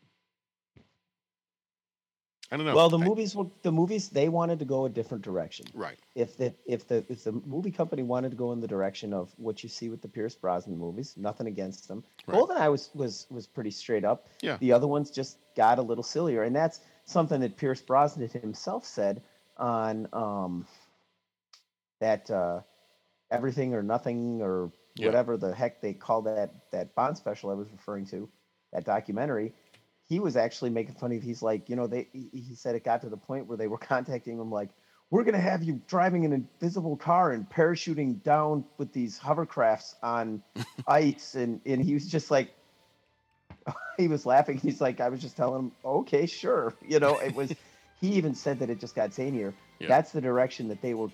[2.52, 2.74] I don't know.
[2.74, 5.66] Well, the I- movies were the movies they wanted to go a different direction.
[5.72, 5.98] right?
[6.16, 9.32] If the if the if the movie company wanted to go in the direction of
[9.36, 12.02] what you see with the Pierce Brosnan movies, nothing against them.
[12.26, 12.36] Right.
[12.38, 14.26] Goldeneye was was was pretty straight up.
[14.42, 14.56] Yeah.
[14.58, 18.84] The other ones just got a little sillier, and that's something that Pierce Brosnan himself
[18.84, 19.22] said
[19.56, 20.66] on um
[22.00, 22.60] that uh
[23.30, 25.06] everything or nothing or Yeah.
[25.06, 28.28] whatever the heck they call that that Bond special I was referring to,
[28.72, 29.52] that documentary.
[30.08, 31.22] He was actually making fun of.
[31.22, 32.08] He's like, you know, they.
[32.12, 34.70] He said it got to the point where they were contacting him like,
[35.10, 40.42] we're gonna have you driving an invisible car and parachuting down with these hovercrafts on
[40.86, 42.50] ice, and and he was just like,
[43.96, 44.58] he was laughing.
[44.58, 47.52] He's like, I was just telling him, okay, sure, you know, it was.
[48.00, 49.52] he even said that it just got zanier.
[49.78, 49.88] Yeah.
[49.88, 51.08] That's the direction that they were,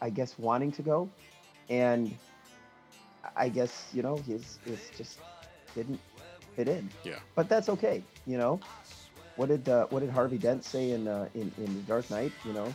[0.00, 1.10] I guess, wanting to go,
[1.68, 2.16] and
[3.36, 5.18] I guess you know his his just
[5.74, 6.00] didn't
[6.56, 6.88] fit in.
[7.02, 7.18] Yeah.
[7.34, 8.60] But that's okay, you know.
[9.36, 12.32] What did uh, what did Harvey Dent say in uh, in in The Dark Knight?
[12.44, 12.72] You know,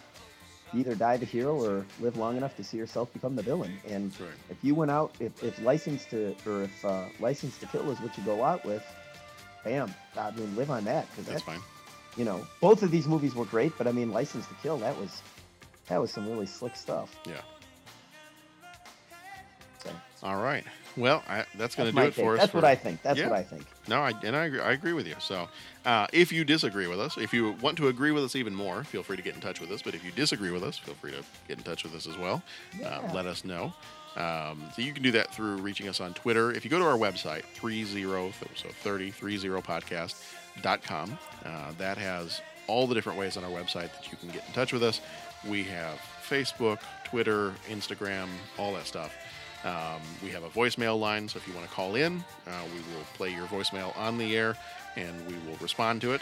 [0.74, 3.80] either die the hero or live long enough to see yourself become the villain.
[3.88, 4.30] And Right.
[4.50, 8.00] if you went out, if, if license to or if uh, license to kill is
[8.02, 8.84] what you go out with,
[9.64, 9.94] bam.
[10.18, 11.62] I mean, live on that because That's that, fine.
[12.18, 13.72] you know, both of these movies were great.
[13.78, 15.22] But I mean, License to Kill that was
[15.88, 17.16] that was some really slick stuff.
[17.26, 17.40] Yeah.
[20.22, 20.66] All right.
[20.98, 22.26] Well, I, that's going to do it take.
[22.26, 22.40] for us.
[22.40, 23.02] That's for- what I think.
[23.04, 23.30] That's Yeah.
[23.30, 23.66] what I think.
[23.88, 25.16] No, I, and I agree, I agree with you.
[25.20, 25.48] So,
[25.86, 28.84] uh, if you disagree with us, if you want to agree with us even more,
[28.84, 29.82] feel free to get in touch with us.
[29.82, 32.18] But if you disagree with us, feel free to get in touch with us as
[32.18, 32.44] well.
[32.84, 33.74] Uh, let us know.
[34.18, 36.52] Um, so you can do that through reaching us on Twitter.
[36.52, 37.86] If you go to our website, 30,
[38.56, 44.18] so 30, 30podcast.com, uh, that has all the different ways on our website that you
[44.18, 45.00] can get in touch with us.
[45.48, 48.28] We have Facebook, Twitter, Instagram,
[48.58, 49.16] all that stuff.
[49.66, 52.96] Um, we have a voicemail line, so if you want to call in, uh, we
[52.96, 54.56] will play your voicemail on the air
[54.96, 56.22] and we will respond to it.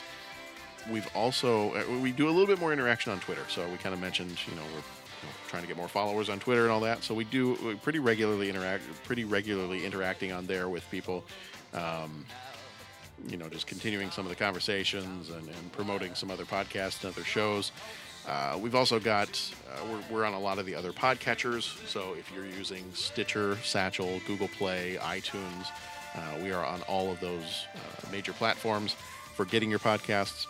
[0.89, 3.93] We've also uh, we do a little bit more interaction on Twitter, so we kind
[3.93, 4.81] of mentioned, you know, we're
[5.23, 7.03] know, trying to get more followers on Twitter and all that.
[7.03, 11.23] So we do we pretty regularly interact, pretty regularly interacting on there with people.
[11.73, 12.26] Um,
[13.27, 17.11] you know, just continuing some of the conversations and, and promoting some other podcasts and
[17.11, 17.72] other shows.
[18.28, 19.30] Uh, we've also got,
[19.72, 21.64] uh, we're, we're on a lot of the other podcatchers.
[21.88, 25.68] So if you're using Stitcher, Satchel, Google Play, iTunes,
[26.14, 28.98] uh, we are on all of those uh, major platforms
[29.36, 30.45] for getting your podcasts.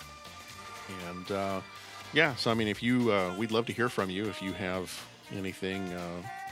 [1.07, 1.61] And uh,
[2.13, 4.53] yeah, so I mean, if you, uh, we'd love to hear from you if you
[4.53, 4.91] have
[5.35, 5.93] anything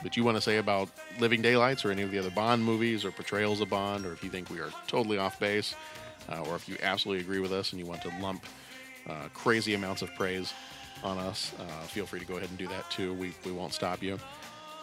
[0.04, 0.90] that you want to say about
[1.20, 4.24] Living Daylights or any of the other Bond movies or portrayals of Bond, or if
[4.24, 5.74] you think we are totally off base,
[6.44, 8.46] or if you absolutely agree with us and you want to lump
[9.34, 10.54] crazy amounts of praise
[11.06, 13.14] on us, uh, feel free to go ahead and do that too.
[13.14, 14.20] We, we won't stop you.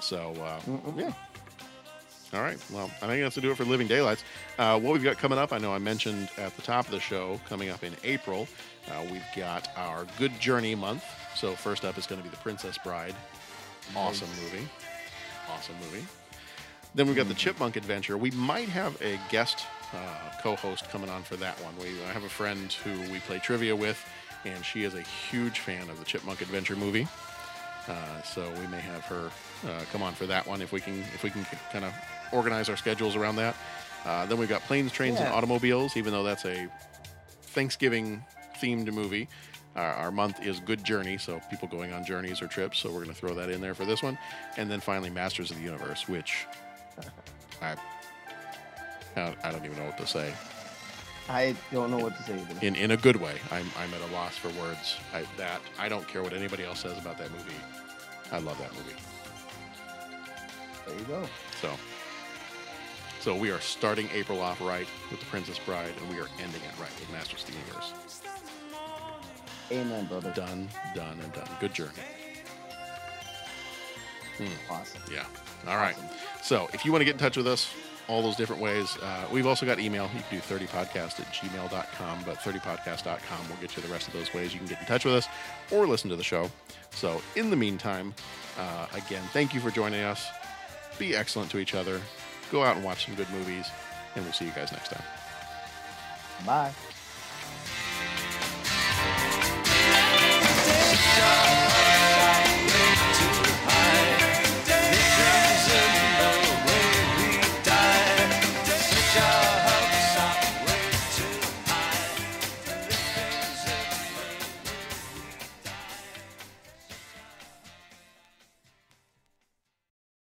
[0.01, 0.61] So, uh,
[0.97, 1.13] yeah.
[2.33, 2.57] All right.
[2.73, 4.25] Well, I think that's to do it for Living Daylights.
[4.59, 7.01] Uh, what we've got coming up, I know I mentioned at the top of the
[7.01, 8.49] show, coming up in April,
[8.91, 11.05] uh, we've got our Good Journey month.
[11.37, 13.15] So, first up is going to be The Princess Bride.
[13.95, 14.67] Awesome movie.
[15.51, 16.07] Awesome movie.
[16.95, 18.17] Then we've got The Chipmunk Adventure.
[18.17, 21.75] We might have a guest uh, co host coming on for that one.
[21.79, 24.03] We I have a friend who we play trivia with,
[24.45, 27.07] and she is a huge fan of the Chipmunk Adventure movie.
[27.89, 29.31] Uh, so we may have her
[29.67, 31.93] uh, come on for that one if we can if we can kind of
[32.33, 33.57] organize our schedules around that.
[34.05, 35.97] Uh, then we've got planes, trains, and automobiles.
[35.97, 36.69] Even though that's a
[37.43, 38.25] Thanksgiving
[38.61, 39.29] themed movie,
[39.77, 42.79] our, our month is Good Journey, so people going on journeys or trips.
[42.79, 44.19] So we're going to throw that in there for this one.
[44.57, 46.47] And then finally, Masters of the Universe, which
[47.63, 47.77] I
[49.17, 50.33] I don't even know what to say.
[51.29, 52.67] I don't know what to say either.
[52.67, 53.37] In in a good way.
[53.51, 54.97] I'm I'm at a loss for words.
[55.15, 57.55] I, that I don't care what anybody else says about that movie.
[58.33, 58.97] I love that movie.
[60.87, 61.29] There you go.
[61.61, 61.71] So,
[63.21, 66.61] so we are starting April off right with The Princess Bride, and we are ending
[66.63, 67.93] it right with Masters of the Universe.
[69.71, 70.33] Amen, brother.
[70.35, 71.49] Done, done, and done.
[71.61, 71.93] Good journey.
[74.39, 74.73] Hmm.
[74.73, 75.01] Awesome.
[75.13, 75.25] Yeah.
[75.69, 75.97] All right.
[76.43, 77.73] So if you want to get in touch with us,
[78.09, 78.97] all those different ways.
[78.99, 80.11] Uh, we've also got email.
[80.15, 84.33] You can do 30podcast at gmail.com, but 30podcast.com will get you the rest of those
[84.35, 84.53] ways.
[84.53, 85.29] You can get in touch with us
[85.71, 86.51] or listen to the show.
[86.91, 88.15] So, in the meantime,
[88.59, 90.29] uh, again, thank you for joining us.
[90.99, 92.01] Be excellent to each other.
[92.51, 93.67] Go out and watch some good movies,
[94.15, 95.03] and we'll see you guys next time.
[96.45, 96.73] Bye.